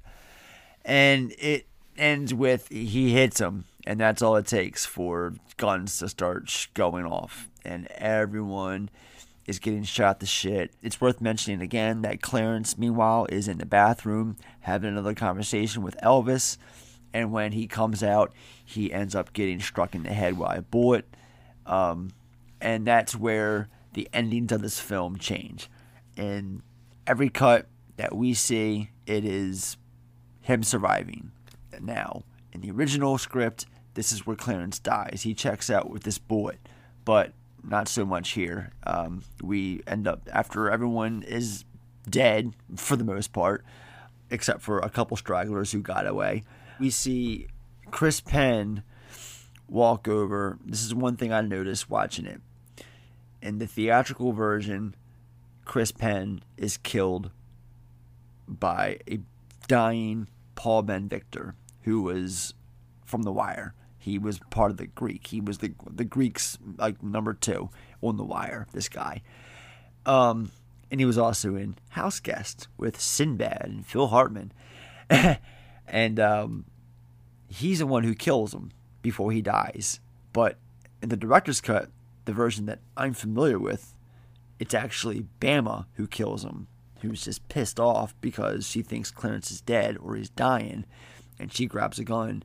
And 0.85 1.33
it 1.39 1.67
ends 1.97 2.35
with 2.35 2.69
he 2.69 3.13
hits 3.13 3.41
him, 3.41 3.65
and 3.87 3.99
that's 3.99 4.23
all 4.23 4.37
it 4.37 4.47
takes 4.47 4.85
for 4.85 5.35
guns 5.57 5.99
to 5.99 6.09
start 6.09 6.69
going 6.75 7.07
off, 7.07 7.49
and 7.65 7.87
everyone 7.93 8.91
is 9.47 9.59
getting 9.59 9.85
shot 9.85 10.21
to 10.21 10.27
shit. 10.27 10.73
It's 10.83 11.01
worth 11.01 11.21
mentioning 11.21 11.61
again 11.61 12.03
that 12.03 12.23
Clarence, 12.23 12.79
meanwhile, 12.79 13.27
is 13.31 13.47
in 13.47 13.59
the 13.59 13.67
bathroom 13.67 14.37
having 14.61 14.91
another 14.91 15.15
conversation 15.15 15.83
with 15.83 15.97
Elvis, 16.03 16.57
and 17.13 17.33
when 17.33 17.53
he 17.53 17.67
comes 17.67 18.03
out, 18.03 18.33
he 18.65 18.93
ends 18.93 19.15
up 19.15 19.33
getting 19.33 19.61
struck 19.61 19.95
in 19.95 20.03
the 20.03 20.13
head 20.13 20.39
by 20.39 20.57
a 20.57 20.63
bullet, 20.63 21.07
um, 21.67 22.13
and 22.61 22.87
that's 22.87 23.15
where 23.15 23.69
the 23.93 24.09
endings 24.13 24.53
of 24.53 24.61
this 24.61 24.81
film 24.81 25.17
change. 25.19 25.71
And 26.17 26.63
every 27.07 27.29
cut 27.29 27.67
that 27.97 28.15
we 28.15 28.35
see, 28.35 28.91
it 29.07 29.25
is 29.25 29.77
him 30.41 30.63
surviving 30.63 31.33
now. 31.81 32.23
In 32.53 32.61
the 32.61 32.71
original 32.71 33.19
script, 33.19 33.67
this 33.95 34.13
is 34.13 34.27
where 34.27 34.37
Clarence 34.37 34.79
dies. 34.79 35.23
He 35.23 35.35
checks 35.35 35.71
out 35.71 35.91
with 35.91 36.03
this 36.03 36.19
bullet, 36.19 36.59
but 37.05 37.33
not 37.63 37.89
so 37.89 38.05
much 38.05 38.33
here. 38.33 38.71
Um, 38.87 39.25
we 39.43 39.83
end 39.87 40.07
up, 40.07 40.29
after 40.33 40.71
everyone 40.71 41.23
is 41.23 41.65
dead 42.09 42.55
for 42.77 42.97
the 42.97 43.05
most 43.05 43.33
part, 43.33 43.65
except 44.31 44.63
for 44.63 44.79
a 44.79 44.91
couple 44.91 45.17
stragglers 45.17 45.73
who 45.73 45.81
got 45.81 46.07
away, 46.07 46.45
we 46.79 46.91
see 46.91 47.49
Chris 47.91 48.21
Penn 48.21 48.83
walk 49.69 50.09
over. 50.09 50.59
This 50.65 50.85
is 50.85 50.95
one 50.95 51.17
thing 51.17 51.33
I 51.33 51.41
noticed 51.41 51.89
watching 51.89 52.27
it. 52.27 52.41
In 53.41 53.59
the 53.59 53.67
theatrical 53.67 54.33
version, 54.33 54.95
Chris 55.65 55.93
Penn 55.93 56.43
is 56.57 56.77
killed 56.77 57.31
by 58.47 58.99
a 59.11 59.21
dying 59.67 60.29
Paul 60.55 60.83
Ben 60.83 61.09
Victor 61.09 61.55
who 61.83 62.03
was 62.03 62.55
from 63.05 63.23
The 63.23 63.33
Wire. 63.33 63.75
He 63.99 64.19
was 64.19 64.39
part 64.51 64.71
of 64.71 64.77
the 64.77 64.87
Greek. 64.87 65.29
He 65.29 65.41
was 65.41 65.59
the 65.59 65.73
the 65.91 66.05
Greeks 66.05 66.59
like 66.77 67.03
number 67.03 67.33
two 67.33 67.71
on 68.03 68.17
The 68.17 68.25
Wire. 68.25 68.67
This 68.73 68.89
guy, 68.89 69.23
um, 70.05 70.51
and 70.91 71.01
he 71.01 71.07
was 71.07 71.17
also 71.17 71.57
in 71.57 71.77
House 71.91 72.21
Guest 72.21 72.69
with 72.77 73.01
Sinbad 73.01 73.63
and 73.65 73.87
Phil 73.87 74.09
Hartman, 74.09 74.53
and 75.87 76.21
um, 76.21 76.67
he's 77.49 77.79
the 77.79 77.87
one 77.87 78.05
who 78.05 78.15
kills 78.15 78.53
him 78.53 78.73
before 79.01 79.33
he 79.33 79.41
dies. 79.41 80.01
But 80.35 80.59
in 81.01 81.09
the 81.09 81.17
director's 81.17 81.61
cut, 81.61 81.89
the 82.25 82.33
version 82.33 82.67
that 82.67 82.81
I'm 82.97 83.15
familiar 83.15 83.59
with, 83.59 83.95
it's 84.59 84.75
actually 84.75 85.27
Bama 85.41 85.87
who 85.95 86.07
kills 86.07 86.45
him, 86.45 86.67
who's 87.05 87.25
just 87.25 87.49
pissed 87.49 87.79
off 87.79 88.15
because 88.21 88.67
she 88.67 88.83
thinks 88.83 89.11
Clarence 89.11 89.51
is 89.51 89.61
dead 89.61 89.97
or 90.03 90.17
he's 90.17 90.31
dying 90.31 90.85
and 91.39 91.53
she 91.53 91.67
grabs 91.67 91.99
a 91.99 92.05
gun 92.05 92.43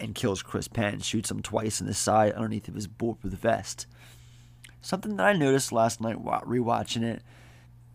and 0.00 0.14
kills 0.14 0.42
Chris 0.42 0.68
Penn, 0.68 1.00
shoots 1.00 1.30
him 1.30 1.42
twice 1.42 1.80
in 1.80 1.86
the 1.86 1.94
side 1.94 2.32
underneath 2.32 2.68
of 2.68 2.74
his 2.74 2.86
bulletproof 2.86 3.34
vest. 3.34 3.86
Something 4.80 5.16
that 5.16 5.26
I 5.26 5.32
noticed 5.32 5.70
last 5.70 6.00
night 6.00 6.20
while 6.20 6.40
rewatching 6.42 7.02
it 7.02 7.22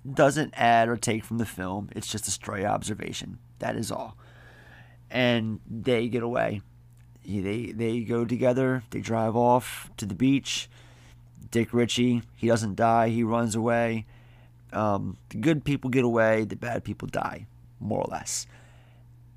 doesn't 0.10 0.54
add 0.56 0.88
or 0.88 0.96
take 0.96 1.26
from 1.26 1.38
the 1.38 1.46
film. 1.46 1.90
It's 1.96 2.08
just 2.08 2.28
a 2.28 2.32
stray 2.32 2.64
observation. 2.64 3.40
That 3.60 3.76
is 3.76 3.92
all. 3.92 4.18
And 5.10 5.60
they 5.70 6.08
get 6.08 6.24
away. 6.24 6.62
They 7.26 7.74
they 7.76 8.02
go 8.02 8.24
together. 8.24 8.84
They 8.92 9.02
drive 9.02 9.36
off 9.36 9.90
to 9.98 10.06
the 10.06 10.16
beach. 10.16 10.70
Dick 11.52 11.74
Ritchie, 11.74 12.22
he 12.36 12.48
doesn't 12.48 12.76
die. 12.76 13.10
He 13.10 13.24
runs 13.24 13.54
away. 13.56 14.06
Um, 14.78 15.18
the 15.30 15.38
good 15.38 15.64
people 15.64 15.90
get 15.90 16.04
away. 16.04 16.46
The 16.46 16.56
bad 16.56 16.84
people 16.84 17.08
die, 17.08 17.48
more 17.80 18.02
or 18.02 18.08
less. 18.12 18.46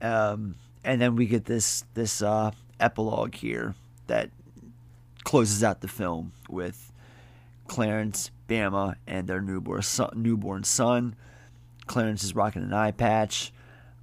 Um, 0.03 0.57
and 0.85 1.01
then 1.01 1.17
we 1.17 1.27
get 1.27 1.47
this 1.47 1.85
this 1.95 2.23
uh, 2.23 2.51
epilogue 2.79 3.35
here 3.35 3.75
that 4.07 4.31
closes 5.25 5.65
out 5.65 5.81
the 5.81 5.89
film 5.89 6.33
with 6.49 6.93
Clarence, 7.69 8.31
Bama, 8.49 8.97
and 9.07 9.27
their 9.27 9.41
newborn 9.41 9.83
son. 9.83 10.11
Newborn 10.15 10.65
son. 10.65 11.17
Clarence 11.87 12.23
is 12.23 12.35
rocking 12.35 12.63
an 12.63 12.73
eye 12.73 12.93
patch, 12.93 13.53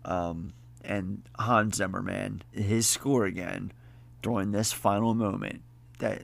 um, 0.03 0.53
and 0.83 1.21
Hans 1.38 1.77
Zimmerman 1.77 2.41
his 2.51 2.88
score 2.88 3.25
again 3.25 3.71
during 4.21 4.51
this 4.51 4.73
final 4.73 5.13
moment 5.13 5.61
that 5.99 6.23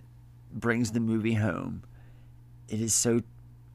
brings 0.52 0.92
the 0.92 1.00
movie 1.00 1.36
home. 1.36 1.84
It 2.68 2.82
is 2.82 2.94
so 2.94 3.22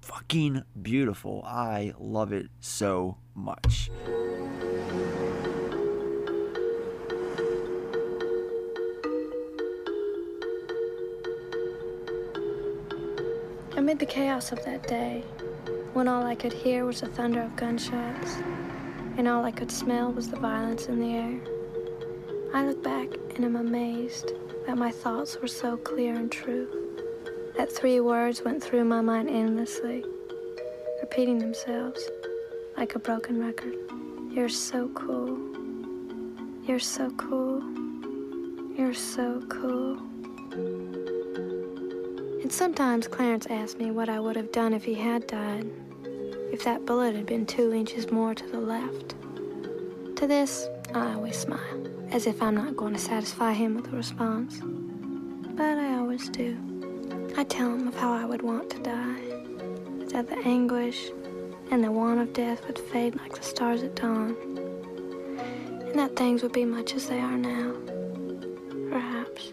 fucking 0.09 0.65
beautiful. 0.81 1.43
I 1.45 1.93
love 1.99 2.33
it 2.33 2.47
so 2.61 3.19
much. 3.35 3.91
Amid 13.77 13.99
the 13.99 14.07
chaos 14.07 14.51
of 14.51 14.65
that 14.65 14.87
day, 14.89 15.23
when 15.93 16.09
all 16.09 16.25
I 16.25 16.35
could 16.35 16.55
hear 16.55 16.87
was 16.87 17.03
the 17.03 17.09
thunder 17.09 17.43
of 17.43 17.55
gunshots, 17.57 18.39
and 19.19 19.29
all 19.29 19.45
I 19.45 19.51
could 19.51 19.71
smell 19.71 20.11
was 20.11 20.29
the 20.31 20.39
violence 20.39 20.87
in 20.87 21.01
the 21.01 21.15
air, 21.15 21.39
I 22.55 22.67
look 22.67 22.83
back 22.83 23.09
and 23.37 23.45
am 23.45 23.57
amazed 23.57 24.33
that 24.67 24.79
my 24.79 24.91
thoughts 24.91 25.39
were 25.39 25.49
so 25.49 25.77
clear 25.77 26.15
and 26.15 26.33
true. 26.33 26.78
That 27.59 27.71
three 27.73 27.99
words 27.99 28.43
went 28.45 28.63
through 28.63 28.85
my 28.85 29.01
mind 29.01 29.29
endlessly, 29.29 30.05
repeating 31.01 31.41
themselves 31.41 32.01
like 32.77 32.95
a 32.95 33.01
broken 33.01 33.45
record. 33.45 33.75
You're 34.31 34.49
so 34.49 34.89
cool. 34.95 35.37
You're 36.67 36.79
so 36.79 37.11
cool. 37.17 37.61
You're 38.77 38.95
so 38.95 39.43
cool. 39.49 39.99
And 42.41 42.53
sometimes 42.53 43.09
Clarence 43.09 43.49
asked 43.51 43.79
me 43.81 43.91
what 43.91 44.09
I 44.09 44.21
would 44.21 44.37
have 44.37 44.53
done 44.53 44.73
if 44.73 44.85
he 44.85 44.95
had 44.95 45.27
died. 45.27 45.69
if 46.53 46.65
that 46.65 46.87
bullet 46.87 47.15
had 47.15 47.27
been 47.27 47.45
two 47.45 47.73
inches 47.73 48.11
more 48.11 48.35
to 48.35 48.47
the 48.47 48.61
left. 48.61 49.15
To 50.17 50.27
this, 50.27 50.69
I 50.95 51.15
always 51.15 51.37
smile, 51.37 51.87
as 52.11 52.27
if 52.27 52.41
I'm 52.43 52.55
not 52.55 52.77
going 52.77 52.95
to 52.95 53.01
satisfy 53.01 53.53
him 53.53 53.75
with 53.75 53.93
a 53.93 53.97
response. 53.97 54.61
But 54.63 55.79
I 55.79 55.99
always 55.99 56.29
do. 56.29 56.57
I 57.39 57.45
tell 57.45 57.73
him 57.73 57.87
of 57.87 57.95
how 57.95 58.13
I 58.13 58.25
would 58.25 58.43
want 58.43 58.69
to 58.71 58.81
die, 58.81 59.21
that 60.11 60.29
the 60.29 60.37
anguish 60.45 61.13
and 61.71 61.85
the 61.85 61.93
want 61.93 62.19
of 62.19 62.33
death 62.33 62.67
would 62.67 62.77
fade 62.77 63.15
like 63.15 63.37
the 63.37 63.45
stars 63.45 63.85
at 63.85 63.95
dawn, 63.95 64.35
and 65.39 65.97
that 65.97 66.17
things 66.17 66.43
would 66.43 66.51
be 66.51 66.65
much 66.65 66.97
as 66.97 67.07
they 67.07 67.21
are 67.21 67.39
now. 67.39 67.75
Perhaps. 68.91 69.53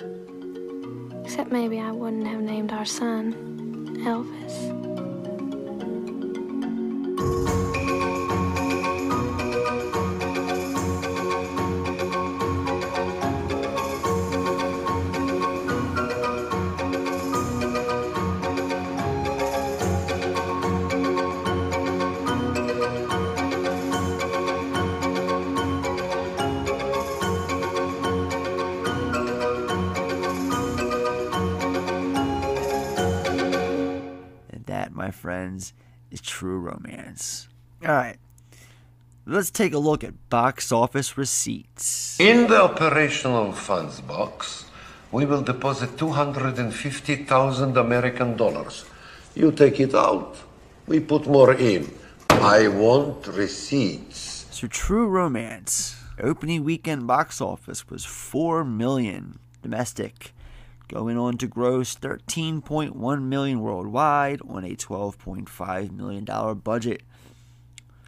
Except 1.23 1.51
maybe 1.51 1.79
I 1.79 1.91
wouldn't 1.91 2.25
have 2.25 2.41
named 2.41 2.71
our 2.71 2.85
son 2.85 3.97
Elvis. 3.99 4.84
Romance. 37.15 37.47
All 37.83 37.95
right. 37.95 38.17
Let's 39.25 39.49
take 39.49 39.73
a 39.73 39.79
look 39.79 40.03
at 40.03 40.29
box 40.29 40.71
office 40.71 41.17
receipts. 41.17 42.19
In 42.19 42.47
the 42.47 42.61
operational 42.61 43.51
funds 43.53 44.01
box, 44.01 44.65
we 45.11 45.25
will 45.25 45.41
deposit 45.41 45.97
250,000 45.97 47.77
American 47.77 48.37
dollars. 48.37 48.85
You 49.33 49.51
take 49.51 49.79
it 49.79 49.95
out, 49.95 50.37
we 50.87 50.99
put 50.99 51.27
more 51.27 51.53
in. 51.53 51.91
I 52.29 52.67
want 52.67 53.27
receipts. 53.27 54.45
So 54.51 54.67
True 54.67 55.07
Romance 55.07 55.95
opening 56.19 56.63
weekend 56.63 57.07
box 57.07 57.41
office 57.41 57.89
was 57.89 58.05
4 58.05 58.63
million 58.63 59.39
domestic, 59.63 60.33
going 60.87 61.17
on 61.17 61.37
to 61.37 61.47
gross 61.47 61.95
13.1 61.95 63.21
million 63.23 63.61
worldwide 63.61 64.41
on 64.47 64.63
a 64.63 64.75
12.5 64.75 65.91
million 65.91 66.25
dollar 66.25 66.55
budget. 66.55 67.03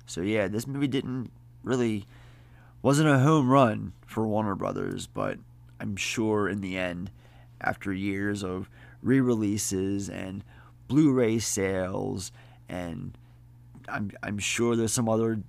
So 0.05 0.21
yeah, 0.21 0.47
this 0.47 0.67
movie 0.67 0.87
didn't 0.87 1.31
really 1.63 2.05
wasn't 2.81 3.09
a 3.09 3.19
home 3.19 3.49
run 3.49 3.93
for 4.05 4.27
Warner 4.27 4.55
Brothers, 4.55 5.07
but 5.07 5.37
I'm 5.79 5.95
sure 5.95 6.47
in 6.47 6.61
the 6.61 6.77
end 6.77 7.11
after 7.59 7.91
years 7.91 8.43
of 8.43 8.69
re-releases 9.01 10.09
and 10.09 10.43
Blu-ray 10.87 11.39
sales 11.39 12.31
and 12.69 13.17
I'm 13.89 14.11
I'm 14.23 14.37
sure 14.39 14.75
there's 14.75 14.93
some 14.93 15.09
other 15.09 15.41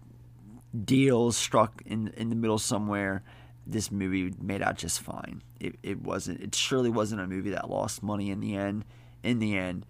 deals 0.84 1.36
struck 1.36 1.82
in 1.86 2.08
in 2.16 2.28
the 2.28 2.36
middle 2.36 2.58
somewhere. 2.58 3.22
This 3.70 3.92
movie 3.92 4.32
made 4.40 4.62
out 4.62 4.78
just 4.78 5.00
fine. 5.00 5.42
It 5.60 5.76
it 5.82 6.00
wasn't. 6.00 6.40
It 6.40 6.54
surely 6.54 6.90
wasn't 6.90 7.20
a 7.20 7.26
movie 7.26 7.50
that 7.50 7.68
lost 7.68 8.02
money 8.02 8.30
in 8.30 8.40
the 8.40 8.56
end. 8.56 8.84
In 9.22 9.40
the 9.40 9.56
end, 9.56 9.84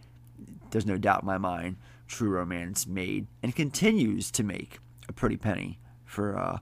there's 0.71 0.87
no 0.87 0.97
doubt 0.97 1.23
in 1.23 1.27
my 1.27 1.39
mind. 1.39 1.77
True 2.09 2.31
Romance 2.31 2.87
made 2.87 3.27
and 3.43 3.55
continues 3.55 4.31
to 4.33 4.43
make 4.43 4.79
a 5.09 5.13
pretty 5.13 5.37
penny 5.37 5.79
for 6.05 6.37
uh, 6.37 6.59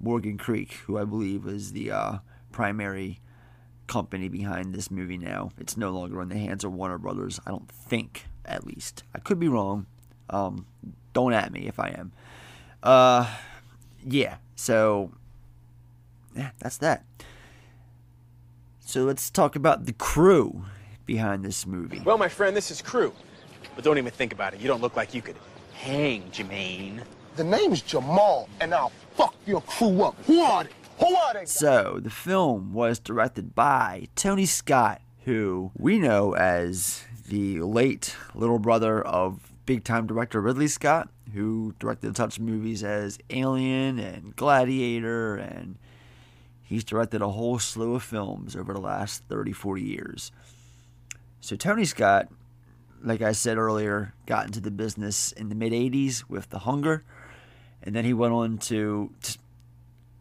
Morgan 0.00 0.36
Creek, 0.36 0.74
who 0.86 0.98
I 0.98 1.04
believe 1.04 1.44
was 1.44 1.72
the 1.72 1.90
uh, 1.90 2.18
primary 2.50 3.20
company 3.86 4.28
behind 4.28 4.74
this 4.74 4.90
movie 4.90 5.18
now. 5.18 5.50
It's 5.58 5.76
no 5.76 5.90
longer 5.90 6.20
in 6.22 6.28
the 6.28 6.38
hands 6.38 6.64
of 6.64 6.72
Warner 6.72 6.98
Brothers. 6.98 7.40
I 7.46 7.50
don't 7.50 7.70
think, 7.70 8.26
at 8.44 8.66
least. 8.66 9.04
I 9.14 9.18
could 9.18 9.38
be 9.38 9.48
wrong. 9.48 9.86
Um, 10.30 10.66
don't 11.12 11.32
at 11.32 11.52
me 11.52 11.66
if 11.66 11.78
I 11.78 11.88
am. 11.88 12.12
Uh, 12.82 13.28
yeah. 14.04 14.36
So, 14.56 15.12
yeah, 16.36 16.50
that's 16.58 16.78
that. 16.78 17.04
So 18.80 19.04
let's 19.04 19.30
talk 19.30 19.56
about 19.56 19.86
the 19.86 19.92
crew 19.92 20.64
behind 21.06 21.44
this 21.44 21.66
movie. 21.66 22.00
Well, 22.04 22.18
my 22.18 22.28
friend, 22.28 22.56
this 22.56 22.70
is 22.70 22.82
Crew. 22.82 23.12
But 23.74 23.84
don't 23.84 23.98
even 23.98 24.12
think 24.12 24.32
about 24.32 24.54
it. 24.54 24.60
You 24.60 24.68
don't 24.68 24.82
look 24.82 24.96
like 24.96 25.14
you 25.14 25.22
could 25.22 25.36
hang, 25.72 26.22
Jermaine. 26.30 27.02
The 27.36 27.44
name's 27.44 27.80
Jamal, 27.80 28.48
and 28.60 28.74
I'll 28.74 28.92
fuck 29.14 29.34
your 29.46 29.62
crew 29.62 30.02
up. 30.02 30.16
Who 30.26 30.40
are 30.40 30.64
they? 30.64 30.70
Who 30.98 31.14
are 31.14 31.34
they? 31.34 31.46
So, 31.46 31.98
the 32.02 32.10
film 32.10 32.74
was 32.74 32.98
directed 32.98 33.54
by 33.54 34.08
Tony 34.14 34.44
Scott, 34.44 35.00
who 35.24 35.70
we 35.76 35.98
know 35.98 36.34
as 36.34 37.04
the 37.28 37.60
late 37.60 38.14
little 38.34 38.58
brother 38.58 39.00
of 39.00 39.52
big 39.64 39.84
time 39.84 40.06
director 40.06 40.40
Ridley 40.40 40.68
Scott, 40.68 41.08
who 41.32 41.74
directed 41.78 42.16
such 42.16 42.38
movies 42.38 42.84
as 42.84 43.18
Alien 43.30 43.98
and 43.98 44.36
Gladiator, 44.36 45.36
and 45.36 45.78
he's 46.62 46.84
directed 46.84 47.22
a 47.22 47.28
whole 47.28 47.58
slew 47.58 47.94
of 47.94 48.02
films 48.02 48.56
over 48.56 48.72
the 48.72 48.80
last 48.80 49.24
30, 49.28 49.52
40 49.52 49.82
years. 49.82 50.32
So, 51.40 51.56
Tony 51.56 51.84
Scott, 51.84 52.28
like 53.02 53.20
I 53.20 53.32
said 53.32 53.58
earlier, 53.58 54.14
got 54.26 54.46
into 54.46 54.60
the 54.60 54.70
business 54.70 55.32
in 55.32 55.48
the 55.48 55.54
mid 55.54 55.72
80s 55.72 56.24
with 56.28 56.50
The 56.50 56.60
Hunger, 56.60 57.04
and 57.82 57.94
then 57.94 58.04
he 58.04 58.14
went 58.14 58.32
on 58.32 58.58
to 58.58 59.12
just 59.20 59.38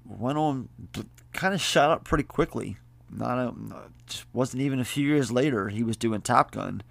went 0.05 0.37
on 0.37 0.67
kind 1.33 1.53
of 1.53 1.61
shot 1.61 1.91
up 1.91 2.03
pretty 2.03 2.23
quickly. 2.23 2.77
Not 3.09 3.37
a, 3.37 3.53
wasn't 4.33 4.63
even 4.63 4.79
a 4.79 4.85
few 4.85 5.07
years 5.07 5.31
later 5.31 5.69
he 5.69 5.83
was 5.83 5.97
doing 5.97 6.21
Top 6.21 6.51
Gun, 6.51 6.81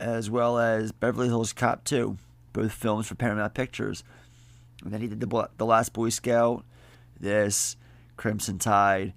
as 0.00 0.30
well 0.30 0.58
as 0.58 0.92
Beverly 0.92 1.28
Hills 1.28 1.52
Cop 1.52 1.84
2, 1.84 2.16
both 2.52 2.72
films 2.72 3.06
for 3.06 3.14
Paramount 3.14 3.54
Pictures. 3.54 4.04
And 4.82 4.92
then 4.92 5.00
he 5.00 5.08
did 5.08 5.20
the 5.20 5.48
the 5.56 5.66
Last 5.66 5.92
Boy 5.92 6.08
Scout, 6.08 6.64
this 7.20 7.76
Crimson 8.18 8.58
Tide, 8.58 9.14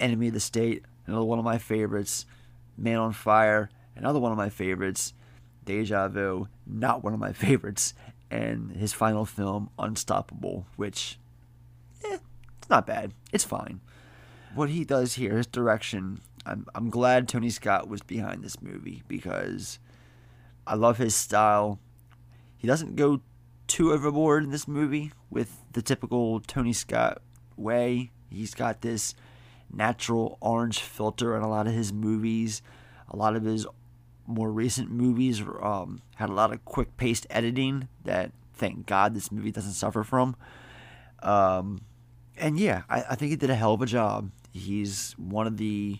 Enemy 0.00 0.28
of 0.28 0.34
the 0.34 0.40
State, 0.40 0.84
another 1.06 1.24
one 1.24 1.38
of 1.38 1.44
my 1.44 1.58
favorites, 1.58 2.26
Man 2.76 2.96
on 2.96 3.12
Fire, 3.12 3.70
another 3.94 4.18
one 4.18 4.32
of 4.32 4.38
my 4.38 4.48
favorites, 4.48 5.12
Deja 5.64 6.08
Vu, 6.08 6.48
not 6.66 7.04
one 7.04 7.14
of 7.14 7.20
my 7.20 7.32
favorites, 7.44 7.94
and 8.30 8.72
his 8.72 8.92
final 8.92 9.24
film 9.24 9.70
Unstoppable, 9.78 10.66
which 10.74 11.18
eh, 12.04 12.18
it's 12.58 12.68
not 12.68 12.86
bad. 12.86 13.12
It's 13.32 13.44
fine. 13.44 13.80
What 14.54 14.70
he 14.70 14.84
does 14.84 15.14
here, 15.14 15.36
his 15.36 15.46
direction, 15.46 16.20
I'm 16.44 16.66
I'm 16.74 16.90
glad 16.90 17.28
Tony 17.28 17.50
Scott 17.50 17.88
was 17.88 18.02
behind 18.02 18.42
this 18.42 18.60
movie 18.62 19.02
because 19.06 19.78
I 20.66 20.74
love 20.74 20.96
his 20.96 21.14
style. 21.14 21.78
He 22.56 22.66
doesn't 22.66 22.96
go 22.96 23.20
too 23.66 23.92
overboard 23.92 24.42
in 24.42 24.50
this 24.50 24.66
movie 24.66 25.12
with 25.30 25.62
the 25.72 25.82
typical 25.82 26.40
Tony 26.40 26.72
Scott 26.72 27.20
way. 27.56 28.10
He's 28.30 28.54
got 28.54 28.80
this 28.80 29.14
natural 29.72 30.38
orange 30.40 30.80
filter 30.80 31.36
in 31.36 31.42
a 31.42 31.48
lot 31.48 31.66
of 31.66 31.72
his 31.72 31.92
movies. 31.92 32.62
A 33.08 33.16
lot 33.16 33.36
of 33.36 33.44
his 33.44 33.66
more 34.26 34.52
recent 34.52 34.90
movies 34.90 35.42
um, 35.62 36.02
had 36.16 36.28
a 36.28 36.34
lot 36.34 36.52
of 36.52 36.64
quick 36.64 36.96
paced 36.96 37.26
editing 37.30 37.88
that, 38.04 38.32
thank 38.52 38.86
God, 38.86 39.14
this 39.14 39.32
movie 39.32 39.50
doesn't 39.50 39.72
suffer 39.72 40.04
from. 40.04 40.36
Um, 41.22 41.80
and 42.36 42.58
yeah, 42.58 42.82
I, 42.88 43.04
I 43.10 43.14
think 43.14 43.30
he 43.30 43.36
did 43.36 43.50
a 43.50 43.54
hell 43.54 43.74
of 43.74 43.82
a 43.82 43.86
job. 43.86 44.30
He's 44.52 45.14
one 45.16 45.46
of 45.46 45.56
the 45.56 45.98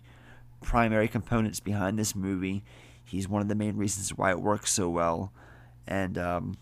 primary 0.60 1.08
components 1.08 1.60
behind 1.60 1.98
this 1.98 2.14
movie. 2.14 2.64
He's 3.04 3.28
one 3.28 3.40
of 3.40 3.48
the 3.48 3.54
main 3.54 3.76
reasons 3.76 4.10
why 4.16 4.30
it 4.30 4.40
works 4.40 4.70
so 4.72 4.90
well, 4.90 5.32
and 5.86 6.18
um, 6.18 6.58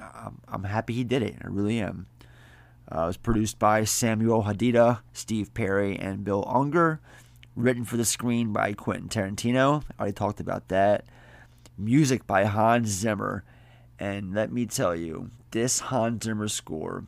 I'm, 0.00 0.40
I'm 0.46 0.64
happy 0.64 0.94
he 0.94 1.02
did 1.02 1.22
it. 1.22 1.36
I 1.42 1.48
really 1.48 1.80
am. 1.80 2.06
Uh, 2.92 3.02
it 3.02 3.06
was 3.06 3.16
produced 3.16 3.58
by 3.58 3.84
Samuel 3.84 4.44
Hadida, 4.44 5.00
Steve 5.12 5.54
Perry, 5.54 5.96
and 5.96 6.24
Bill 6.24 6.44
Unger. 6.48 7.00
Written 7.56 7.84
for 7.84 7.96
the 7.96 8.04
screen 8.04 8.52
by 8.52 8.72
Quentin 8.72 9.08
Tarantino. 9.08 9.82
I 9.98 10.02
already 10.02 10.14
talked 10.14 10.40
about 10.40 10.68
that. 10.68 11.04
Music 11.76 12.26
by 12.26 12.44
Hans 12.44 12.88
Zimmer. 12.88 13.44
And 13.98 14.34
let 14.34 14.50
me 14.50 14.66
tell 14.66 14.96
you, 14.96 15.30
this 15.50 15.80
Hans 15.80 16.24
Zimmer 16.24 16.48
score. 16.48 17.04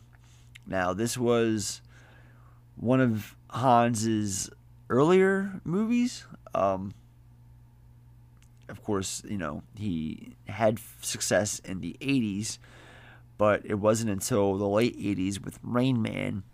Now, 0.67 0.93
this 0.93 1.17
was 1.17 1.81
one 2.77 3.01
of 3.01 3.35
Hans's 3.51 4.51
earlier 4.91 5.61
movies. 5.65 6.27
Um, 6.55 6.93
of 8.69 8.83
course, 8.83 9.23
you 9.29 9.39
know, 9.39 9.63
he 9.77 10.35
had 10.49 10.81
success 11.01 11.61
in 11.61 11.81
the 11.81 11.97
80s, 12.01 12.59
but 13.43 13.63
it 13.65 13.75
wasn't 13.75 14.09
until 14.09 14.57
the 14.57 14.69
late 14.69 14.97
80s 14.97 15.45
with 15.45 15.59
Rain 15.65 16.01
Man 16.01 16.45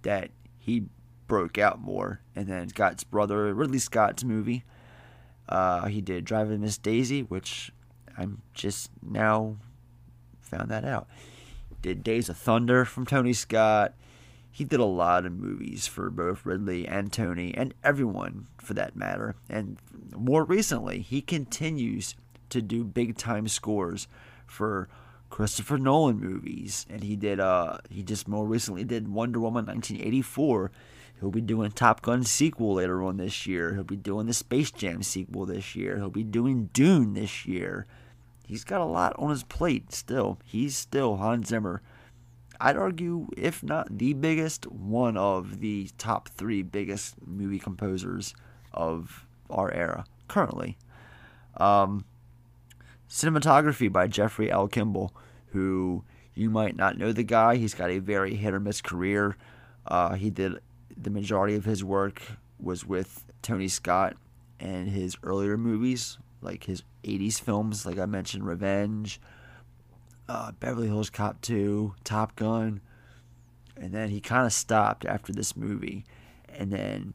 that 0.00 0.30
he 0.56 0.84
broke 1.26 1.58
out 1.58 1.78
more. 1.78 2.22
And 2.34 2.46
then 2.46 2.70
Scott's 2.70 3.04
brother, 3.04 3.52
Ridley 3.52 3.78
Scott's 3.78 4.24
movie. 4.24 4.64
Uh, 5.50 5.88
he 5.88 6.00
did 6.00 6.24
Driving 6.24 6.62
Miss 6.62 6.78
Daisy, 6.78 7.20
which 7.20 7.72
I'm 8.16 8.40
just 8.54 8.90
now 9.02 9.58
found 10.40 10.70
that 10.70 10.82
out. 10.82 11.08
Did 11.82 12.02
Days 12.02 12.30
of 12.30 12.38
Thunder 12.38 12.86
from 12.86 13.04
Tony 13.04 13.34
Scott. 13.34 13.92
He 14.50 14.64
did 14.64 14.80
a 14.80 14.86
lot 14.86 15.26
of 15.26 15.34
movies 15.34 15.86
for 15.86 16.08
both 16.08 16.46
Ridley 16.46 16.88
and 16.88 17.12
Tony, 17.12 17.54
and 17.54 17.74
everyone 17.84 18.46
for 18.56 18.72
that 18.72 18.96
matter. 18.96 19.36
And 19.50 19.76
more 20.16 20.44
recently, 20.44 21.00
he 21.00 21.20
continues 21.20 22.14
to 22.48 22.62
do 22.62 22.82
big 22.82 23.18
time 23.18 23.46
scores 23.46 24.08
for 24.46 24.88
Christopher 25.30 25.78
Nolan 25.78 26.20
movies, 26.20 26.84
and 26.90 27.02
he 27.02 27.16
did. 27.16 27.40
Uh, 27.40 27.78
he 27.88 28.02
just 28.02 28.28
more 28.28 28.46
recently 28.46 28.84
did 28.84 29.08
Wonder 29.08 29.40
Woman 29.40 29.64
1984. 29.64 30.70
He'll 31.20 31.30
be 31.30 31.40
doing 31.40 31.70
Top 31.70 32.02
Gun 32.02 32.24
sequel 32.24 32.74
later 32.74 33.02
on 33.02 33.16
this 33.16 33.46
year. 33.46 33.74
He'll 33.74 33.84
be 33.84 33.96
doing 33.96 34.26
the 34.26 34.34
Space 34.34 34.70
Jam 34.70 35.02
sequel 35.02 35.46
this 35.46 35.76
year. 35.76 35.96
He'll 35.96 36.10
be 36.10 36.24
doing 36.24 36.70
Dune 36.72 37.14
this 37.14 37.46
year. 37.46 37.86
He's 38.46 38.64
got 38.64 38.80
a 38.80 38.86
lot 38.86 39.14
on 39.16 39.30
his 39.30 39.44
plate 39.44 39.92
still. 39.92 40.40
He's 40.44 40.76
still 40.76 41.16
Hans 41.16 41.48
Zimmer. 41.48 41.82
I'd 42.60 42.76
argue, 42.76 43.28
if 43.36 43.62
not 43.62 43.98
the 43.98 44.12
biggest, 44.14 44.66
one 44.66 45.16
of 45.16 45.60
the 45.60 45.90
top 45.96 46.28
three 46.28 46.62
biggest 46.62 47.14
movie 47.24 47.58
composers 47.58 48.34
of 48.72 49.26
our 49.48 49.72
era 49.72 50.04
currently. 50.28 50.76
Um, 51.56 52.04
cinematography 53.10 53.92
by 53.92 54.06
Jeffrey 54.06 54.50
L. 54.50 54.68
Kimball, 54.68 55.12
who 55.48 56.04
you 56.34 56.48
might 56.48 56.76
not 56.76 56.96
know 56.96 57.12
the 57.12 57.24
guy. 57.24 57.56
He's 57.56 57.74
got 57.74 57.90
a 57.90 57.98
very 57.98 58.36
hit 58.36 58.54
or 58.54 58.60
miss 58.60 58.80
career. 58.80 59.36
Uh, 59.86 60.14
he 60.14 60.30
did 60.30 60.60
the 60.96 61.10
majority 61.10 61.54
of 61.54 61.64
his 61.64 61.82
work 61.82 62.22
was 62.58 62.86
with 62.86 63.24
Tony 63.42 63.68
Scott 63.68 64.16
and 64.58 64.88
his 64.88 65.16
earlier 65.22 65.56
movies, 65.56 66.18
like 66.42 66.64
his 66.64 66.82
80s 67.04 67.40
films, 67.40 67.86
like 67.86 67.98
I 67.98 68.06
mentioned, 68.06 68.46
Revenge, 68.46 69.20
uh, 70.28 70.52
Beverly 70.52 70.86
Hills 70.86 71.10
Cop 71.10 71.40
2, 71.40 71.94
Top 72.04 72.36
Gun. 72.36 72.80
And 73.76 73.92
then 73.92 74.10
he 74.10 74.20
kind 74.20 74.46
of 74.46 74.52
stopped 74.52 75.06
after 75.06 75.32
this 75.32 75.56
movie. 75.56 76.04
And 76.48 76.70
then 76.70 77.14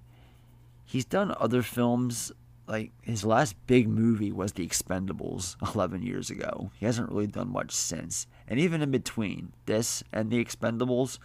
he's 0.84 1.06
done 1.06 1.36
other 1.40 1.62
films. 1.62 2.32
Like 2.68 2.92
his 3.02 3.24
last 3.24 3.56
big 3.68 3.88
movie 3.88 4.32
was 4.32 4.54
The 4.54 4.68
Expendables 4.68 5.56
11 5.76 6.02
years 6.02 6.30
ago. 6.30 6.72
He 6.80 6.86
hasn't 6.86 7.10
really 7.10 7.28
done 7.28 7.52
much 7.52 7.72
since. 7.72 8.28
And 8.48 8.60
even 8.60 8.82
in 8.82 8.92
between 8.92 9.54
this 9.66 10.04
and 10.12 10.32
The 10.32 10.44
Expendables, 10.44 11.20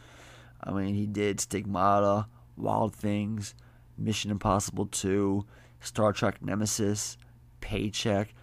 I 0.63 0.73
mean, 0.73 0.95
he 0.95 1.07
did 1.07 1.41
Stigmata, 1.41 2.27
Wild 2.57 2.95
Things, 2.95 3.55
Mission 3.97 4.31
Impossible 4.31 4.87
2, 4.87 5.45
Star 5.81 6.13
Trek 6.13 6.43
Nemesis, 6.43 7.17
Paycheck, 7.61 8.35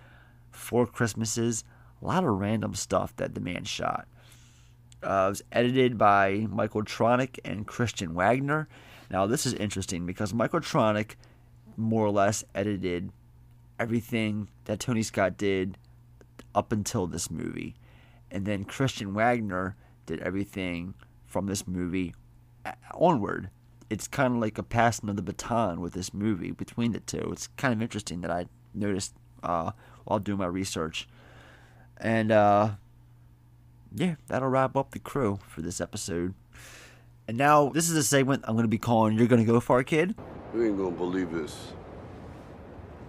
Four 0.51 0.87
Christmases, 0.87 1.63
a 2.01 2.05
lot 2.05 2.23
of 2.23 2.39
random 2.39 2.73
stuff 2.73 3.15
that 3.17 3.35
the 3.35 3.41
man 3.41 3.63
shot. 3.63 4.07
Uh, 5.03 5.25
it 5.27 5.29
was 5.29 5.43
edited 5.51 5.97
by 5.97 6.47
Michael 6.49 6.83
Tronick 6.83 7.39
and 7.45 7.67
Christian 7.67 8.15
Wagner. 8.15 8.67
Now, 9.11 9.27
this 9.27 9.45
is 9.45 9.53
interesting 9.53 10.05
because 10.05 10.33
Michael 10.33 10.59
Tronick 10.59 11.15
more 11.77 12.05
or 12.05 12.11
less 12.11 12.43
edited 12.53 13.11
everything 13.79 14.49
that 14.65 14.79
Tony 14.79 15.03
Scott 15.03 15.37
did 15.37 15.77
up 16.53 16.71
until 16.71 17.07
this 17.07 17.29
movie. 17.29 17.75
And 18.31 18.45
then 18.45 18.65
Christian 18.65 19.13
Wagner 19.13 19.75
did 20.05 20.19
everything 20.19 20.95
from 21.25 21.45
this 21.45 21.67
movie 21.67 22.13
onward. 22.93 23.49
It's 23.89 24.07
kind 24.07 24.35
of 24.35 24.41
like 24.41 24.57
a 24.57 24.63
passing 24.63 25.07
of 25.07 25.15
the 25.15 25.21
baton 25.21 25.79
with 25.79 25.93
this 25.93 26.13
movie 26.13 26.51
between 26.51 26.91
the 26.91 26.99
two. 26.99 27.29
It's 27.31 27.47
kind 27.55 27.73
of 27.73 27.81
interesting 27.81 28.21
that 28.21 28.31
I 28.31 28.47
noticed 28.73 29.13
uh, 29.43 29.71
while 30.03 30.19
doing 30.19 30.39
my 30.39 30.47
research. 30.47 31.07
And 31.97 32.31
uh, 32.31 32.71
yeah, 33.95 34.15
that'll 34.27 34.49
wrap 34.49 34.75
up 34.75 34.91
the 34.91 34.99
crew 34.99 35.39
for 35.47 35.61
this 35.61 35.79
episode. 35.79 36.33
And 37.27 37.37
now, 37.37 37.69
this 37.69 37.89
is 37.89 37.97
a 37.97 38.03
segment 38.03 38.45
I'm 38.47 38.55
going 38.55 38.63
to 38.63 38.69
be 38.69 38.77
calling 38.77 39.17
You're 39.17 39.27
Going 39.27 39.45
to 39.45 39.51
Go 39.51 39.59
Far, 39.59 39.83
Kid. 39.83 40.15
You 40.53 40.65
ain't 40.65 40.77
gonna 40.77 40.95
believe 40.95 41.31
this. 41.31 41.73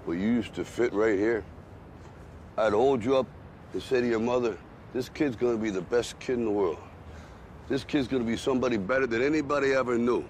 Well, 0.05 0.16
you 0.16 0.27
used 0.27 0.55
to 0.55 0.64
fit 0.64 0.93
right 0.93 1.16
here. 1.16 1.45
I'd 2.57 2.73
hold 2.73 3.05
you 3.05 3.16
up 3.16 3.29
and 3.73 3.81
say 3.81 4.01
to 4.01 4.09
your 4.09 4.19
mother, 4.19 4.59
this 4.93 5.09
kid's 5.09 5.37
gonna 5.37 5.57
be 5.57 5.71
the 5.71 5.83
best 5.83 6.19
kid 6.19 6.35
in 6.35 6.45
the 6.45 6.51
world. 6.51 6.79
This 7.69 7.85
kid's 7.85 8.09
gonna 8.09 8.25
be 8.25 8.37
somebody 8.37 8.77
better 8.77 9.07
than 9.07 9.23
anybody 9.23 9.73
ever 9.73 9.97
knew. 9.97 10.25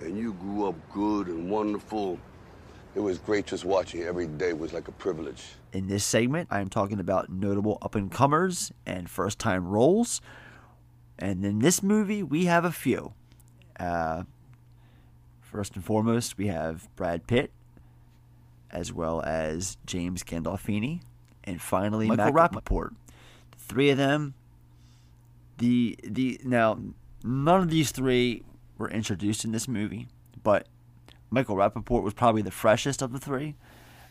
And 0.00 0.16
you 0.16 0.34
grew 0.34 0.68
up 0.68 0.76
good 0.92 1.26
and 1.26 1.50
wonderful. 1.50 2.20
It 2.94 3.00
was 3.00 3.18
great 3.18 3.46
just 3.46 3.64
watching 3.64 4.02
every 4.02 4.28
day 4.28 4.52
was 4.52 4.72
like 4.72 4.86
a 4.86 4.92
privilege. 4.92 5.42
In 5.72 5.88
this 5.88 6.04
segment, 6.04 6.48
I 6.52 6.60
am 6.60 6.68
talking 6.68 7.00
about 7.00 7.30
notable 7.30 7.78
up 7.82 7.96
and 7.96 8.12
comers 8.12 8.70
and 8.86 9.10
first 9.10 9.38
time 9.40 9.66
roles. 9.66 10.20
And 11.22 11.44
in 11.44 11.60
this 11.60 11.84
movie, 11.84 12.24
we 12.24 12.46
have 12.46 12.64
a 12.64 12.72
few. 12.72 13.12
Uh, 13.78 14.24
first 15.40 15.76
and 15.76 15.84
foremost, 15.84 16.36
we 16.36 16.48
have 16.48 16.88
Brad 16.96 17.28
Pitt, 17.28 17.52
as 18.72 18.92
well 18.92 19.22
as 19.22 19.76
James 19.86 20.24
Gandolfini, 20.24 21.00
and 21.44 21.62
finally 21.62 22.08
Michael, 22.08 22.32
Michael 22.32 22.60
Rapaport. 22.60 22.96
The 23.52 23.58
three 23.58 23.90
of 23.90 23.98
them. 23.98 24.34
The 25.58 25.96
the 26.02 26.40
now 26.42 26.80
none 27.22 27.60
of 27.60 27.70
these 27.70 27.92
three 27.92 28.42
were 28.76 28.90
introduced 28.90 29.44
in 29.44 29.52
this 29.52 29.68
movie, 29.68 30.08
but 30.42 30.66
Michael 31.30 31.54
Rapaport 31.54 32.02
was 32.02 32.14
probably 32.14 32.42
the 32.42 32.50
freshest 32.50 33.00
of 33.00 33.12
the 33.12 33.20
three. 33.20 33.54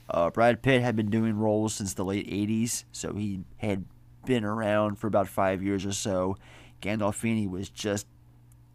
Uh, 0.09 0.29
Brad 0.29 0.61
Pitt 0.61 0.81
had 0.81 0.95
been 0.95 1.09
doing 1.09 1.37
roles 1.37 1.73
since 1.73 1.93
the 1.93 2.05
late 2.05 2.29
80s, 2.29 2.85
so 2.93 3.15
he 3.15 3.41
had 3.57 3.83
been 4.25 4.45
around 4.45 4.95
for 4.95 5.07
about 5.07 5.27
five 5.27 5.61
years 5.61 5.85
or 5.85 5.91
so. 5.91 6.37
Gandolfini 6.81 7.49
was 7.49 7.69
just 7.69 8.07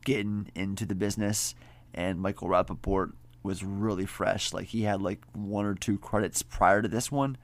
getting 0.04 0.50
into 0.54 0.86
the 0.86 0.94
business, 0.94 1.54
and 1.92 2.20
Michael 2.20 2.48
Rapaport 2.48 3.12
was 3.42 3.62
really 3.62 4.06
fresh. 4.06 4.52
Like 4.52 4.66
he 4.66 4.82
had 4.82 5.02
like 5.02 5.22
one 5.32 5.66
or 5.66 5.74
two 5.74 5.98
credits 5.98 6.42
prior 6.42 6.82
to 6.82 6.88
this 6.88 7.10
one, 7.10 7.36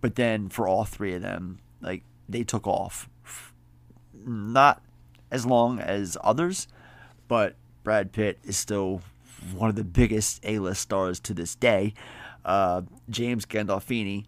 but 0.00 0.16
then 0.16 0.48
for 0.48 0.68
all 0.68 0.84
three 0.84 1.14
of 1.14 1.22
them, 1.22 1.60
like 1.80 2.02
they 2.28 2.44
took 2.44 2.66
off. 2.66 3.08
Not 4.26 4.82
as 5.30 5.44
long 5.44 5.80
as 5.80 6.16
others, 6.22 6.68
but 7.28 7.56
Brad 7.82 8.12
Pitt 8.12 8.38
is 8.44 8.56
still 8.56 9.02
one 9.54 9.68
of 9.68 9.76
the 9.76 9.84
biggest 9.84 10.40
A-list 10.44 10.80
stars 10.80 11.20
to 11.20 11.34
this 11.34 11.54
day. 11.54 11.94
Uh, 12.44 12.82
James 13.10 13.44
Gandolfini 13.44 14.24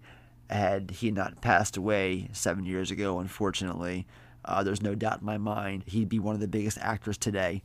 had 0.50 0.90
he 0.90 1.10
not 1.10 1.40
passed 1.40 1.76
away 1.76 2.28
seven 2.32 2.64
years 2.66 2.90
ago, 2.90 3.18
unfortunately. 3.18 4.06
Uh, 4.46 4.62
there's 4.62 4.82
no 4.82 4.94
doubt 4.94 5.20
in 5.20 5.26
my 5.26 5.38
mind 5.38 5.84
he'd 5.86 6.08
be 6.08 6.18
one 6.18 6.34
of 6.34 6.40
the 6.40 6.48
biggest 6.48 6.78
actors 6.80 7.18
today. 7.18 7.62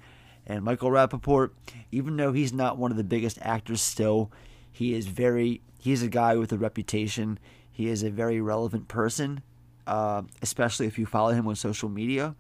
And 0.48 0.64
Michael 0.64 0.90
Rapaport, 0.90 1.52
even 1.92 2.18
though 2.18 2.34
he's 2.34 2.52
not 2.52 2.78
one 2.78 2.92
of 2.92 2.98
the 2.98 3.04
biggest 3.04 3.38
actors 3.42 3.82
still, 3.82 4.32
he 4.72 4.94
is 4.94 5.08
very, 5.08 5.62
he's 5.80 6.02
a 6.02 6.08
guy 6.08 6.36
with 6.36 6.52
a 6.52 6.58
reputation. 6.58 7.38
He 7.72 7.88
is 7.88 8.04
a 8.04 8.10
very 8.10 8.42
relevant 8.42 8.88
person, 8.88 9.44
uh, 9.86 10.24
especially 10.42 10.88
if 10.88 10.98
you 10.98 11.06
follow 11.06 11.32
him 11.32 11.48
on 11.48 11.56
social 11.56 11.90
media. 11.90 12.36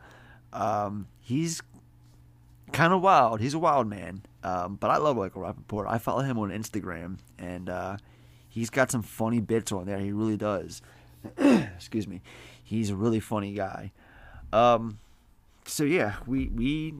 Um, 0.51 1.07
he's 1.19 1.61
kind 2.71 2.93
of 2.93 3.01
wild. 3.01 3.39
He's 3.39 3.53
a 3.53 3.59
wild 3.59 3.87
man. 3.87 4.23
Um, 4.43 4.75
but 4.75 4.89
I 4.89 4.97
love 4.97 5.17
Michael 5.17 5.43
Rapaport. 5.43 5.85
I 5.87 5.97
follow 5.97 6.21
him 6.21 6.39
on 6.39 6.49
Instagram, 6.49 7.19
and 7.37 7.69
uh, 7.69 7.97
he's 8.49 8.69
got 8.69 8.89
some 8.91 9.03
funny 9.03 9.39
bits 9.39 9.71
on 9.71 9.85
there. 9.85 9.99
He 9.99 10.11
really 10.11 10.37
does. 10.37 10.81
Excuse 11.37 12.07
me. 12.07 12.21
He's 12.63 12.89
a 12.89 12.95
really 12.95 13.19
funny 13.19 13.53
guy. 13.53 13.91
Um, 14.53 14.99
so 15.65 15.83
yeah, 15.83 16.15
we 16.25 16.47
we 16.47 16.95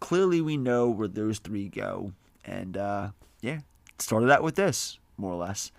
clearly 0.00 0.40
we 0.40 0.56
know 0.56 0.88
where 0.88 1.08
those 1.08 1.38
three 1.38 1.68
go, 1.68 2.12
and 2.44 2.76
uh, 2.76 3.08
yeah, 3.40 3.60
started 3.98 4.30
out 4.30 4.42
with 4.42 4.56
this 4.56 4.98
more 5.16 5.32
or 5.32 5.36
less. 5.36 5.72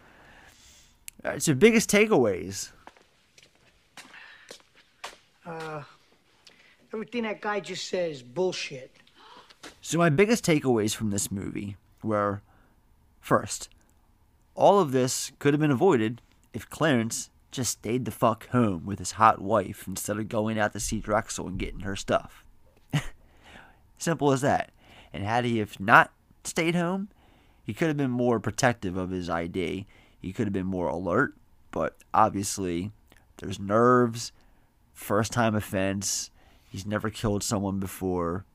All 1.23 1.31
right, 1.31 1.41
so 1.41 1.53
biggest 1.53 1.89
takeaways. 1.89 2.71
Uh, 5.45 5.83
everything 6.93 7.23
that 7.23 7.41
guy 7.41 7.59
just 7.59 7.87
says 7.87 8.21
bullshit. 8.21 8.91
So 9.81 9.97
my 9.97 10.09
biggest 10.09 10.45
takeaways 10.45 10.93
from 10.93 11.09
this 11.09 11.31
movie 11.31 11.77
were, 12.03 12.41
first, 13.21 13.69
all 14.55 14.79
of 14.79 14.91
this 14.91 15.31
could 15.39 15.53
have 15.53 15.61
been 15.61 15.71
avoided 15.71 16.21
if 16.53 16.69
Clarence 16.69 17.29
just 17.57 17.79
stayed 17.79 18.05
the 18.05 18.11
fuck 18.11 18.47
home 18.49 18.85
with 18.85 18.99
his 18.99 19.13
hot 19.13 19.41
wife 19.41 19.85
instead 19.87 20.17
of 20.19 20.29
going 20.29 20.59
out 20.59 20.73
to 20.73 20.79
see 20.79 21.01
Drexl 21.01 21.47
and 21.47 21.57
getting 21.57 21.79
her 21.79 21.95
stuff. 21.95 22.45
Simple 23.97 24.31
as 24.31 24.41
that. 24.41 24.69
And 25.11 25.23
had 25.23 25.43
he 25.43 25.57
have 25.57 25.79
not 25.79 26.11
stayed 26.43 26.75
home, 26.75 27.09
he 27.65 27.73
could 27.73 27.87
have 27.87 27.97
been 27.97 28.11
more 28.11 28.39
protective 28.39 28.95
of 28.95 29.09
his 29.09 29.27
ID. 29.27 29.87
He 30.21 30.33
could 30.33 30.45
have 30.45 30.53
been 30.53 30.67
more 30.67 30.87
alert, 30.87 31.33
but 31.71 31.97
obviously 32.13 32.91
there's 33.37 33.59
nerves, 33.59 34.31
first 34.93 35.31
time 35.31 35.55
offense. 35.55 36.29
He's 36.69 36.85
never 36.85 37.09
killed 37.09 37.41
someone 37.41 37.79
before, 37.79 38.45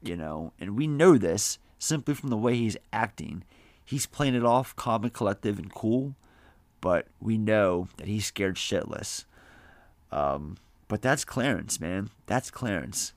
you 0.00 0.16
know, 0.16 0.52
and 0.60 0.76
we 0.76 0.86
know 0.86 1.18
this 1.18 1.58
simply 1.80 2.14
from 2.14 2.30
the 2.30 2.36
way 2.36 2.54
he's 2.54 2.76
acting. 2.92 3.42
He's 3.84 4.06
playing 4.06 4.36
it 4.36 4.44
off 4.44 4.76
calm 4.76 5.02
and 5.02 5.12
collective 5.12 5.58
and 5.58 5.74
cool, 5.74 6.14
but 6.82 7.06
we 7.18 7.38
know 7.38 7.88
that 7.96 8.06
he's 8.06 8.26
scared 8.26 8.56
shitless. 8.56 9.24
Um, 10.10 10.58
but 10.88 11.00
that's 11.00 11.24
Clarence, 11.24 11.80
man. 11.80 12.10
That's 12.26 12.50
Clarence. 12.50 13.14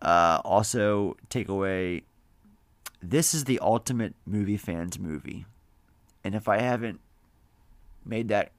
Uh, 0.00 0.40
also, 0.44 1.16
takeaway 1.28 2.02
this 3.02 3.34
is 3.34 3.44
the 3.44 3.58
ultimate 3.60 4.14
movie 4.26 4.56
fans 4.56 4.98
movie. 4.98 5.46
And 6.24 6.34
if 6.34 6.48
I 6.48 6.58
haven't 6.58 7.00
made 8.04 8.28
that 8.28 8.52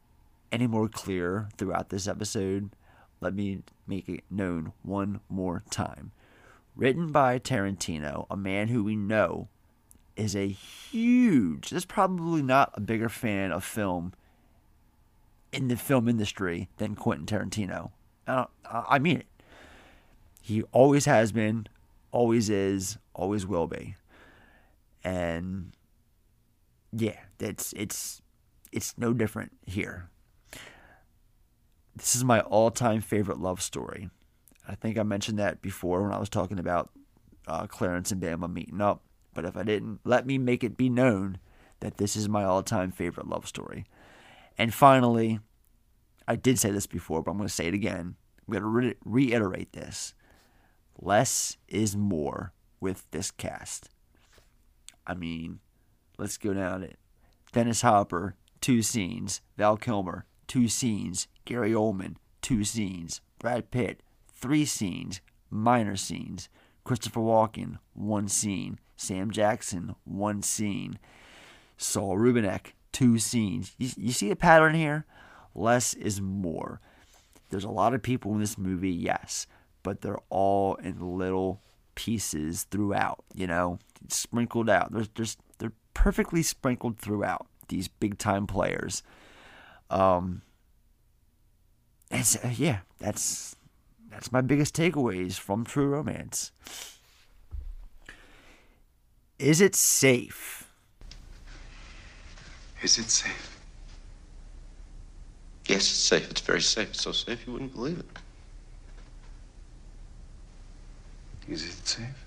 any 0.52 0.68
more 0.68 0.88
clear 0.88 1.50
throughout 1.58 1.90
this 1.90 2.08
episode, 2.08 2.70
let 3.20 3.34
me 3.34 3.64
make 3.88 4.08
it 4.08 4.24
known 4.30 4.74
one 4.84 5.20
more 5.30 5.64
time. 5.70 6.12
Written 6.76 7.12
by 7.12 7.40
Tarantino, 7.40 8.26
a 8.30 8.38
man 8.38 8.68
who 8.68 8.84
we 8.84 8.96
know 8.96 9.50
is 10.18 10.36
a 10.36 10.48
huge, 10.48 11.70
there's 11.70 11.86
probably 11.86 12.42
not 12.42 12.72
a 12.74 12.82
bigger 12.82 13.08
fan 13.08 13.52
of 13.52 13.64
film 13.64 14.14
in 15.54 15.70
the 15.70 15.78
film 15.78 16.10
industry 16.10 16.68
than 16.78 16.96
Quentin 16.96 17.26
Tarantino. 17.26 17.92
I 18.28 19.00
mean 19.00 19.18
it. 19.18 19.28
He 20.42 20.64
always 20.72 21.06
has 21.06 21.32
been, 21.32 21.68
always 22.12 22.50
is, 22.50 22.98
always 23.14 23.46
will 23.46 23.68
be. 23.68 23.96
And 25.04 25.72
yeah, 26.92 27.20
it's 27.40 27.74
it's 27.74 28.22
it's 28.72 28.98
no 28.98 29.14
different 29.14 29.52
here. 29.66 30.10
This 31.96 32.16
is 32.16 32.24
my 32.24 32.42
all-time 32.42 33.02
favorite 33.02 33.40
love 33.40 33.62
story. 33.62 34.10
I 34.68 34.76
think 34.76 34.98
I 34.98 35.04
mentioned 35.04 35.40
that 35.40 35.62
before 35.62 36.04
when 36.04 36.12
I 36.12 36.20
was 36.20 36.30
talking 36.30 36.60
about 36.60 36.92
uh, 37.48 37.68
Clarence 37.68 38.12
and 38.12 38.22
Bama 38.22 38.52
meeting 38.52 38.82
up. 38.82 39.02
But 39.38 39.46
if 39.46 39.56
I 39.56 39.62
didn't, 39.62 40.00
let 40.04 40.26
me 40.26 40.40
make 40.40 40.64
it 40.64 40.78
be 40.78 40.90
known 40.90 41.38
that 41.82 41.98
this 41.98 42.16
is 42.16 42.28
my 42.28 42.44
all-time 42.44 42.92
favorite 42.92 43.28
love 43.28 43.48
story. 43.48 43.86
And 44.58 44.74
finally, 44.74 45.42
I 46.28 46.36
did 46.36 46.58
say 46.58 46.72
this 46.72 46.88
before, 46.88 47.22
but 47.22 47.30
I'm 47.30 47.38
going 47.38 47.48
to 47.48 47.54
say 47.54 47.68
it 47.68 47.76
again. 47.76 48.16
I'm 48.48 48.52
going 48.52 48.64
to 48.64 48.68
re- 48.68 48.96
reiterate 49.06 49.74
this. 49.74 50.16
Less 51.00 51.56
is 51.68 51.96
more 51.96 52.52
with 52.80 53.06
this 53.12 53.30
cast. 53.30 53.90
I 55.06 55.14
mean, 55.14 55.60
let's 56.18 56.40
go 56.40 56.56
down 56.56 56.82
it. 56.82 56.98
Dennis 57.52 57.84
Hopper, 57.84 58.34
two 58.60 58.82
scenes. 58.82 59.42
Val 59.56 59.78
Kilmer, 59.78 60.26
two 60.48 60.68
scenes. 60.68 61.28
Gary 61.46 61.74
Oldman, 61.74 62.16
two 62.42 62.64
scenes. 62.64 63.22
Brad 63.38 63.70
Pitt, 63.70 64.02
three 64.34 64.66
scenes. 64.66 65.22
Minor 65.52 65.96
scenes. 65.96 66.50
Christopher 66.84 67.20
Walken, 67.20 67.78
one 67.94 68.28
scene. 68.28 68.80
Sam 68.98 69.32
Jackson, 69.32 69.96
one 70.04 70.42
scene. 70.42 71.00
Saul 71.78 72.18
Rubinek, 72.18 72.74
two 72.92 73.20
scenes. 73.20 73.74
You, 73.78 73.90
you 73.96 74.12
see 74.12 74.32
a 74.32 74.36
pattern 74.36 74.74
here? 74.74 75.06
Less 75.56 75.94
is 75.94 76.20
more. 76.20 76.82
There's 77.50 77.64
a 77.64 77.70
lot 77.70 77.94
of 77.94 78.02
people 78.02 78.34
in 78.34 78.40
this 78.40 78.58
movie, 78.58 78.92
yes, 78.92 79.48
but 79.84 80.02
they're 80.02 80.20
all 80.30 80.76
in 80.76 81.18
little 81.18 81.62
pieces 81.96 82.64
throughout, 82.70 83.24
you 83.34 83.48
know, 83.48 83.80
sprinkled 84.10 84.70
out. 84.70 84.92
There's, 84.92 85.10
there's, 85.16 85.38
they're 85.60 85.72
perfectly 85.94 86.44
sprinkled 86.44 86.98
throughout 86.98 87.48
these 87.70 87.88
big 87.88 88.18
time 88.18 88.48
players. 88.48 89.04
Um, 89.90 90.42
and 92.12 92.26
so, 92.26 92.40
yeah, 92.56 92.80
that's 93.00 93.56
that's 94.10 94.32
my 94.32 94.42
biggest 94.42 94.76
takeaways 94.76 95.38
from 95.38 95.64
True 95.64 95.88
Romance. 95.88 96.52
Is 99.40 99.62
it 99.62 99.76
safe? 99.76 100.68
Is 102.82 102.98
it 102.98 103.10
safe? 103.10 103.60
Yes, 105.68 105.82
it's 105.82 105.90
safe. 105.92 106.32
It's 106.32 106.42
very 106.42 106.62
safe. 106.62 106.90
It's 106.90 107.02
so 107.02 107.12
safe 107.12 107.46
you 107.46 107.54
wouldn't 107.54 107.74
believe 107.74 108.00
it. 108.00 108.06
Is 111.48 111.64
it 111.64 111.88
safe? 111.88 112.26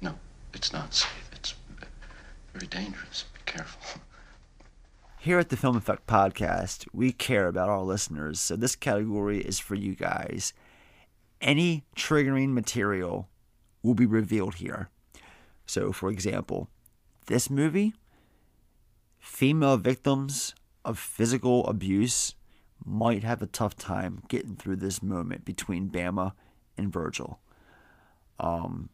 No, 0.00 0.14
it's 0.54 0.72
not 0.72 0.94
safe. 0.94 1.30
It's 1.32 1.54
very 2.54 2.66
dangerous. 2.66 3.24
Be 3.34 3.40
careful. 3.44 4.00
Here 5.18 5.38
at 5.38 5.48
the 5.48 5.56
Film 5.56 5.76
Effect 5.76 6.06
Podcast, 6.06 6.86
we 6.92 7.12
care 7.12 7.48
about 7.48 7.68
our 7.68 7.82
listeners, 7.82 8.40
so 8.40 8.54
this 8.56 8.76
category 8.76 9.40
is 9.40 9.58
for 9.58 9.74
you 9.74 9.94
guys. 9.94 10.52
Any 11.46 11.84
triggering 11.94 12.52
material 12.54 13.28
will 13.80 13.94
be 13.94 14.04
revealed 14.04 14.56
here. 14.56 14.90
So, 15.64 15.92
for 15.92 16.10
example, 16.10 16.68
this 17.26 17.48
movie, 17.48 17.94
female 19.20 19.76
victims 19.76 20.56
of 20.84 20.98
physical 20.98 21.64
abuse 21.68 22.34
might 22.84 23.22
have 23.22 23.42
a 23.42 23.46
tough 23.46 23.76
time 23.76 24.24
getting 24.26 24.56
through 24.56 24.76
this 24.76 25.00
moment 25.04 25.44
between 25.44 25.88
Bama 25.88 26.32
and 26.76 26.92
Virgil. 26.92 27.38
Um, 28.40 28.88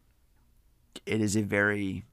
it 1.07 1.21
is 1.21 1.35
a 1.35 1.41
very 1.41 2.05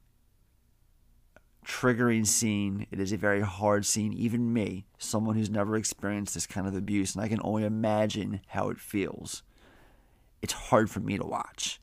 triggering 1.66 2.26
scene. 2.26 2.86
It 2.90 2.98
is 2.98 3.12
a 3.12 3.18
very 3.18 3.42
hard 3.42 3.84
scene. 3.84 4.14
Even 4.14 4.54
me, 4.54 4.86
someone 4.96 5.36
who's 5.36 5.50
never 5.50 5.76
experienced 5.76 6.32
this 6.32 6.46
kind 6.46 6.66
of 6.66 6.74
abuse, 6.74 7.14
and 7.14 7.22
I 7.22 7.28
can 7.28 7.40
only 7.44 7.64
imagine 7.64 8.40
how 8.48 8.70
it 8.70 8.80
feels. 8.80 9.42
It's 10.42 10.52
hard 10.52 10.90
for 10.90 11.00
me 11.00 11.18
to 11.18 11.24
watch. 11.24 11.80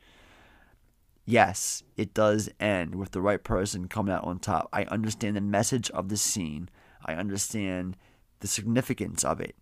Yes, 1.25 1.83
it 1.97 2.13
does 2.13 2.49
end 2.59 2.95
with 2.95 3.11
the 3.11 3.21
right 3.21 3.43
person 3.43 3.87
coming 3.87 4.13
out 4.13 4.23
on 4.23 4.39
top. 4.39 4.69
I 4.71 4.83
understand 4.85 5.35
the 5.35 5.41
message 5.41 5.91
of 5.91 6.09
the 6.09 6.17
scene. 6.17 6.69
I 7.05 7.15
understand 7.15 7.97
the 8.39 8.47
significance 8.47 9.23
of 9.25 9.41
it. 9.41 9.55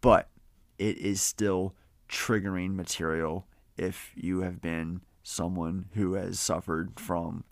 But 0.00 0.30
it 0.78 0.96
is 0.98 1.20
still 1.20 1.74
triggering 2.08 2.74
material 2.74 3.46
if 3.76 4.12
you 4.14 4.40
have 4.40 4.60
been 4.60 5.02
someone 5.22 5.86
who 5.94 6.14
has 6.14 6.38
suffered 6.40 6.98
from 6.98 7.44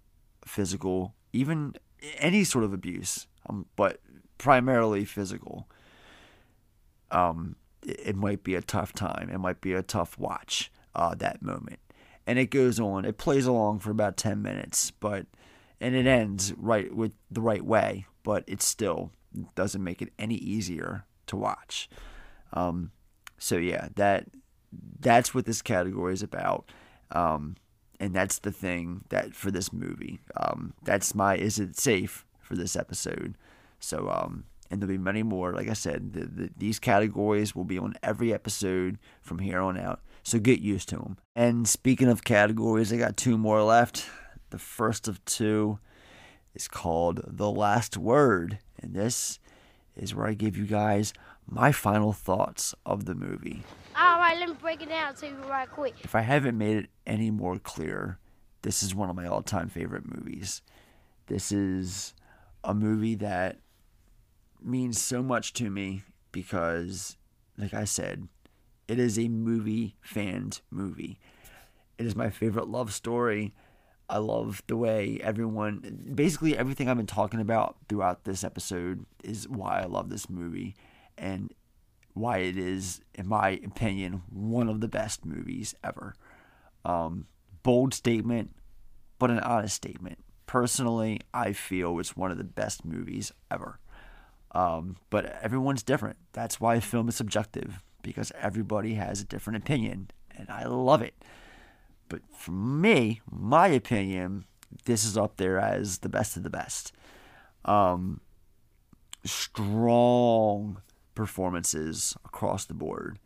physical, 0.46 1.14
even 1.32 1.74
any 2.18 2.44
sort 2.44 2.64
of 2.64 2.72
abuse, 2.72 3.26
um, 3.48 3.66
but 3.76 4.00
primarily 4.38 5.04
physical. 5.04 5.68
Um, 7.10 7.56
it, 7.84 8.16
might 8.16 8.42
be 8.42 8.54
a 8.54 8.62
tough 8.62 8.92
time. 8.92 9.30
It 9.32 9.38
might 9.38 9.60
be 9.60 9.72
a 9.72 9.82
tough 9.82 10.18
watch. 10.18 10.70
Uh, 10.96 11.12
that 11.16 11.42
moment, 11.42 11.80
and 12.24 12.38
it 12.38 12.46
goes 12.46 12.78
on. 12.78 13.04
It 13.04 13.18
plays 13.18 13.46
along 13.46 13.80
for 13.80 13.90
about 13.90 14.16
ten 14.16 14.42
minutes, 14.42 14.92
but 14.92 15.26
and 15.80 15.96
it 15.96 16.06
ends 16.06 16.52
right 16.56 16.94
with 16.94 17.14
the 17.32 17.40
right 17.40 17.64
way. 17.64 18.06
But 18.22 18.44
it 18.46 18.62
still 18.62 19.10
doesn't 19.56 19.82
make 19.82 20.00
it 20.00 20.12
any 20.20 20.36
easier 20.36 21.04
to 21.26 21.36
watch. 21.36 21.88
Um, 22.52 22.92
so 23.38 23.56
yeah, 23.56 23.88
that 23.96 24.26
that's 25.00 25.34
what 25.34 25.46
this 25.46 25.62
category 25.62 26.14
is 26.14 26.22
about. 26.22 26.70
Um, 27.10 27.56
and 28.00 28.14
that's 28.14 28.38
the 28.38 28.52
thing 28.52 29.04
that 29.08 29.34
for 29.34 29.50
this 29.50 29.72
movie. 29.72 30.20
Um, 30.36 30.74
that's 30.82 31.14
my 31.14 31.36
is 31.36 31.58
it 31.58 31.78
safe 31.78 32.24
for 32.40 32.56
this 32.56 32.76
episode. 32.76 33.36
So 33.80 34.08
um, 34.08 34.44
and 34.74 34.82
there'll 34.82 34.92
be 34.92 34.98
many 34.98 35.22
more. 35.22 35.52
Like 35.52 35.68
I 35.68 35.74
said, 35.74 36.12
the, 36.12 36.26
the, 36.26 36.50
these 36.56 36.78
categories 36.78 37.54
will 37.54 37.64
be 37.64 37.78
on 37.78 37.94
every 38.02 38.34
episode 38.34 38.98
from 39.22 39.38
here 39.38 39.60
on 39.60 39.78
out. 39.78 40.00
So 40.24 40.38
get 40.38 40.60
used 40.60 40.88
to 40.90 40.96
them. 40.96 41.16
And 41.36 41.68
speaking 41.68 42.08
of 42.08 42.24
categories, 42.24 42.92
I 42.92 42.96
got 42.96 43.16
two 43.16 43.38
more 43.38 43.62
left. 43.62 44.06
The 44.50 44.58
first 44.58 45.06
of 45.06 45.24
two 45.24 45.78
is 46.54 46.66
called 46.66 47.22
The 47.26 47.50
Last 47.50 47.96
Word. 47.96 48.58
And 48.80 48.94
this 48.94 49.38
is 49.96 50.14
where 50.14 50.26
I 50.26 50.34
give 50.34 50.56
you 50.56 50.66
guys 50.66 51.12
my 51.46 51.70
final 51.70 52.12
thoughts 52.12 52.74
of 52.84 53.04
the 53.04 53.14
movie. 53.14 53.62
All 53.96 54.18
right, 54.18 54.36
let 54.38 54.48
me 54.48 54.56
break 54.60 54.82
it 54.82 54.88
down 54.88 55.14
to 55.16 55.28
you 55.28 55.36
right 55.48 55.70
quick. 55.70 55.94
If 56.02 56.14
I 56.14 56.22
haven't 56.22 56.58
made 56.58 56.78
it 56.78 56.86
any 57.06 57.30
more 57.30 57.58
clear, 57.58 58.18
this 58.62 58.82
is 58.82 58.94
one 58.94 59.08
of 59.08 59.14
my 59.14 59.26
all 59.26 59.42
time 59.42 59.68
favorite 59.68 60.04
movies. 60.04 60.62
This 61.26 61.52
is 61.52 62.14
a 62.64 62.74
movie 62.74 63.14
that 63.16 63.58
means 64.64 65.00
so 65.00 65.22
much 65.22 65.52
to 65.54 65.70
me 65.70 66.02
because, 66.32 67.16
like 67.56 67.74
I 67.74 67.84
said, 67.84 68.28
it 68.88 68.98
is 68.98 69.18
a 69.18 69.28
movie 69.28 69.96
fans 70.00 70.62
movie. 70.70 71.18
It 71.98 72.06
is 72.06 72.16
my 72.16 72.30
favorite 72.30 72.68
love 72.68 72.92
story. 72.92 73.54
I 74.08 74.18
love 74.18 74.62
the 74.66 74.76
way 74.76 75.18
everyone, 75.22 76.12
basically 76.14 76.56
everything 76.56 76.88
I've 76.88 76.96
been 76.96 77.06
talking 77.06 77.40
about 77.40 77.76
throughout 77.88 78.24
this 78.24 78.44
episode 78.44 79.06
is 79.22 79.48
why 79.48 79.80
I 79.80 79.86
love 79.86 80.10
this 80.10 80.28
movie 80.28 80.74
and 81.16 81.52
why 82.12 82.38
it 82.38 82.58
is, 82.58 83.00
in 83.14 83.26
my 83.26 83.60
opinion, 83.64 84.22
one 84.30 84.68
of 84.68 84.80
the 84.80 84.88
best 84.88 85.24
movies 85.24 85.74
ever. 85.82 86.14
Um, 86.84 87.26
bold 87.62 87.94
statement, 87.94 88.54
but 89.18 89.30
an 89.30 89.40
honest 89.40 89.74
statement. 89.74 90.18
Personally, 90.46 91.20
I 91.32 91.52
feel 91.52 91.98
it's 91.98 92.16
one 92.16 92.30
of 92.30 92.38
the 92.38 92.44
best 92.44 92.84
movies 92.84 93.32
ever. 93.50 93.80
Um, 94.54 94.96
but 95.10 95.26
everyone's 95.42 95.82
different. 95.82 96.16
That's 96.32 96.60
why 96.60 96.80
film 96.80 97.08
is 97.08 97.16
subjective 97.16 97.82
because 98.02 98.32
everybody 98.40 98.94
has 98.94 99.20
a 99.20 99.24
different 99.24 99.56
opinion, 99.56 100.10
and 100.36 100.48
I 100.48 100.64
love 100.64 101.02
it. 101.02 101.14
But 102.08 102.20
for 102.32 102.52
me, 102.52 103.20
my 103.28 103.66
opinion, 103.68 104.44
this 104.84 105.04
is 105.04 105.16
up 105.18 105.36
there 105.36 105.58
as 105.58 105.98
the 105.98 106.08
best 106.08 106.36
of 106.36 106.42
the 106.42 106.50
best. 106.50 106.92
Um, 107.64 108.20
strong 109.24 110.82
performances 111.14 112.16
across 112.24 112.66
the 112.66 112.74
board. 112.74 113.18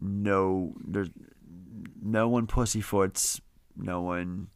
No, 0.00 0.74
there's 0.84 1.10
no 2.02 2.28
one 2.28 2.46
pussyfoots. 2.46 3.40
No 3.76 4.02
one 4.02 4.48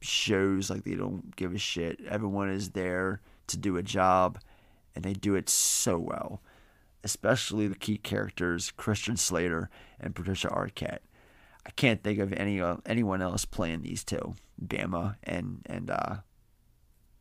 shows 0.00 0.70
like 0.70 0.84
they 0.84 0.94
don't 0.94 1.34
give 1.36 1.54
a 1.54 1.58
shit. 1.58 2.00
Everyone 2.08 2.48
is 2.48 2.70
there 2.70 3.20
to 3.48 3.56
do 3.56 3.76
a 3.76 3.82
job, 3.82 4.38
and 4.96 5.04
they 5.04 5.12
do 5.12 5.36
it 5.36 5.48
so 5.48 5.98
well. 5.98 6.42
Especially 7.04 7.68
the 7.68 7.76
key 7.76 7.98
characters, 7.98 8.72
Christian 8.72 9.16
Slater 9.16 9.70
and 10.00 10.16
Patricia 10.16 10.48
Arquette. 10.48 11.00
I 11.64 11.70
can't 11.70 12.02
think 12.02 12.18
of 12.18 12.32
any 12.32 12.60
uh, 12.60 12.78
anyone 12.84 13.22
else 13.22 13.44
playing 13.44 13.82
these 13.82 14.02
two, 14.02 14.34
Bama 14.60 15.16
and 15.22 15.60
and 15.66 15.90
uh, 15.90 16.16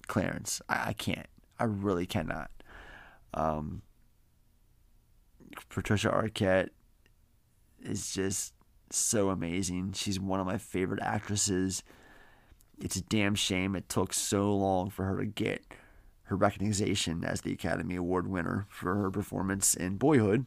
Clarence. 0.07 0.61
I, 0.67 0.89
I 0.89 0.93
can't. 0.93 1.27
I 1.59 1.65
really 1.65 2.07
cannot. 2.07 2.49
Um, 3.33 3.83
Patricia 5.69 6.09
Arquette 6.09 6.69
is 7.83 8.13
just 8.13 8.53
so 8.89 9.29
amazing. 9.29 9.93
She's 9.93 10.19
one 10.19 10.39
of 10.39 10.47
my 10.47 10.57
favorite 10.57 11.01
actresses. 11.01 11.83
It's 12.79 12.95
a 12.95 13.01
damn 13.01 13.35
shame 13.35 13.75
it 13.75 13.87
took 13.87 14.13
so 14.13 14.55
long 14.55 14.89
for 14.89 15.05
her 15.05 15.17
to 15.17 15.25
get 15.25 15.63
her 16.25 16.35
recognition 16.35 17.23
as 17.23 17.41
the 17.41 17.53
Academy 17.53 17.95
Award 17.95 18.27
winner 18.27 18.65
for 18.69 18.95
her 18.95 19.11
performance 19.11 19.75
in 19.75 19.97
Boyhood, 19.97 20.45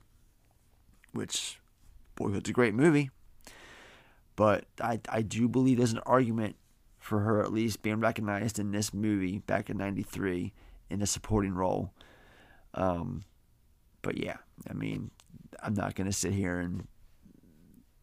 which 1.12 1.60
Boyhood's 2.16 2.50
a 2.50 2.52
great 2.52 2.74
movie. 2.74 3.10
But 4.36 4.64
I, 4.80 5.00
I 5.08 5.22
do 5.22 5.48
believe 5.48 5.78
there's 5.78 5.92
an 5.92 6.00
argument 6.06 6.56
for 6.98 7.20
her 7.20 7.40
at 7.40 7.52
least 7.52 7.82
being 7.82 8.00
recognized 8.00 8.58
in 8.58 8.72
this 8.72 8.92
movie 8.92 9.38
back 9.38 9.70
in 9.70 9.76
93 9.76 10.52
in 10.90 11.02
a 11.02 11.06
supporting 11.06 11.54
role. 11.54 11.92
Um, 12.74 13.22
but 14.02 14.18
yeah, 14.18 14.36
I 14.68 14.72
mean, 14.74 15.10
I'm 15.62 15.74
not 15.74 15.94
going 15.94 16.06
to 16.06 16.12
sit 16.12 16.32
here 16.32 16.58
and 16.58 16.86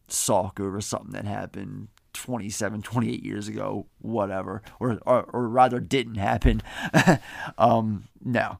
sulk 0.08 0.60
over 0.60 0.82
something 0.82 1.12
that 1.12 1.26
happened 1.26 1.90
27, 2.16 2.82
28 2.82 3.24
years 3.24 3.48
ago, 3.48 3.86
whatever, 4.00 4.62
or 4.80 5.00
or, 5.06 5.24
or 5.24 5.48
rather 5.48 5.80
didn't 5.80 6.16
happen. 6.16 6.62
um, 7.58 8.06
no, 8.24 8.58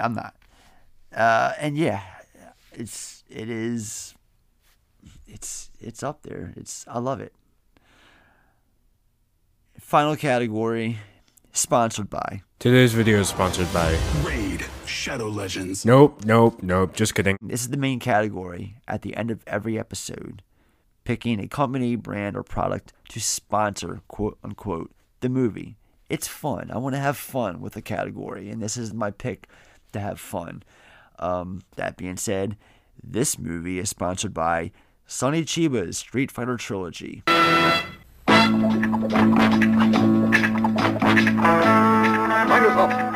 I'm 0.00 0.14
not. 0.14 0.34
Uh, 1.14 1.52
and 1.58 1.76
yeah, 1.76 2.02
it's 2.72 3.24
it 3.28 3.48
is 3.48 4.14
it's 5.26 5.70
it's 5.80 6.02
up 6.02 6.22
there. 6.22 6.52
It's 6.56 6.84
I 6.88 6.98
love 6.98 7.20
it. 7.20 7.32
Final 9.78 10.16
category, 10.16 10.98
sponsored 11.52 12.10
by. 12.10 12.42
Today's 12.58 12.94
video 12.94 13.20
is 13.20 13.28
sponsored 13.28 13.72
by 13.72 13.98
Raid 14.22 14.64
Shadow 14.86 15.28
Legends. 15.28 15.84
Nope, 15.84 16.24
nope, 16.24 16.62
nope. 16.62 16.94
Just 16.94 17.14
kidding. 17.14 17.36
This 17.40 17.60
is 17.60 17.68
the 17.68 17.76
main 17.76 18.00
category 18.00 18.76
at 18.88 19.02
the 19.02 19.14
end 19.16 19.30
of 19.30 19.42
every 19.46 19.78
episode, 19.78 20.42
picking 21.06 21.38
a 21.40 21.46
company, 21.46 21.94
brand, 21.94 22.36
or 22.36 22.42
product 22.42 22.92
to 23.08 23.20
sponsor, 23.20 24.00
quote 24.08 24.36
unquote, 24.42 24.90
the 25.20 25.28
movie. 25.28 25.76
It's 26.10 26.26
fun. 26.26 26.70
I 26.70 26.78
want 26.78 26.94
to 26.96 27.00
have 27.00 27.16
fun 27.16 27.60
with 27.60 27.74
the 27.74 27.80
category, 27.80 28.50
and 28.50 28.60
this 28.60 28.76
is 28.76 28.92
my 28.92 29.12
pick 29.12 29.48
to 29.92 30.00
have 30.00 30.20
fun. 30.20 30.64
Um, 31.18 31.62
that 31.76 31.96
being 31.96 32.16
said, 32.16 32.56
this 33.02 33.38
movie 33.38 33.78
is 33.78 33.88
sponsored 33.88 34.34
by 34.34 34.72
Sonny 35.06 35.44
Chiba's 35.44 35.96
Street 35.96 36.32
Fighter 36.32 36.56
Trilogy. 36.56 37.22
Where 42.46 43.15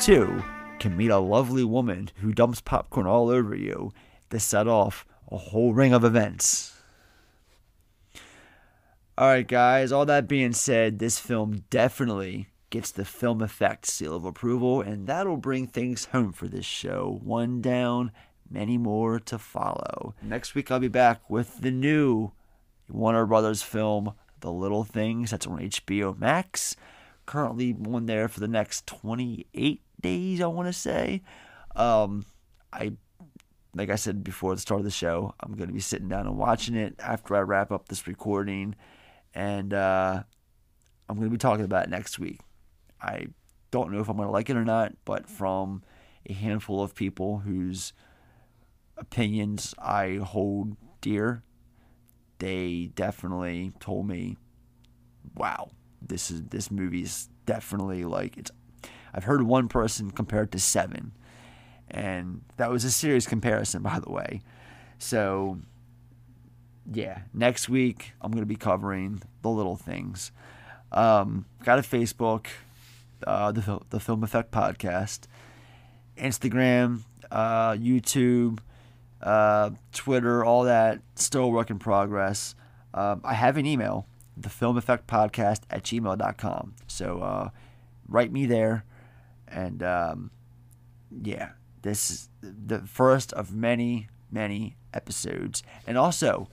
too 0.00 0.42
can 0.78 0.96
meet 0.96 1.10
a 1.10 1.18
lovely 1.18 1.64
woman 1.64 2.10
who 2.16 2.32
dumps 2.32 2.60
popcorn 2.60 3.06
all 3.06 3.28
over 3.28 3.54
you 3.54 3.92
to 4.30 4.40
set 4.40 4.66
off 4.66 5.06
a 5.30 5.36
whole 5.36 5.72
ring 5.72 5.92
of 5.92 6.04
events. 6.04 6.74
Alright, 9.18 9.46
guys, 9.46 9.92
all 9.92 10.06
that 10.06 10.26
being 10.26 10.52
said, 10.52 10.98
this 10.98 11.18
film 11.18 11.64
definitely 11.70 12.48
gets 12.70 12.90
the 12.90 13.04
Film 13.04 13.42
Effect 13.42 13.86
seal 13.86 14.16
of 14.16 14.24
approval, 14.24 14.80
and 14.80 15.06
that'll 15.06 15.36
bring 15.36 15.66
things 15.66 16.06
home 16.06 16.32
for 16.32 16.48
this 16.48 16.64
show. 16.64 17.20
One 17.22 17.60
down, 17.60 18.10
many 18.50 18.78
more 18.78 19.20
to 19.20 19.38
follow. 19.38 20.14
Next 20.22 20.54
week, 20.54 20.70
I'll 20.70 20.80
be 20.80 20.88
back 20.88 21.28
with 21.28 21.60
the 21.60 21.70
new 21.70 22.32
Warner 22.88 23.26
Brothers 23.26 23.62
film, 23.62 24.14
The 24.40 24.50
Little 24.50 24.84
Things, 24.84 25.30
that's 25.30 25.46
on 25.46 25.58
HBO 25.58 26.18
Max. 26.18 26.74
Currently 27.26 27.72
one 27.72 28.06
there 28.06 28.28
for 28.28 28.40
the 28.40 28.48
next 28.48 28.86
28 28.86 29.82
days, 30.00 30.40
I 30.40 30.46
want 30.46 30.68
to 30.68 30.72
say. 30.72 31.22
Um, 31.76 32.26
I 32.72 32.92
like 33.74 33.90
I 33.90 33.96
said 33.96 34.22
before 34.22 34.54
the 34.54 34.60
start 34.60 34.80
of 34.80 34.84
the 34.84 34.90
show, 34.90 35.34
I'm 35.40 35.54
going 35.54 35.68
to 35.68 35.74
be 35.74 35.80
sitting 35.80 36.08
down 36.08 36.26
and 36.26 36.36
watching 36.36 36.74
it 36.74 36.94
after 36.98 37.34
I 37.34 37.40
wrap 37.40 37.72
up 37.72 37.88
this 37.88 38.06
recording 38.06 38.74
and 39.34 39.72
uh, 39.72 40.22
I'm 41.08 41.16
going 41.16 41.28
to 41.28 41.32
be 41.32 41.38
talking 41.38 41.64
about 41.64 41.84
it 41.84 41.90
next 41.90 42.18
week. 42.18 42.40
I 43.00 43.28
don't 43.70 43.90
know 43.90 44.00
if 44.00 44.08
I'm 44.08 44.16
going 44.16 44.28
to 44.28 44.32
like 44.32 44.50
it 44.50 44.56
or 44.56 44.64
not, 44.64 44.92
but 45.04 45.28
from 45.28 45.82
a 46.28 46.32
handful 46.34 46.82
of 46.82 46.94
people 46.94 47.38
whose 47.38 47.92
opinions 48.96 49.74
I 49.78 50.20
hold 50.22 50.76
dear, 51.00 51.42
they 52.38 52.90
definitely 52.94 53.72
told 53.80 54.06
me, 54.06 54.36
"Wow, 55.34 55.70
this 56.08 56.30
is 56.30 56.42
this 56.44 56.70
movie's 56.70 57.28
definitely 57.46 58.04
like 58.04 58.36
it's." 58.36 58.50
I've 59.14 59.24
heard 59.24 59.42
one 59.42 59.68
person 59.68 60.10
compare 60.10 60.44
it 60.44 60.52
to 60.52 60.58
Seven, 60.58 61.12
and 61.90 62.42
that 62.56 62.70
was 62.70 62.84
a 62.84 62.90
serious 62.90 63.26
comparison, 63.26 63.82
by 63.82 63.98
the 63.98 64.10
way. 64.10 64.42
So 64.98 65.58
yeah, 66.90 67.22
next 67.32 67.68
week 67.68 68.12
I'm 68.20 68.32
to 68.32 68.46
be 68.46 68.56
covering 68.56 69.22
the 69.42 69.50
little 69.50 69.76
things. 69.76 70.32
Um, 70.90 71.46
got 71.64 71.78
a 71.78 71.82
Facebook, 71.82 72.46
uh, 73.26 73.52
the 73.52 73.80
the 73.90 74.00
Film 74.00 74.24
Effect 74.24 74.50
Podcast, 74.50 75.20
Instagram, 76.16 77.00
uh, 77.30 77.72
YouTube, 77.72 78.58
uh, 79.22 79.70
Twitter, 79.92 80.44
all 80.44 80.64
that. 80.64 81.00
Still 81.14 81.50
work 81.50 81.70
in 81.70 81.78
progress. 81.78 82.54
Um, 82.94 83.22
I 83.24 83.34
have 83.34 83.56
an 83.56 83.64
email, 83.64 84.06
the 84.36 84.48
Film 84.48 84.76
Effect 84.76 85.06
Podcast 85.06 85.60
at 85.70 85.82
gmail.com. 85.82 86.74
So 86.86 87.20
uh, 87.20 87.50
write 88.08 88.32
me 88.32 88.46
there, 88.46 88.84
and 89.48 89.82
um, 89.82 90.30
yeah, 91.22 91.50
this 91.82 92.10
is 92.10 92.28
the 92.40 92.80
first 92.80 93.32
of 93.32 93.54
many 93.54 94.08
many 94.30 94.76
episodes, 94.94 95.62
and 95.86 95.98
also 95.98 96.48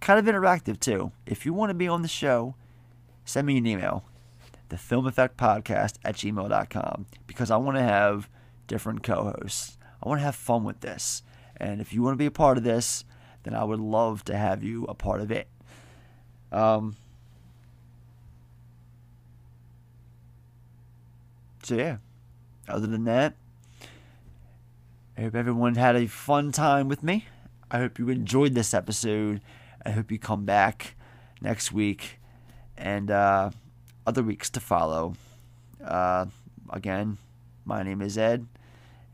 kind 0.00 0.18
of 0.18 0.32
interactive 0.32 0.78
too. 0.78 1.12
If 1.26 1.44
you 1.44 1.52
want 1.52 1.70
to 1.70 1.74
be 1.74 1.88
on 1.88 2.02
the 2.02 2.08
show, 2.08 2.54
send 3.24 3.46
me 3.46 3.58
an 3.58 3.66
email, 3.66 4.04
the 4.68 4.78
film 4.78 5.06
effect 5.06 5.36
podcast 5.36 5.94
at 6.04 6.16
gmail.com, 6.16 7.06
because 7.26 7.50
I 7.50 7.56
want 7.56 7.76
to 7.76 7.82
have 7.82 8.28
different 8.66 9.02
co 9.02 9.34
hosts. 9.36 9.76
I 10.02 10.08
want 10.08 10.20
to 10.20 10.24
have 10.24 10.36
fun 10.36 10.64
with 10.64 10.80
this. 10.80 11.22
And 11.56 11.80
if 11.80 11.92
you 11.92 12.02
want 12.02 12.14
to 12.14 12.18
be 12.18 12.26
a 12.26 12.30
part 12.30 12.56
of 12.56 12.64
this, 12.64 13.04
then 13.42 13.54
I 13.54 13.64
would 13.64 13.80
love 13.80 14.24
to 14.26 14.36
have 14.36 14.62
you 14.62 14.84
a 14.84 14.94
part 14.94 15.20
of 15.20 15.32
it. 15.32 15.48
Um, 16.52 16.96
so, 21.68 21.76
yeah, 21.76 21.98
other 22.66 22.86
than 22.86 23.04
that, 23.04 23.34
I 25.18 25.20
hope 25.20 25.34
everyone 25.34 25.74
had 25.74 25.96
a 25.96 26.06
fun 26.06 26.50
time 26.50 26.88
with 26.88 27.02
me. 27.02 27.26
I 27.70 27.76
hope 27.76 27.98
you 27.98 28.08
enjoyed 28.08 28.54
this 28.54 28.72
episode. 28.72 29.42
I 29.84 29.90
hope 29.90 30.10
you 30.10 30.18
come 30.18 30.46
back 30.46 30.94
next 31.42 31.70
week 31.70 32.20
and 32.78 33.10
uh, 33.10 33.50
other 34.06 34.22
weeks 34.22 34.48
to 34.48 34.60
follow. 34.60 35.16
Uh, 35.84 36.24
again, 36.70 37.18
my 37.66 37.82
name 37.82 38.00
is 38.00 38.16
Ed, 38.16 38.46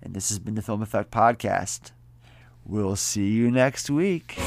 and 0.01 0.15
this 0.15 0.29
has 0.29 0.39
been 0.39 0.55
the 0.55 0.63
Film 0.63 0.81
Effect 0.81 1.11
Podcast. 1.11 1.91
We'll 2.65 2.95
see 2.95 3.31
you 3.31 3.51
next 3.51 3.91
week. 3.91 4.39